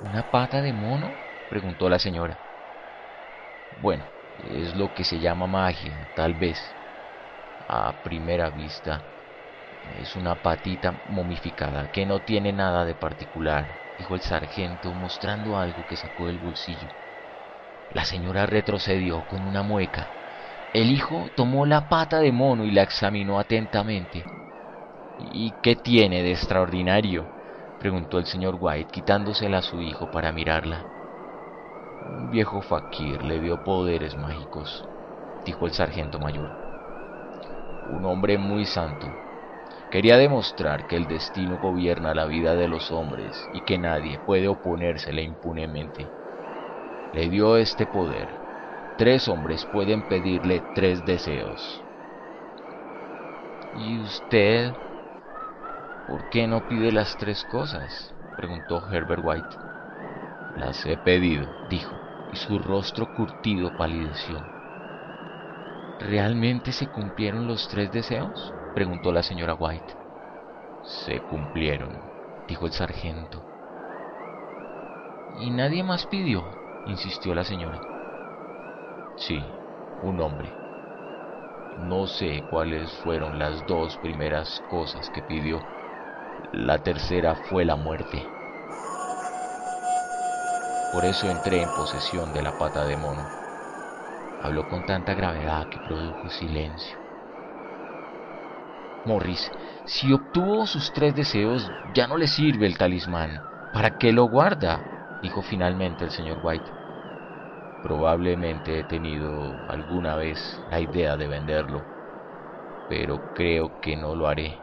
¿Una 0.00 0.24
pata 0.28 0.60
de 0.60 0.72
mono? 0.74 1.20
preguntó 1.48 1.88
la 1.88 1.98
señora. 2.00 2.42
Bueno, 3.70 4.12
es 4.38 4.74
lo 4.74 4.92
que 4.92 5.04
se 5.04 5.20
llama 5.20 5.46
magia, 5.46 6.08
tal 6.14 6.34
vez. 6.34 6.76
A 7.68 8.02
primera 8.02 8.50
vista, 8.50 9.06
es 9.94 10.16
una 10.16 10.42
patita 10.42 11.00
momificada 11.04 11.88
que 11.90 12.06
no 12.06 12.22
tiene 12.22 12.52
nada 12.52 12.84
de 12.84 12.94
particular, 12.94 13.79
dijo 14.00 14.14
el 14.14 14.22
sargento 14.22 14.94
mostrando 14.94 15.58
algo 15.58 15.84
que 15.84 15.94
sacó 15.94 16.28
del 16.28 16.38
bolsillo. 16.38 16.88
La 17.90 18.06
señora 18.06 18.46
retrocedió 18.46 19.26
con 19.26 19.44
una 19.44 19.62
mueca. 19.62 20.08
El 20.72 20.90
hijo 20.90 21.28
tomó 21.34 21.66
la 21.66 21.86
pata 21.90 22.20
de 22.20 22.32
mono 22.32 22.64
y 22.64 22.70
la 22.70 22.82
examinó 22.82 23.38
atentamente. 23.38 24.24
¿Y 25.18 25.50
qué 25.60 25.76
tiene 25.76 26.22
de 26.22 26.32
extraordinario? 26.32 27.26
preguntó 27.78 28.18
el 28.18 28.24
señor 28.24 28.56
White, 28.58 28.90
quitándosela 28.90 29.58
a 29.58 29.62
su 29.62 29.82
hijo 29.82 30.10
para 30.10 30.32
mirarla. 30.32 30.86
Un 32.16 32.30
viejo 32.30 32.62
fakir 32.62 33.22
le 33.22 33.38
dio 33.38 33.58
poderes 33.58 34.16
mágicos, 34.16 34.82
dijo 35.44 35.66
el 35.66 35.72
sargento 35.74 36.18
mayor. 36.18 36.48
Un 37.90 38.06
hombre 38.06 38.38
muy 38.38 38.64
santo. 38.64 39.29
Quería 39.90 40.16
demostrar 40.16 40.86
que 40.86 40.96
el 40.96 41.06
destino 41.08 41.58
gobierna 41.58 42.14
la 42.14 42.24
vida 42.26 42.54
de 42.54 42.68
los 42.68 42.90
hombres 42.92 43.48
y 43.52 43.62
que 43.62 43.76
nadie 43.76 44.18
puede 44.18 44.48
oponérsele 44.48 45.22
impunemente. 45.22 46.12
Le 47.12 47.28
dio 47.28 47.56
este 47.56 47.86
poder. 47.86 48.40
Tres 48.96 49.28
hombres 49.28 49.66
pueden 49.66 50.02
pedirle 50.02 50.64
tres 50.72 51.04
deseos. 51.04 51.84
¿Y 53.72 53.98
usted 54.00 54.74
por 56.06 56.28
qué 56.28 56.46
no 56.46 56.66
pide 56.66 56.92
las 56.92 57.16
tres 57.16 57.44
cosas? 57.44 58.14
preguntó 58.36 58.88
Herbert 58.88 59.22
White. 59.24 59.56
Las 60.54 60.86
he 60.86 60.96
pedido, 60.96 61.56
dijo, 61.62 62.00
y 62.30 62.36
su 62.36 62.58
rostro 62.60 63.12
curtido 63.12 63.74
palideció. 63.76 64.52
¿Realmente 65.98 66.72
se 66.72 66.88
cumplieron 66.90 67.46
los 67.46 67.68
tres 67.68 67.90
deseos? 67.92 68.54
Preguntó 68.74 69.12
la 69.12 69.22
señora 69.22 69.54
White. 69.54 69.94
Se 70.82 71.20
cumplieron, 71.20 71.92
dijo 72.48 72.66
el 72.66 72.72
sargento. 72.72 73.42
¿Y 75.38 75.50
nadie 75.50 75.82
más 75.82 76.06
pidió? 76.06 76.44
insistió 76.86 77.34
la 77.34 77.44
señora. 77.44 77.80
Sí, 79.16 79.40
un 80.02 80.20
hombre. 80.20 80.50
No 81.78 82.06
sé 82.06 82.42
cuáles 82.50 82.90
fueron 83.02 83.38
las 83.38 83.66
dos 83.66 83.96
primeras 83.98 84.60
cosas 84.68 85.08
que 85.10 85.22
pidió. 85.22 85.60
La 86.52 86.78
tercera 86.78 87.34
fue 87.34 87.64
la 87.64 87.76
muerte. 87.76 88.26
Por 90.92 91.04
eso 91.04 91.28
entré 91.28 91.62
en 91.62 91.68
posesión 91.76 92.32
de 92.32 92.42
la 92.42 92.58
pata 92.58 92.84
de 92.84 92.96
mono. 92.96 93.26
Habló 94.42 94.66
con 94.66 94.84
tanta 94.84 95.14
gravedad 95.14 95.68
que 95.68 95.78
produjo 95.78 96.28
silencio. 96.30 96.99
Morris, 99.04 99.50
si 99.84 100.12
obtuvo 100.12 100.66
sus 100.66 100.92
tres 100.92 101.14
deseos, 101.14 101.72
ya 101.84 102.06
no 102.06 102.16
le 102.16 102.28
sirve 102.28 102.66
el 102.66 102.78
talismán. 102.78 103.42
¿Para 103.72 103.96
qué 103.98 104.12
lo 104.12 104.24
guarda? 104.24 104.86
dijo 105.20 105.42
finalmente 105.42 106.04
el 106.04 106.10
señor 106.10 106.38
White. 106.40 106.72
Probablemente 107.82 108.78
he 108.78 108.84
tenido 108.84 109.64
alguna 109.68 110.16
vez 110.16 110.62
la 110.66 110.80
idea 110.80 111.16
de 111.18 111.28
venderlo, 111.28 111.88
pero 112.88 113.22
creo 113.32 113.78
que 113.80 113.96
no 113.96 114.14
lo 114.14 114.28
haré. 114.28 114.62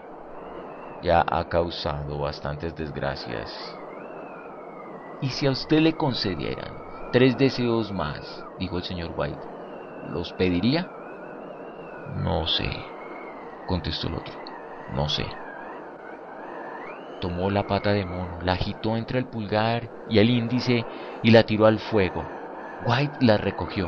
Ya 1.01 1.25
ha 1.27 1.49
causado 1.49 2.19
bastantes 2.19 2.75
desgracias 2.75 3.51
¿Y 5.19 5.29
si 5.31 5.45
a 5.45 5.51
usted 5.51 5.79
le 5.81 5.95
concedieran 5.95 6.81
tres 7.11 7.37
deseos 7.37 7.91
más? 7.91 8.45
dijo 8.57 8.77
el 8.79 8.83
señor 8.83 9.11
White. 9.15 9.47
¿Los 10.01 10.33
pediría? 10.33 10.91
No 12.27 12.47
sé, 12.47 12.96
contestó 13.67 14.07
el 14.07 14.15
otro. 14.15 14.33
No 14.87 15.09
sé. 15.09 15.25
Tomó 17.19 17.51
la 17.51 17.63
pata 17.63 17.93
de 17.93 18.05
mono, 18.05 18.39
la 18.41 18.53
agitó 18.53 18.97
entre 18.97 19.19
el 19.19 19.25
pulgar 19.25 19.89
y 20.07 20.19
el 20.19 20.29
índice 20.29 20.85
y 21.21 21.31
la 21.31 21.43
tiró 21.43 21.65
al 21.65 21.79
fuego. 21.79 22.23
White 22.85 23.25
la 23.25 23.37
recogió. 23.37 23.87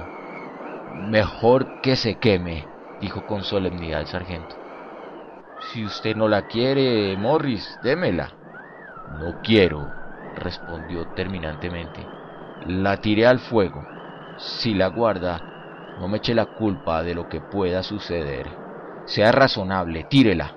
Mejor 1.11 1.81
que 1.81 1.95
se 1.95 2.17
queme, 2.17 2.67
dijo 2.99 3.25
con 3.25 3.43
solemnidad 3.43 4.01
el 4.01 4.07
sargento. 4.07 4.55
Si 5.71 5.85
usted 5.85 6.15
no 6.15 6.27
la 6.27 6.47
quiere, 6.47 7.15
Morris, 7.17 7.77
démela. 7.81 8.33
No 9.19 9.39
quiero, 9.43 9.91
respondió 10.35 11.05
terminantemente. 11.05 12.07
La 12.61 12.97
tiré 12.97 13.27
al 13.27 13.39
fuego. 13.39 13.85
Si 14.37 14.73
la 14.73 14.87
guarda, 14.87 15.43
no 15.95 16.07
me 16.07 16.17
eche 16.17 16.33
la 16.33 16.45
culpa 16.45 17.03
de 17.03 17.13
lo 17.13 17.27
que 17.27 17.41
pueda 17.41 17.83
suceder. 17.83 18.68
Sea 19.09 19.31
razonable, 19.31 20.03
tírela. 20.03 20.55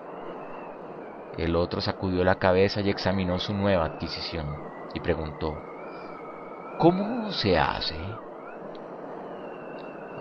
El 1.39 1.57
otro 1.57 1.81
sacudió 1.81 2.23
la 2.23 2.35
cabeza 2.35 2.83
y 2.83 2.91
examinó 2.91 3.39
su 3.39 3.55
nueva 3.55 3.87
adquisición 3.87 4.47
y 4.93 5.01
preguntó, 5.01 5.55
¿Cómo 6.79 7.33
se 7.33 7.57
hace? 7.57 7.97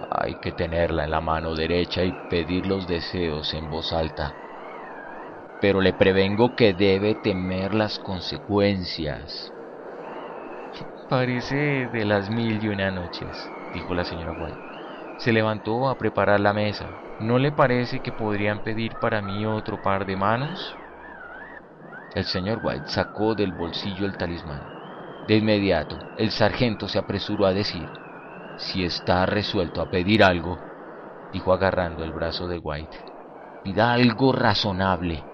Hay 0.09 0.35
que 0.35 0.53
tenerla 0.53 1.03
en 1.03 1.11
la 1.11 1.19
mano 1.19 1.55
derecha 1.55 2.05
y 2.05 2.13
pedir 2.29 2.67
los 2.67 2.87
deseos 2.87 3.53
en 3.53 3.69
voz 3.69 3.91
alta. 3.91 4.33
Pero 5.59 5.81
le 5.81 5.91
prevengo 5.91 6.55
que 6.55 6.73
debe 6.73 7.15
temer 7.15 7.73
las 7.73 7.99
consecuencias. 7.99 9.51
Parece 11.09 11.89
de 11.89 12.05
las 12.05 12.29
mil 12.29 12.63
y 12.63 12.69
una 12.69 12.91
noches, 12.91 13.35
dijo 13.73 13.93
la 13.93 14.05
señora 14.05 14.31
White. 14.31 14.57
Se 15.19 15.33
levantó 15.33 15.89
a 15.89 15.97
preparar 15.97 16.39
la 16.39 16.53
mesa. 16.53 17.10
¿No 17.21 17.37
le 17.37 17.51
parece 17.51 18.01
que 18.01 18.11
podrían 18.11 18.61
pedir 18.61 18.97
para 18.97 19.21
mí 19.21 19.45
otro 19.45 19.79
par 19.79 20.05
de 20.07 20.15
manos? 20.15 20.79
El 22.15 22.25
señor 22.25 22.57
White 22.63 22.89
sacó 22.89 23.35
del 23.35 23.51
bolsillo 23.51 24.07
el 24.07 24.17
talismán. 24.17 24.71
De 25.27 25.37
inmediato, 25.37 25.99
el 26.15 26.31
sargento 26.31 26.87
se 26.87 26.97
apresuró 26.97 27.45
a 27.45 27.53
decir, 27.53 27.91
si 28.55 28.83
está 28.83 29.27
resuelto 29.27 29.81
a 29.81 29.89
pedir 29.91 30.23
algo, 30.23 30.63
dijo 31.31 31.53
agarrando 31.53 32.03
el 32.03 32.11
brazo 32.11 32.47
de 32.47 32.57
White, 32.57 32.97
pida 33.61 33.93
algo 33.93 34.31
razonable. 34.31 35.27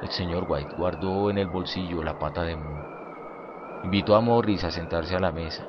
El 0.00 0.10
señor 0.10 0.44
White 0.48 0.74
guardó 0.74 1.30
en 1.30 1.38
el 1.38 1.46
bolsillo 1.46 2.02
la 2.02 2.14
pata 2.18 2.42
de 2.42 2.56
mono 2.56 2.84
Invitó 3.82 4.16
a 4.16 4.20
Morris 4.20 4.64
a 4.64 4.72
sentarse 4.72 5.14
a 5.14 5.20
la 5.20 5.30
mesa. 5.30 5.68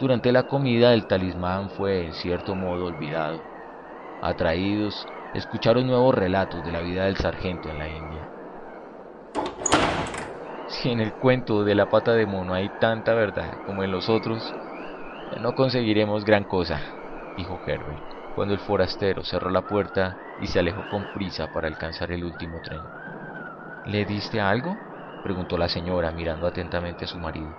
Durante 0.00 0.32
la 0.32 0.42
comida 0.42 0.92
el 0.92 1.06
talismán 1.06 1.70
fue 1.70 2.06
en 2.06 2.14
cierto 2.14 2.56
modo 2.56 2.86
olvidado. 2.86 3.40
Atraídos, 4.22 5.06
escucharon 5.34 5.86
nuevos 5.86 6.14
relatos 6.14 6.64
de 6.64 6.72
la 6.72 6.80
vida 6.80 7.04
del 7.04 7.16
sargento 7.16 7.68
en 7.68 7.78
la 7.78 7.88
India. 7.88 8.28
Si 10.66 10.90
en 10.90 11.00
el 11.00 11.12
cuento 11.12 11.62
de 11.62 11.76
la 11.76 11.88
pata 11.88 12.12
de 12.12 12.26
mono 12.26 12.54
hay 12.54 12.68
tanta 12.80 13.14
verdad 13.14 13.58
como 13.66 13.84
en 13.84 13.92
los 13.92 14.08
otros, 14.08 14.52
no 15.40 15.54
conseguiremos 15.54 16.24
gran 16.24 16.42
cosa, 16.42 16.80
dijo 17.36 17.60
Herbert, 17.64 18.34
cuando 18.34 18.54
el 18.54 18.60
forastero 18.60 19.22
cerró 19.22 19.50
la 19.50 19.62
puerta 19.62 20.16
y 20.40 20.48
se 20.48 20.58
alejó 20.58 20.82
con 20.90 21.06
prisa 21.14 21.52
para 21.52 21.68
alcanzar 21.68 22.10
el 22.10 22.24
último 22.24 22.60
tren. 22.62 22.80
¿Le 23.86 24.04
diste 24.04 24.40
algo? 24.40 24.76
preguntó 25.22 25.56
la 25.56 25.68
señora 25.68 26.10
mirando 26.10 26.48
atentamente 26.48 27.04
a 27.04 27.08
su 27.08 27.18
marido. 27.18 27.54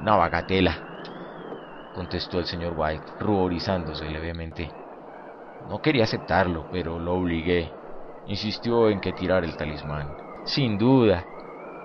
Una 0.00 0.16
bagatela, 0.16 0.93
contestó 1.94 2.38
el 2.38 2.46
señor 2.46 2.74
White, 2.76 3.04
ruborizándose 3.20 4.04
levemente. 4.10 4.70
No 5.68 5.80
quería 5.80 6.04
aceptarlo, 6.04 6.66
pero 6.70 6.98
lo 6.98 7.14
obligué. 7.14 7.72
insistió 8.26 8.88
en 8.90 9.00
que 9.00 9.12
tirara 9.12 9.46
el 9.46 9.56
talismán. 9.56 10.08
Sin 10.44 10.78
duda, 10.78 11.24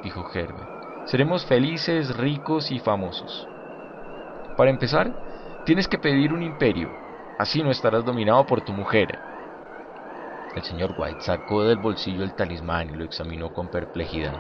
dijo 0.03 0.26
Herbert. 0.34 1.05
Seremos 1.05 1.45
felices, 1.45 2.16
ricos 2.18 2.72
y 2.72 2.80
famosos. 2.80 3.47
Para 4.57 4.70
empezar, 4.70 5.64
tienes 5.66 5.88
que 5.88 5.97
pedir 5.97 6.34
un 6.34 6.43
imperio. 6.43 6.89
Así 7.38 7.64
no 7.64 7.72
estarás 7.72 8.03
dominado 8.05 8.45
por 8.45 8.62
tu 8.62 8.74
mujer. 8.74 9.18
El 10.55 10.64
señor 10.64 10.93
White 10.97 11.22
sacó 11.22 11.64
del 11.64 11.78
bolsillo 11.78 12.24
el 12.24 12.36
talismán 12.36 12.89
y 12.89 12.97
lo 12.97 13.05
examinó 13.05 13.53
con 13.53 13.70
perplejidad. 13.70 14.36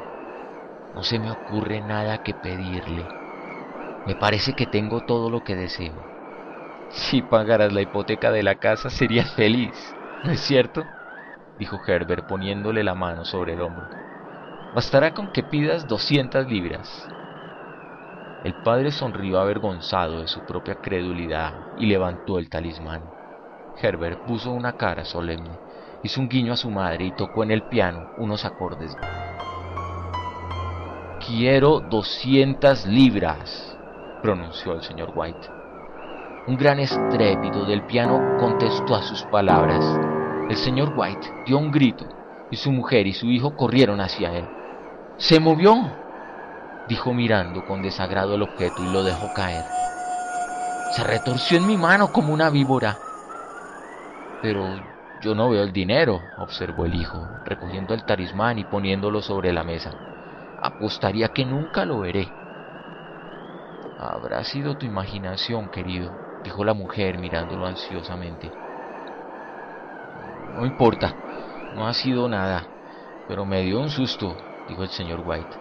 No 0.93 1.03
se 1.03 1.19
me 1.19 1.31
ocurre 1.31 1.81
nada 1.81 2.23
que 2.23 2.33
pedirle. 2.33 3.05
Me 4.09 4.15
parece 4.15 4.53
que 4.53 4.65
tengo 4.65 5.01
todo 5.01 5.29
lo 5.29 5.43
que 5.43 5.55
deseo. 5.55 5.93
Si 6.89 7.21
pagaras 7.21 7.71
la 7.71 7.81
hipoteca 7.81 8.31
de 8.31 8.41
la 8.41 8.55
casa 8.55 8.89
serías 8.89 9.29
feliz, 9.33 9.71
¿no 10.23 10.31
es 10.31 10.39
cierto? 10.39 10.83
dijo 11.59 11.79
Herbert 11.85 12.25
poniéndole 12.27 12.83
la 12.83 12.95
mano 12.95 13.23
sobre 13.23 13.53
el 13.53 13.61
hombro. 13.61 13.87
Bastará 14.73 15.13
con 15.13 15.31
que 15.31 15.43
pidas 15.43 15.87
doscientas 15.87 16.49
libras. 16.49 17.07
El 18.43 18.55
padre 18.63 18.91
sonrió 18.91 19.39
avergonzado 19.39 20.21
de 20.21 20.27
su 20.27 20.43
propia 20.47 20.73
credulidad 20.73 21.53
y 21.77 21.85
levantó 21.85 22.39
el 22.39 22.49
talismán. 22.49 23.03
Herbert 23.79 24.25
puso 24.25 24.49
una 24.49 24.73
cara 24.73 25.05
solemne, 25.05 25.51
hizo 26.01 26.19
un 26.19 26.29
guiño 26.29 26.53
a 26.53 26.57
su 26.57 26.71
madre 26.71 27.05
y 27.05 27.11
tocó 27.11 27.43
en 27.43 27.51
el 27.51 27.61
piano 27.61 28.07
unos 28.17 28.43
acordes. 28.43 28.91
Quiero 31.27 31.79
doscientas 31.79 32.87
libras, 32.87 33.68
pronunció 34.21 34.73
el 34.73 34.81
señor 34.81 35.11
White. 35.15 35.49
Un 36.47 36.57
gran 36.57 36.79
estrépito 36.79 37.65
del 37.65 37.83
piano 37.83 38.37
contestó 38.39 38.95
a 38.95 39.01
sus 39.03 39.23
palabras. 39.23 39.83
El 40.49 40.55
señor 40.55 40.93
White 40.95 41.43
dio 41.45 41.57
un 41.57 41.71
grito 41.71 42.05
y 42.49 42.55
su 42.55 42.71
mujer 42.71 43.07
y 43.07 43.13
su 43.13 43.27
hijo 43.27 43.55
corrieron 43.55 44.01
hacia 44.01 44.33
él. 44.33 44.47
¡Se 45.17 45.39
movió! 45.39 45.75
dijo 46.87 47.13
mirando 47.13 47.65
con 47.65 47.81
desagrado 47.81 48.35
el 48.35 48.41
objeto 48.41 48.83
y 48.83 48.91
lo 48.91 49.03
dejó 49.03 49.31
caer. 49.33 49.65
Se 50.91 51.03
retorció 51.03 51.57
en 51.57 51.67
mi 51.67 51.77
mano 51.77 52.11
como 52.11 52.33
una 52.33 52.49
víbora. 52.49 52.97
Pero 54.41 54.65
yo 55.21 55.35
no 55.35 55.49
veo 55.49 55.63
el 55.63 55.73
dinero, 55.73 56.21
observó 56.37 56.85
el 56.85 56.95
hijo, 56.95 57.27
recogiendo 57.45 57.93
el 57.93 58.05
talismán 58.05 58.57
y 58.57 58.63
poniéndolo 58.63 59.21
sobre 59.21 59.53
la 59.53 59.63
mesa. 59.63 59.91
Apostaría 60.61 61.27
que 61.27 61.45
nunca 61.45 61.85
lo 61.85 61.99
veré. 61.99 62.38
Habrá 64.01 64.45
sido 64.45 64.77
tu 64.77 64.85
imaginación, 64.85 65.69
querido, 65.69 66.09
dijo 66.45 66.63
la 66.63 66.73
mujer 66.73 67.17
mirándolo 67.17 67.67
ansiosamente. 67.67 68.49
No 70.57 70.65
importa, 70.65 71.13
no 71.75 71.85
ha 71.85 71.93
sido 71.93 72.29
nada, 72.29 72.65
pero 73.27 73.45
me 73.45 73.61
dio 73.61 73.77
un 73.81 73.89
susto, 73.89 74.37
dijo 74.69 74.83
el 74.83 74.89
señor 74.89 75.21
White. 75.25 75.57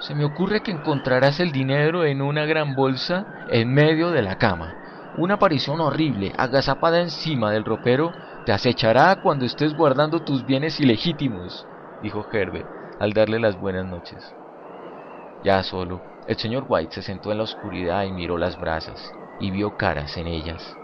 Se 0.00 0.16
me 0.16 0.24
ocurre 0.24 0.62
que 0.62 0.72
encontrarás 0.72 1.38
el 1.38 1.52
dinero 1.52 2.04
en 2.04 2.22
una 2.22 2.44
gran 2.44 2.74
bolsa 2.74 3.24
en 3.48 3.72
medio 3.72 4.10
de 4.10 4.22
la 4.22 4.36
cama. 4.36 4.74
Una 5.16 5.34
aparición 5.34 5.80
horrible, 5.80 6.32
agazapada 6.36 7.00
encima 7.00 7.52
del 7.52 7.64
ropero, 7.64 8.10
te 8.44 8.50
acechará 8.50 9.14
cuando 9.22 9.44
estés 9.44 9.74
guardando 9.76 10.24
tus 10.24 10.44
bienes 10.44 10.80
ilegítimos, 10.80 11.64
dijo 12.02 12.26
Herbert 12.32 12.66
al 12.98 13.12
darle 13.12 13.38
las 13.38 13.56
buenas 13.60 13.86
noches. 13.86 14.34
Ya 15.44 15.62
solo, 15.62 16.11
el 16.26 16.36
señor 16.36 16.64
White 16.68 16.94
se 16.94 17.02
sentó 17.02 17.32
en 17.32 17.38
la 17.38 17.44
oscuridad 17.44 18.04
y 18.04 18.12
miró 18.12 18.38
las 18.38 18.58
brasas, 18.58 19.12
y 19.40 19.50
vio 19.50 19.76
caras 19.76 20.16
en 20.16 20.28
ellas. 20.28 20.76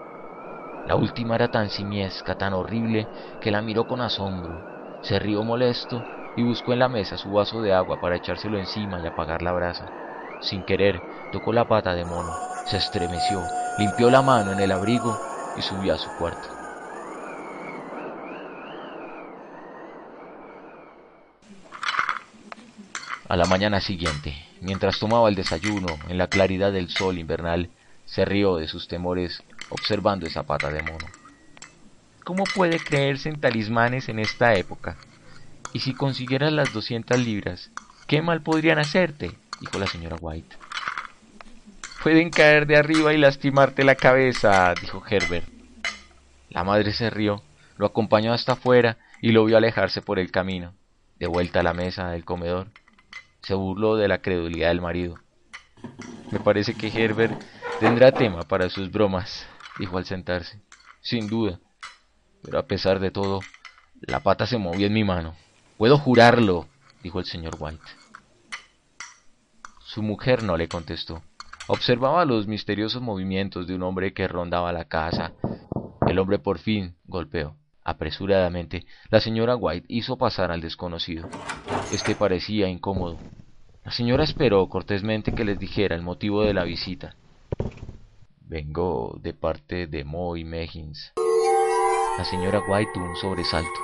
La 0.86 0.97
última 0.97 1.34
era 1.34 1.49
tan 1.49 1.68
simiesca, 1.68 2.34
tan 2.34 2.55
horrible, 2.55 3.07
que 3.41 3.51
la 3.51 3.62
miró 3.62 3.84
con 3.84 4.01
asombro. 4.01 4.59
Se 5.03 5.18
rió 5.18 5.45
molesto 5.45 6.03
y 6.36 6.43
buscó 6.43 6.72
en 6.72 6.80
la 6.80 6.89
mesa 6.89 7.16
su 7.16 7.30
vaso 7.30 7.62
de 7.62 7.72
agua 7.72 8.01
para 8.01 8.16
echárselo 8.16 8.59
encima 8.59 8.99
y 9.01 9.07
apagar 9.07 9.43
la 9.43 9.53
brasa. 9.53 9.86
Sin 10.41 10.64
querer, 10.64 11.01
tocó 11.30 11.53
la 11.53 11.66
pata 11.66 11.95
de 11.95 12.05
mono, 12.05 12.34
se 12.64 12.78
estremeció, 12.78 13.45
limpió 13.76 14.11
la 14.11 14.22
mano 14.22 14.53
en 14.53 14.61
el 14.61 14.72
abrigo 14.72 15.14
y 15.57 15.62
subió 15.62 15.95
a 15.95 15.99
su 15.99 16.11
cuarto. 16.16 16.49
A 23.28 23.36
la 23.36 23.45
mañana 23.45 23.78
siguiente, 23.80 24.47
mientras 24.61 24.98
tomaba 24.98 25.28
el 25.28 25.34
desayuno 25.34 25.86
en 26.09 26.18
la 26.18 26.28
claridad 26.28 26.72
del 26.72 26.88
sol 26.88 27.18
invernal, 27.18 27.70
se 28.04 28.24
rió 28.24 28.56
de 28.56 28.68
sus 28.68 28.88
temores 28.88 29.42
observando 29.68 30.26
esa 30.26 30.42
pata 30.44 30.70
de 30.70 30.82
mono. 30.82 31.06
¿Cómo 32.24 32.44
puede 32.44 32.78
creerse 32.78 33.28
en 33.28 33.40
talismanes 33.40 34.09
en 34.09 34.18
esta 34.18 34.54
época? 34.54 34.96
Y 35.72 35.80
si 35.80 35.94
consiguieras 35.94 36.52
las 36.52 36.72
doscientas 36.72 37.18
libras, 37.18 37.70
¿qué 38.06 38.22
mal 38.22 38.42
podrían 38.42 38.78
hacerte? 38.78 39.32
dijo 39.61 39.78
la 39.78 39.86
señora 39.86 40.16
White. 40.20 40.56
Pueden 42.02 42.30
caer 42.30 42.66
de 42.66 42.76
arriba 42.76 43.12
y 43.12 43.18
lastimarte 43.18 43.84
la 43.84 43.94
cabeza, 43.94 44.72
dijo 44.80 45.02
Herbert. 45.09 45.48
La 46.48 46.64
madre 46.64 46.92
se 46.92 47.11
rió, 47.11 47.42
lo 47.76 47.86
acompañó 47.86 48.32
hasta 48.32 48.52
afuera 48.52 48.98
y 49.20 49.32
lo 49.32 49.44
vio 49.44 49.56
alejarse 49.56 50.00
por 50.00 50.18
el 50.18 50.30
camino. 50.30 50.74
De 51.18 51.26
vuelta 51.26 51.61
a 51.61 51.64
la 51.64 51.74
mesa 51.74 52.11
del 52.11 52.24
comedor, 52.24 52.68
se 53.43 53.55
burló 53.55 53.97
de 53.97 54.09
la 54.09 54.20
credulidad 54.20 54.68
del 54.68 54.80
marido. 54.80 55.16
Me 56.30 56.41
parece 56.41 56.74
que 56.74 56.89
Herbert 56.89 57.43
tendrá 57.80 58.12
tema 58.12 58.43
para 58.43 58.68
sus 58.68 58.91
bromas, 58.91 59.47
dijo 59.78 59.99
al 59.99 60.05
sentarse. 60.05 60.61
Sin 61.01 61.28
duda. 61.28 61.61
Pero 62.43 62.59
a 62.59 62.66
pesar 62.66 63.01
de 63.01 63.11
todo, 63.11 63.41
la 64.01 64.20
pata 64.20 64.47
se 64.47 64.59
movió 64.59 64.86
en 64.86 64.93
mi 64.93 65.05
mano. 65.05 65.34
Puedo 65.76 65.99
jurarlo, 65.99 66.66
dijo 67.03 67.20
el 67.20 67.26
señor 67.26 67.57
White. 67.59 67.82
Su 69.80 70.03
mujer 70.03 70.43
no 70.43 70.57
le 70.57 70.68
contestó. 70.68 71.22
Observaba 71.66 72.24
los 72.24 72.47
misteriosos 72.47 73.03
movimientos 73.03 73.66
de 73.66 73.74
un 73.74 73.82
hombre 73.82 74.12
que 74.12 74.28
rondaba 74.28 74.72
la 74.72 74.86
casa. 74.86 75.32
El 76.07 76.18
hombre 76.18 76.39
por 76.39 76.59
fin 76.59 76.97
golpeó. 77.05 77.57
Apresuradamente, 77.89 78.84
la 79.09 79.18
señora 79.18 79.57
White 79.57 79.86
hizo 79.89 80.18
pasar 80.18 80.53
al 80.53 80.61
desconocido. 80.61 81.26
Este 81.91 82.14
parecía 82.14 82.68
incómodo. 82.68 83.16
La 83.82 83.91
señora 83.91 84.24
esperó 84.24 84.68
cortésmente 84.68 85.32
que 85.32 85.43
les 85.43 85.59
dijera 85.59 85.97
el 85.97 86.03
motivo 86.03 86.43
de 86.43 86.53
la 86.53 86.64
visita. 86.64 87.16
Vengo 88.43 89.18
de 89.22 89.32
parte 89.32 89.86
de 89.86 90.05
Moe 90.05 90.45
Meggins. 90.45 91.14
La 92.18 92.26
señora 92.26 92.61
White 92.68 92.91
tuvo 92.93 93.07
un 93.07 93.16
sobresalto. 93.16 93.80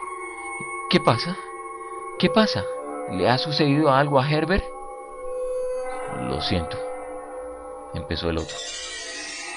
¿Qué 0.91 1.01
pasa? 1.01 1.35
¿Qué 2.19 2.29
pasa? 2.29 2.63
¿Le 3.11 3.31
ha 3.31 3.39
sucedido 3.39 3.91
algo 3.91 4.21
a 4.21 4.31
Herbert? 4.31 4.65
Lo 6.29 6.43
siento, 6.43 6.77
empezó 7.95 8.29
el 8.29 8.37
otro. 8.37 8.57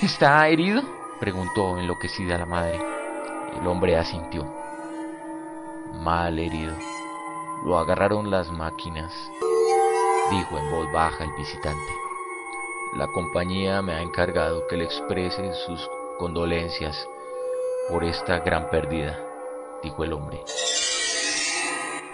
¿Está 0.02 0.48
herido? 0.48 0.84
preguntó 1.20 1.78
enloquecida 1.78 2.38
la 2.38 2.46
madre. 2.46 2.80
El 3.60 3.68
hombre 3.68 3.98
asintió. 3.98 4.46
Mal 6.04 6.38
herido. 6.38 6.76
Lo 7.66 7.80
agarraron 7.80 8.30
las 8.30 8.52
máquinas, 8.52 9.12
dijo 10.30 10.58
en 10.58 10.72
voz 10.72 10.92
baja 10.92 11.24
el 11.24 11.32
visitante. 11.38 11.94
La 12.96 13.08
compañía 13.08 13.82
me 13.82 13.94
ha 13.94 14.02
encargado 14.02 14.68
que 14.68 14.78
le 14.78 14.86
exprese 14.86 15.54
sus 15.66 15.90
condolencias 16.20 17.08
por 17.90 18.04
esta 18.04 18.40
gran 18.40 18.70
pérdida, 18.70 19.20
dijo 19.82 20.04
el 20.04 20.14
hombre. 20.14 20.44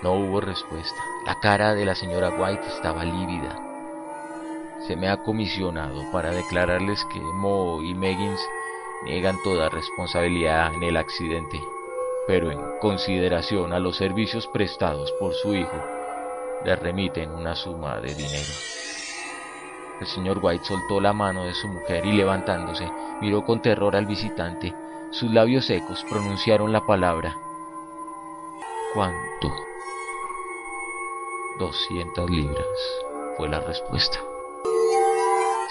No 0.02 0.14
hubo 0.14 0.40
respuesta. 0.40 1.02
La 1.26 1.40
cara 1.40 1.74
de 1.74 1.86
la 1.86 1.96
señora 1.96 2.30
White 2.30 2.68
estaba 2.68 3.04
lívida. 3.04 3.58
Se 4.88 4.96
me 4.96 5.10
ha 5.10 5.24
comisionado 5.24 6.10
para 6.12 6.32
declararles 6.32 7.04
que 7.06 7.20
Mo 7.20 7.82
y 7.82 7.94
Meggins 7.94 8.42
niegan 9.06 9.42
toda 9.44 9.70
responsabilidad 9.70 10.74
en 10.74 10.84
el 10.84 10.98
accidente, 10.98 11.62
pero 12.28 12.52
en 12.52 12.60
consideración 12.80 13.74
a 13.74 13.80
los 13.80 13.98
servicios 13.98 14.48
prestados 14.48 15.12
por 15.20 15.34
su 15.34 15.56
hijo, 15.56 15.76
le 16.64 16.76
remiten 16.76 17.32
una 17.32 17.56
suma 17.56 18.00
de 18.00 18.16
dinero. 18.16 18.52
El 20.00 20.08
señor 20.08 20.40
White 20.42 20.66
soltó 20.66 21.00
la 21.00 21.14
mano 21.14 21.46
de 21.46 21.54
su 21.54 21.68
mujer 21.68 22.06
y 22.06 22.14
levantándose, 22.14 22.90
miró 23.22 23.44
con 23.44 23.62
terror 23.62 23.96
al 23.96 24.06
visitante. 24.06 24.74
Sus 25.12 25.32
labios 25.32 25.66
secos 25.66 26.04
pronunciaron 26.10 26.72
la 26.72 26.82
palabra. 26.86 27.38
¿Cuánto? 28.94 29.54
Doscientas 31.60 32.30
libras, 32.30 32.68
fue 33.38 33.48
la 33.48 33.60
respuesta. 33.60 34.20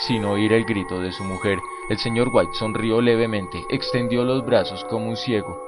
Sin 0.07 0.25
oír 0.25 0.53
el 0.53 0.65
grito 0.65 1.01
de 1.01 1.13
su 1.13 1.25
mujer, 1.25 1.59
el 1.93 1.99
señor 1.99 2.31
White 2.33 2.55
sonrió 2.55 3.03
levemente, 3.03 3.63
extendió 3.69 4.25
los 4.25 4.47
brazos 4.47 4.83
como 4.85 5.11
un 5.11 5.17
ciego 5.19 5.63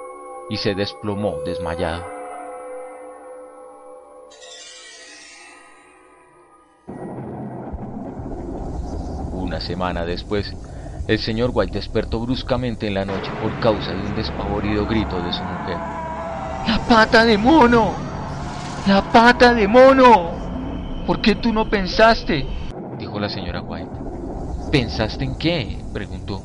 y 0.48 0.56
se 0.56 0.74
desplomó 0.74 1.36
desmayado. 1.44 2.02
Una 9.32 9.60
semana 9.60 10.06
después, 10.06 10.50
el 11.08 11.18
señor 11.18 11.50
White 11.52 11.74
despertó 11.74 12.20
bruscamente 12.20 12.86
en 12.86 12.94
la 12.94 13.04
noche 13.04 13.30
por 13.42 13.60
causa 13.60 13.92
de 13.92 14.00
un 14.00 14.14
despavorido 14.14 14.86
grito 14.86 15.20
de 15.20 15.30
su 15.30 15.42
mujer. 15.42 15.76
La 15.76 16.80
pata 16.88 17.26
de 17.26 17.36
mono. 17.36 17.92
La 18.86 19.02
pata 19.12 19.52
de 19.52 19.68
mono. 19.68 20.30
¿Por 21.06 21.20
qué 21.20 21.34
tú 21.34 21.52
no 21.52 21.68
pensaste? 21.68 22.46
dijo 22.98 23.20
la 23.20 23.28
señora 23.28 23.60
White. 23.60 24.03
¿Pensaste 24.74 25.22
en 25.22 25.36
qué? 25.36 25.78
preguntó. 25.92 26.42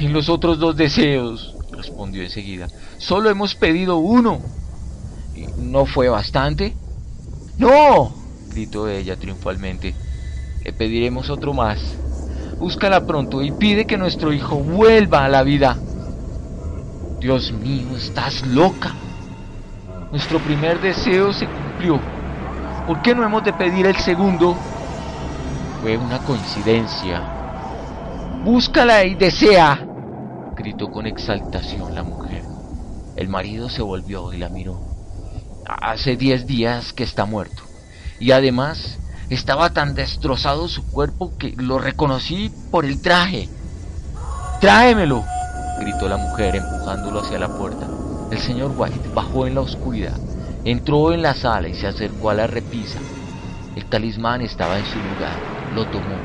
En 0.00 0.12
los 0.12 0.28
otros 0.28 0.58
dos 0.58 0.76
deseos, 0.76 1.54
respondió 1.70 2.24
enseguida. 2.24 2.66
Solo 2.98 3.30
hemos 3.30 3.54
pedido 3.54 3.98
uno. 3.98 4.40
¿No 5.56 5.86
fue 5.86 6.08
bastante? 6.08 6.74
No, 7.56 8.12
gritó 8.50 8.88
ella 8.88 9.14
triunfalmente. 9.14 9.94
Le 10.64 10.72
pediremos 10.72 11.30
otro 11.30 11.54
más. 11.54 11.78
Búscala 12.58 13.06
pronto 13.06 13.40
y 13.40 13.52
pide 13.52 13.86
que 13.86 13.98
nuestro 13.98 14.32
hijo 14.32 14.56
vuelva 14.56 15.24
a 15.24 15.28
la 15.28 15.44
vida. 15.44 15.78
Dios 17.20 17.52
mío, 17.52 17.96
estás 17.96 18.44
loca. 18.48 18.96
Nuestro 20.10 20.40
primer 20.40 20.80
deseo 20.80 21.32
se 21.32 21.46
cumplió. 21.46 22.00
¿Por 22.88 23.00
qué 23.00 23.14
no 23.14 23.24
hemos 23.24 23.44
de 23.44 23.52
pedir 23.52 23.86
el 23.86 23.96
segundo? 23.98 24.56
Fue 25.80 25.96
una 25.96 26.18
coincidencia. 26.24 27.22
Búscala 28.44 29.04
y 29.04 29.14
desea, 29.14 29.86
gritó 30.56 30.90
con 30.90 31.06
exaltación 31.06 31.94
la 31.94 32.02
mujer. 32.02 32.42
El 33.16 33.28
marido 33.28 33.68
se 33.68 33.82
volvió 33.82 34.32
y 34.32 34.38
la 34.38 34.48
miró. 34.48 34.80
Hace 35.66 36.16
diez 36.16 36.46
días 36.46 36.92
que 36.92 37.04
está 37.04 37.26
muerto. 37.26 37.62
Y 38.18 38.32
además 38.32 38.98
estaba 39.30 39.70
tan 39.70 39.94
destrozado 39.94 40.68
su 40.68 40.84
cuerpo 40.90 41.32
que 41.38 41.54
lo 41.56 41.78
reconocí 41.78 42.50
por 42.70 42.84
el 42.84 43.00
traje. 43.00 43.48
Tráemelo, 44.60 45.24
gritó 45.80 46.08
la 46.08 46.16
mujer 46.16 46.56
empujándolo 46.56 47.20
hacia 47.20 47.38
la 47.38 47.56
puerta. 47.56 47.86
El 48.32 48.38
señor 48.40 48.74
White 48.76 49.10
bajó 49.14 49.46
en 49.46 49.54
la 49.54 49.60
oscuridad, 49.60 50.18
entró 50.64 51.12
en 51.12 51.22
la 51.22 51.34
sala 51.34 51.68
y 51.68 51.74
se 51.74 51.86
acercó 51.86 52.30
a 52.30 52.34
la 52.34 52.46
repisa. 52.46 52.98
El 53.76 53.84
talismán 53.86 54.42
estaba 54.42 54.78
en 54.78 54.84
su 54.86 54.98
lugar, 54.98 55.57
lo 55.74 55.86
tomó. 55.86 56.16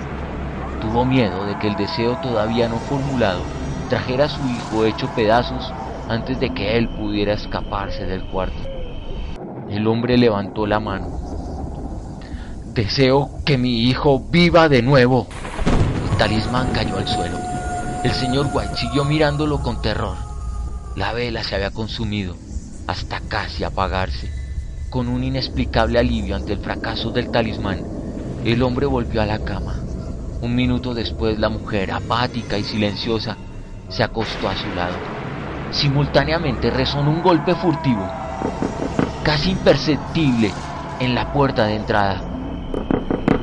Tuvo 0.81 1.05
miedo 1.05 1.45
de 1.45 1.57
que 1.59 1.67
el 1.67 1.75
deseo 1.75 2.17
todavía 2.21 2.67
no 2.67 2.77
formulado 2.77 3.41
trajera 3.89 4.25
a 4.25 4.29
su 4.29 4.41
hijo 4.47 4.85
hecho 4.85 5.07
pedazos 5.15 5.71
antes 6.09 6.39
de 6.39 6.53
que 6.53 6.77
él 6.77 6.89
pudiera 6.89 7.33
escaparse 7.33 8.05
del 8.05 8.23
cuarto. 8.25 8.57
El 9.69 9.87
hombre 9.87 10.17
levantó 10.17 10.67
la 10.67 10.79
mano. 10.79 11.07
Deseo 12.73 13.29
que 13.45 13.57
mi 13.57 13.83
hijo 13.83 14.19
viva 14.19 14.67
de 14.67 14.81
nuevo. 14.81 15.27
El 16.11 16.17
talismán 16.17 16.71
cayó 16.73 16.97
al 16.97 17.07
suelo. 17.07 17.37
El 18.03 18.11
señor 18.11 18.49
White 18.53 18.75
siguió 18.75 19.05
mirándolo 19.05 19.61
con 19.61 19.81
terror. 19.81 20.17
La 20.95 21.13
vela 21.13 21.43
se 21.43 21.55
había 21.55 21.71
consumido 21.71 22.35
hasta 22.87 23.21
casi 23.21 23.63
apagarse. 23.63 24.29
Con 24.89 25.07
un 25.07 25.23
inexplicable 25.23 25.99
alivio 25.99 26.35
ante 26.35 26.53
el 26.53 26.59
fracaso 26.59 27.11
del 27.11 27.29
talismán, 27.29 27.92
el 28.45 28.61
hombre 28.61 28.85
volvió 28.85 29.21
a 29.21 29.25
la 29.25 29.39
cama. 29.39 29.75
Un 30.41 30.55
minuto 30.55 30.93
después 30.93 31.39
la 31.39 31.49
mujer, 31.49 31.91
apática 31.91 32.57
y 32.57 32.63
silenciosa, 32.63 33.37
se 33.87 34.03
acostó 34.03 34.49
a 34.49 34.55
su 34.55 34.67
lado. 34.75 34.95
Simultáneamente 35.71 36.69
resonó 36.69 37.09
un 37.09 37.23
golpe 37.23 37.55
furtivo, 37.55 38.05
casi 39.23 39.51
imperceptible, 39.51 40.51
en 40.99 41.15
la 41.15 41.31
puerta 41.31 41.65
de 41.65 41.75
entrada. 41.75 42.21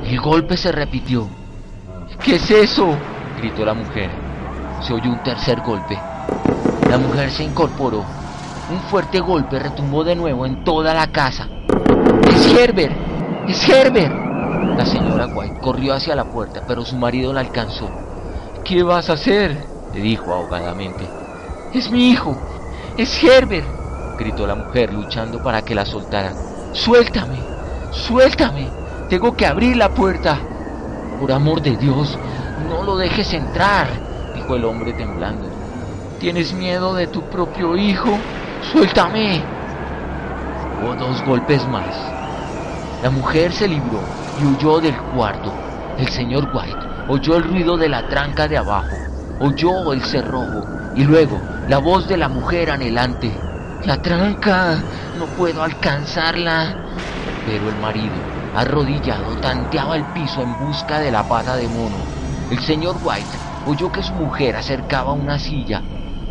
El 0.04 0.20
golpe 0.20 0.56
se 0.56 0.70
repitió. 0.70 1.28
¿Qué 2.22 2.36
es 2.36 2.50
eso? 2.50 2.96
gritó 3.38 3.64
la 3.64 3.74
mujer. 3.74 4.10
Se 4.82 4.92
oyó 4.92 5.10
un 5.10 5.22
tercer 5.22 5.60
golpe. 5.62 5.98
La 6.88 6.98
mujer 6.98 7.30
se 7.30 7.44
incorporó. 7.44 8.04
Un 8.70 8.80
fuerte 8.90 9.18
golpe 9.18 9.58
retumbó 9.58 10.04
de 10.04 10.14
nuevo 10.14 10.44
en 10.44 10.62
toda 10.62 10.92
la 10.92 11.10
casa. 11.10 11.48
¡Es 12.28 12.54
Herbert! 12.54 12.94
¡Es 13.48 13.68
Herbert! 13.68 14.29
La 14.76 14.86
señora 14.86 15.26
White 15.26 15.60
corrió 15.60 15.94
hacia 15.94 16.14
la 16.14 16.24
puerta, 16.24 16.62
pero 16.66 16.84
su 16.84 16.96
marido 16.96 17.32
la 17.32 17.40
alcanzó. 17.40 17.88
¿Qué 18.64 18.82
vas 18.82 19.10
a 19.10 19.14
hacer? 19.14 19.64
le 19.92 20.00
dijo 20.00 20.32
ahogadamente. 20.32 21.04
Es 21.74 21.90
mi 21.90 22.10
hijo. 22.10 22.36
Es 22.96 23.22
Herbert. 23.22 23.66
gritó 24.18 24.46
la 24.46 24.54
mujer 24.54 24.92
luchando 24.92 25.42
para 25.42 25.62
que 25.62 25.74
la 25.74 25.84
soltara. 25.84 26.32
Suéltame. 26.72 27.38
Suéltame. 27.90 28.68
Tengo 29.08 29.36
que 29.36 29.46
abrir 29.46 29.76
la 29.76 29.88
puerta. 29.88 30.38
Por 31.18 31.32
amor 31.32 31.60
de 31.60 31.76
Dios, 31.76 32.16
no 32.68 32.82
lo 32.84 32.96
dejes 32.96 33.32
entrar, 33.34 33.88
dijo 34.34 34.54
el 34.54 34.64
hombre 34.64 34.92
temblando. 34.92 35.48
¿Tienes 36.20 36.52
miedo 36.52 36.94
de 36.94 37.08
tu 37.08 37.22
propio 37.22 37.76
hijo? 37.76 38.18
Suéltame. 38.72 39.42
Hubo 40.80 40.94
dos 40.94 41.22
golpes 41.24 41.66
más. 41.68 41.96
La 43.02 43.10
mujer 43.10 43.52
se 43.52 43.66
libró 43.66 44.19
y 44.40 44.46
huyó 44.46 44.80
del 44.80 44.96
cuarto. 45.14 45.52
El 45.98 46.08
señor 46.08 46.48
White 46.52 46.78
oyó 47.08 47.36
el 47.36 47.44
ruido 47.44 47.76
de 47.76 47.88
la 47.88 48.08
tranca 48.08 48.48
de 48.48 48.56
abajo, 48.56 48.96
oyó 49.40 49.92
el 49.92 50.02
cerrojo 50.02 50.66
y 50.96 51.04
luego 51.04 51.38
la 51.68 51.78
voz 51.78 52.08
de 52.08 52.16
la 52.16 52.28
mujer 52.28 52.70
anhelante. 52.70 53.30
La 53.84 54.00
tranca, 54.00 54.82
no 55.18 55.26
puedo 55.36 55.62
alcanzarla. 55.62 56.76
Pero 57.46 57.68
el 57.68 57.76
marido, 57.76 58.14
arrodillado, 58.56 59.36
tanteaba 59.40 59.96
el 59.96 60.04
piso 60.12 60.42
en 60.42 60.58
busca 60.66 61.00
de 61.00 61.10
la 61.10 61.26
pata 61.26 61.56
de 61.56 61.68
mono. 61.68 61.96
El 62.50 62.60
señor 62.60 62.96
White 63.02 63.38
oyó 63.66 63.92
que 63.92 64.02
su 64.02 64.12
mujer 64.14 64.56
acercaba 64.56 65.12
una 65.12 65.38
silla. 65.38 65.82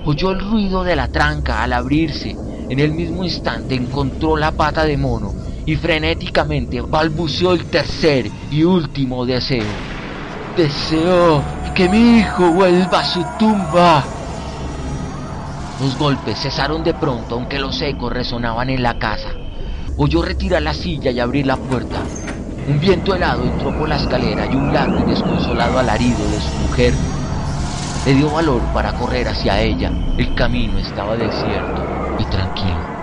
Oyó 0.05 0.31
el 0.31 0.39
ruido 0.39 0.83
de 0.83 0.95
la 0.95 1.07
tranca 1.07 1.63
al 1.63 1.73
abrirse. 1.73 2.35
En 2.69 2.79
el 2.79 2.91
mismo 2.91 3.23
instante 3.23 3.75
encontró 3.75 4.37
la 4.37 4.51
pata 4.51 4.85
de 4.85 4.97
mono 4.97 5.38
y 5.69 5.75
frenéticamente 5.75 6.81
balbuceó 6.81 7.53
el 7.53 7.65
tercer 7.65 8.31
y 8.49 8.63
último 8.63 9.23
deseo. 9.23 9.67
Deseo 10.57 11.43
que 11.75 11.87
mi 11.87 12.17
hijo 12.17 12.49
vuelva 12.49 13.01
a 13.01 13.05
su 13.05 13.23
tumba. 13.37 14.03
Los 15.79 15.95
golpes 15.95 16.39
cesaron 16.39 16.83
de 16.83 16.95
pronto, 16.95 17.35
aunque 17.35 17.59
los 17.59 17.79
ecos 17.83 18.11
resonaban 18.11 18.71
en 18.71 18.81
la 18.81 18.97
casa. 18.97 19.29
Oyó 19.95 20.23
retirar 20.23 20.63
la 20.63 20.73
silla 20.73 21.11
y 21.11 21.19
abrir 21.19 21.45
la 21.45 21.57
puerta. 21.57 21.99
Un 22.67 22.79
viento 22.79 23.13
helado 23.13 23.43
entró 23.43 23.77
por 23.77 23.87
la 23.87 23.97
escalera 23.97 24.47
y 24.51 24.55
un 24.55 24.73
largo 24.73 25.05
y 25.05 25.11
desconsolado 25.11 25.77
alarido 25.77 26.27
de 26.31 26.41
su 26.41 26.67
mujer 26.67 26.93
le 28.07 28.13
dio 28.15 28.31
valor 28.31 28.63
para 28.73 28.93
correr 28.93 29.27
hacia 29.27 29.61
ella. 29.61 29.91
El 30.17 30.33
camino 30.33 30.79
estaba 30.79 31.15
desierto 31.15 31.85
y 32.17 32.25
tranquilo. 32.25 32.98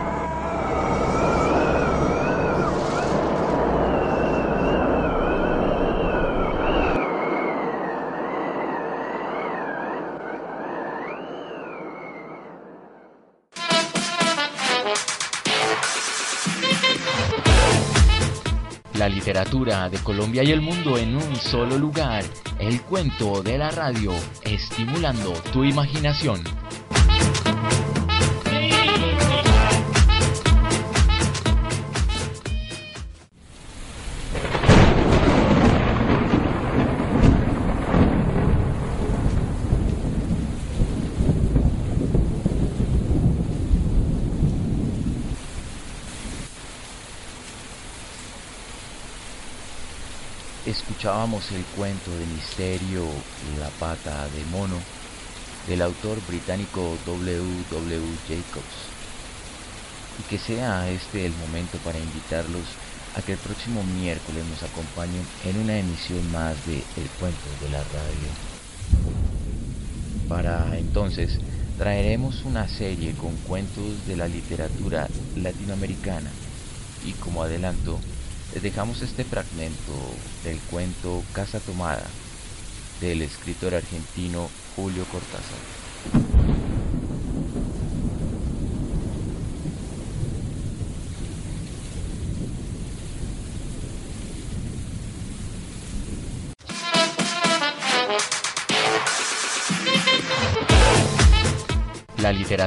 Literatura 19.27 19.89
de 19.89 19.99
Colombia 19.99 20.45
y 20.45 20.53
el 20.53 20.61
mundo 20.61 20.97
en 20.99 21.17
un 21.17 21.35
solo 21.35 21.77
lugar. 21.77 22.23
El 22.61 22.81
cuento 22.83 23.43
de 23.43 23.59
la 23.59 23.73
radio, 23.73 24.13
estimulando 24.43 25.33
tu 25.53 25.65
imaginación. 25.65 26.45
Escuchábamos 50.97 51.53
el 51.53 51.63
cuento 51.77 52.11
de 52.11 52.25
misterio 52.25 53.05
La 53.61 53.69
pata 53.69 54.27
de 54.29 54.43
mono 54.47 54.79
del 55.69 55.83
autor 55.83 56.17
británico 56.27 56.97
W. 57.05 57.43
W. 57.71 58.01
Jacobs. 58.27 58.79
Y 60.19 60.23
que 60.31 60.39
sea 60.39 60.89
este 60.89 61.27
el 61.27 61.35
momento 61.35 61.77
para 61.85 61.99
invitarlos 61.99 62.65
a 63.15 63.21
que 63.21 63.33
el 63.33 63.39
próximo 63.39 63.85
miércoles 63.85 64.43
nos 64.47 64.63
acompañen 64.63 65.23
en 65.45 65.59
una 65.61 65.77
emisión 65.77 66.33
más 66.33 66.55
de 66.65 66.77
El 66.77 67.09
cuento 67.21 67.45
de 67.61 67.69
la 67.69 67.85
radio. 67.85 68.31
Para 70.31 70.79
entonces 70.79 71.39
traeremos 71.77 72.43
una 72.47 72.69
serie 72.69 73.13
con 73.13 73.37
cuentos 73.47 74.07
de 74.07 74.17
la 74.17 74.29
literatura 74.29 75.09
latinoamericana 75.37 76.31
y 77.05 77.13
como 77.13 77.43
adelanto 77.43 78.01
les 78.57 78.63
dejamos 78.63 79.03
este 79.03 79.23
fragmento 79.23 79.93
del 80.43 80.59
cuento 80.71 81.23
Casa 81.35 81.61
Tomada 81.61 82.07
del 83.03 83.21
escritor 83.21 83.75
argentino 83.75 84.49
Julio 84.75 85.05
Cortázar. 85.13 85.86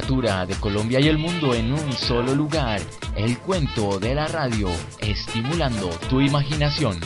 De 0.09 0.55
Colombia 0.59 0.99
y 0.99 1.07
el 1.07 1.19
mundo 1.19 1.53
en 1.53 1.71
un 1.71 1.93
solo 1.93 2.33
lugar. 2.33 2.81
El 3.15 3.37
cuento 3.37 3.99
de 3.99 4.15
la 4.15 4.27
radio, 4.27 4.67
estimulando 4.99 5.87
tu 6.09 6.19
imaginación. 6.19 6.99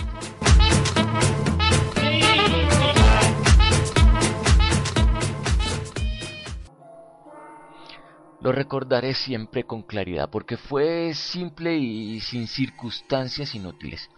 Lo 8.39 8.53
recordaré 8.53 9.13
siempre 9.13 9.65
con 9.65 9.83
claridad 9.83 10.29
porque 10.29 10.55
fue 10.55 11.13
simple 11.13 11.75
y 11.75 12.21
sin 12.21 12.47
circunstancias 12.47 13.53
inútiles. 13.53 14.09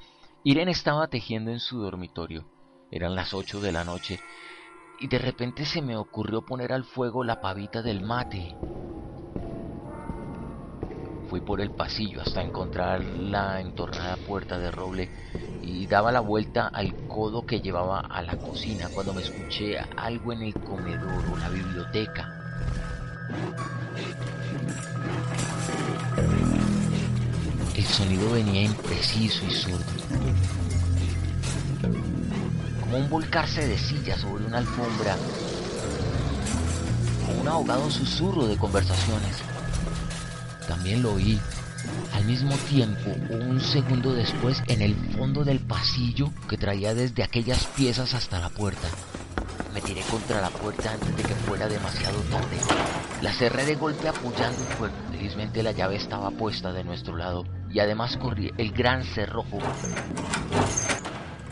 Irene 0.44 0.70
estaba 0.70 1.08
tejiendo 1.08 1.50
en 1.50 1.60
su 1.60 1.80
dormitorio. 1.80 2.46
Eran 2.92 3.16
las 3.16 3.34
ocho 3.34 3.60
de 3.60 3.72
la 3.72 3.84
noche 3.84 4.20
y 5.00 5.08
de 5.08 5.20
repente 5.20 5.66
se 5.66 5.82
me 5.82 5.98
ocurrió 5.98 6.42
poner 6.42 6.72
al 6.72 6.84
fuego 6.84 7.24
la 7.24 7.42
pavita 7.42 7.82
del 7.82 8.02
mate. 8.02 8.56
Fui 11.30 11.42
por 11.42 11.60
el 11.60 11.72
pasillo 11.72 12.22
hasta 12.22 12.42
encontrar 12.42 13.04
la 13.04 13.60
entornada 13.60 14.16
puerta 14.18 14.58
de 14.60 14.72
roble 14.72 15.10
y 15.62 15.88
daba 15.88 16.12
la 16.12 16.20
vuelta 16.20 16.68
al 16.68 17.08
codo 17.08 17.46
que 17.46 17.60
llevaba 17.60 18.00
a 18.00 18.22
la 18.22 18.38
cocina 18.38 18.90
cuando 18.94 19.14
me 19.14 19.22
escuché 19.22 19.78
algo 19.98 20.34
en 20.34 20.44
el 20.44 20.54
comedor 20.54 21.24
o 21.34 21.38
la 21.38 21.50
biblioteca. 21.50 22.32
El 27.76 27.84
sonido 27.84 28.32
venía 28.32 28.64
impreciso 28.64 29.46
y 29.46 29.52
sordo 29.52 30.75
un 32.96 33.10
volcarse 33.10 33.68
de 33.68 33.78
silla 33.78 34.18
sobre 34.18 34.46
una 34.46 34.60
alfombra, 34.60 35.16
un 37.40 37.48
ahogado 37.48 37.90
susurro 37.92 38.48
de 38.48 38.58
conversaciones. 38.58 39.38
También 40.68 41.04
lo 41.04 41.14
oí 41.14 41.40
al 42.14 42.26
mismo 42.26 42.56
tiempo, 42.70 43.12
un 43.30 43.60
segundo 43.60 44.14
después, 44.14 44.64
en 44.68 44.82
el 44.82 44.96
fondo 45.14 45.44
del 45.44 45.60
pasillo 45.60 46.32
que 46.48 46.58
traía 46.58 46.94
desde 46.94 47.24
aquellas 47.24 47.66
piezas 47.76 48.14
hasta 48.14 48.40
la 48.40 48.50
puerta. 48.50 48.88
Me 49.74 49.82
tiré 49.82 50.02
contra 50.04 50.40
la 50.40 50.50
puerta 50.50 50.92
antes 50.94 51.16
de 51.18 51.24
que 51.24 51.36
fuera 51.36 51.68
demasiado 51.68 52.18
tarde. 52.32 52.58
La 53.22 53.34
cerré 53.34 53.66
de 53.66 53.76
golpe 53.76 54.08
apoyando 54.08 54.60
fuerte. 54.78 54.98
Felizmente 55.12 55.64
la 55.64 55.74
llave 55.74 55.98
estaba 55.98 56.32
puesta 56.32 56.72
de 56.72 56.86
nuestro 56.86 57.18
lado 57.18 57.44
y 57.70 57.80
además 57.80 58.16
corrí 58.16 58.52
el 58.58 58.72
gran 58.72 59.04
cerrojo 59.04 59.60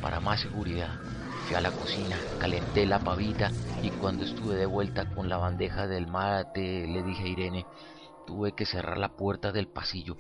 para 0.02 0.20
más 0.22 0.39
seguridad. 0.39 0.91
Fui 1.46 1.58
a 1.58 1.62
la 1.62 1.72
cocina, 1.72 2.22
calenté 2.39 2.86
la 2.86 3.04
pavita 3.04 3.52
y 3.82 3.89
cuando 3.91 4.24
estuve 4.24 4.56
de 4.56 4.66
vuelta 4.66 5.14
con 5.14 5.28
la 5.28 5.38
bandeja 5.38 5.88
del 5.88 6.08
mate 6.08 6.88
le 6.88 7.04
dije 7.04 7.24
a 7.24 7.28
Irene, 7.28 7.66
tuve 8.26 8.54
que 8.54 8.66
cerrar 8.66 8.98
la 8.98 9.18
puerta 9.18 9.52
del 9.52 9.68
pasillo. 9.68 10.16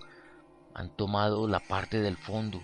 Han 0.73 0.89
tomado 0.89 1.47
la 1.47 1.61
parte 1.61 2.01
del 2.01 2.17
fondo. 2.17 2.61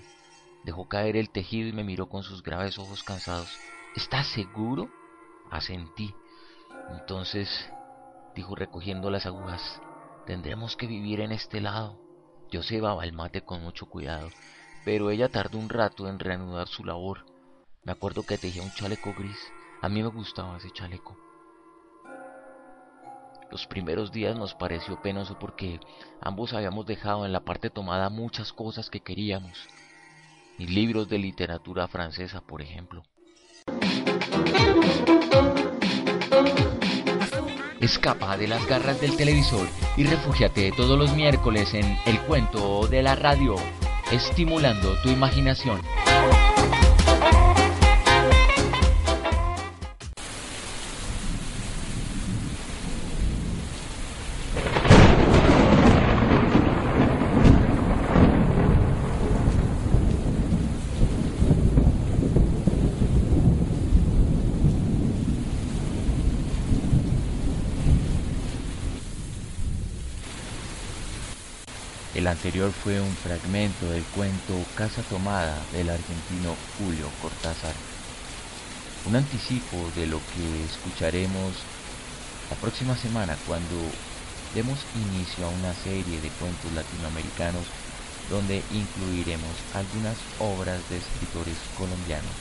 Dejó 0.65 0.89
caer 0.89 1.15
el 1.15 1.29
tejido 1.29 1.69
y 1.69 1.73
me 1.73 1.85
miró 1.85 2.09
con 2.09 2.23
sus 2.23 2.43
graves 2.43 2.77
ojos 2.77 3.03
cansados. 3.03 3.49
¿Estás 3.95 4.27
seguro? 4.27 4.89
Asentí. 5.49 6.13
Entonces, 6.91 7.49
dijo 8.35 8.55
recogiendo 8.55 9.09
las 9.09 9.25
agujas, 9.25 9.81
tendremos 10.25 10.75
que 10.75 10.87
vivir 10.87 11.21
en 11.21 11.31
este 11.31 11.61
lado. 11.61 11.97
Yo 12.51 12.61
cebaba 12.61 13.05
el 13.05 13.13
mate 13.13 13.41
con 13.41 13.61
mucho 13.61 13.85
cuidado, 13.85 14.29
pero 14.83 15.11
ella 15.11 15.29
tardó 15.29 15.59
un 15.59 15.69
rato 15.69 16.09
en 16.09 16.19
reanudar 16.19 16.67
su 16.67 16.83
labor. 16.83 17.28
Me 17.89 17.93
acuerdo 17.93 18.21
que 18.21 18.37
tejía 18.37 18.61
un 18.61 18.71
chaleco 18.71 19.15
gris. 19.17 19.51
A 19.81 19.89
mí 19.89 20.03
me 20.03 20.09
gustaba 20.09 20.57
ese 20.57 20.69
chaleco. 20.69 21.17
Los 23.49 23.65
primeros 23.65 24.11
días 24.11 24.37
nos 24.37 24.53
pareció 24.53 25.01
penoso 25.01 25.39
porque 25.39 25.79
ambos 26.21 26.53
habíamos 26.53 26.85
dejado 26.85 27.25
en 27.25 27.31
la 27.31 27.39
parte 27.39 27.71
tomada 27.71 28.11
muchas 28.11 28.53
cosas 28.53 28.91
que 28.91 28.99
queríamos. 28.99 29.67
Mis 30.59 30.69
libros 30.69 31.09
de 31.09 31.17
literatura 31.17 31.87
francesa, 31.87 32.41
por 32.41 32.61
ejemplo. 32.61 33.01
Escapa 37.81 38.37
de 38.37 38.49
las 38.49 38.67
garras 38.67 39.01
del 39.01 39.17
televisor 39.17 39.67
y 39.97 40.03
refúgiate 40.03 40.71
todos 40.77 40.95
los 40.95 41.15
miércoles 41.15 41.73
en 41.73 41.97
El 42.05 42.19
Cuento 42.27 42.85
de 42.85 43.01
la 43.01 43.15
Radio, 43.15 43.55
estimulando 44.11 44.93
tu 45.01 45.09
imaginación. 45.09 45.81
Anterior 72.39 72.71
fue 72.71 73.01
un 73.01 73.13
fragmento 73.17 73.89
del 73.89 74.01
cuento 74.15 74.55
Casa 74.75 75.01
Tomada 75.01 75.57
del 75.73 75.89
argentino 75.89 76.55
Julio 76.77 77.09
Cortázar. 77.21 77.73
Un 79.05 79.17
anticipo 79.17 79.75
de 79.93 80.07
lo 80.07 80.19
que 80.19 80.63
escucharemos 80.63 81.51
la 82.49 82.55
próxima 82.55 82.95
semana 82.95 83.35
cuando 83.45 83.75
demos 84.55 84.79
inicio 84.95 85.45
a 85.45 85.49
una 85.49 85.73
serie 85.83 86.21
de 86.21 86.29
cuentos 86.39 86.71
latinoamericanos 86.71 87.65
donde 88.29 88.63
incluiremos 88.71 89.51
algunas 89.73 90.15
obras 90.39 90.79
de 90.89 90.95
escritores 90.95 91.57
colombianos. 91.77 92.39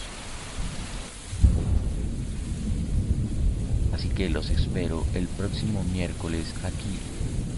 Así 3.93 4.11
que 4.11 4.31
los 4.31 4.49
espero 4.51 5.05
el 5.15 5.27
próximo 5.27 5.83
miércoles 5.93 6.55
aquí 6.63 7.01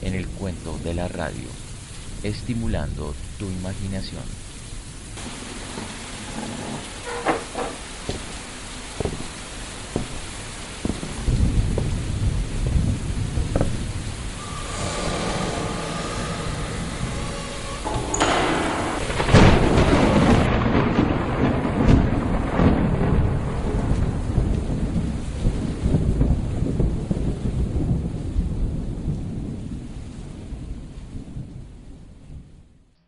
en 0.01 0.14
el 0.14 0.26
cuento 0.26 0.78
de 0.82 0.95
la 0.95 1.07
radio 1.07 1.60
estimulando 2.23 3.14
tu 3.39 3.47
imaginación. 3.47 4.25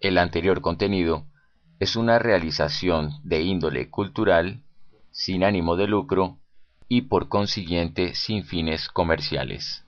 El 0.03 0.12
anterior 0.23 0.61
contenido 0.61 1.27
es 1.79 1.97
una 1.97 2.18
realización 2.18 3.11
de 3.25 3.43
índole 3.43 3.91
cultural, 3.91 4.62
sin 5.11 5.45
ánimo 5.45 5.77
de 5.77 5.87
lucro 5.89 6.39
y 6.89 7.03
por 7.03 7.29
consiguiente 7.29 8.14
sin 8.14 8.45
fines 8.45 8.89
comerciales. 8.89 9.82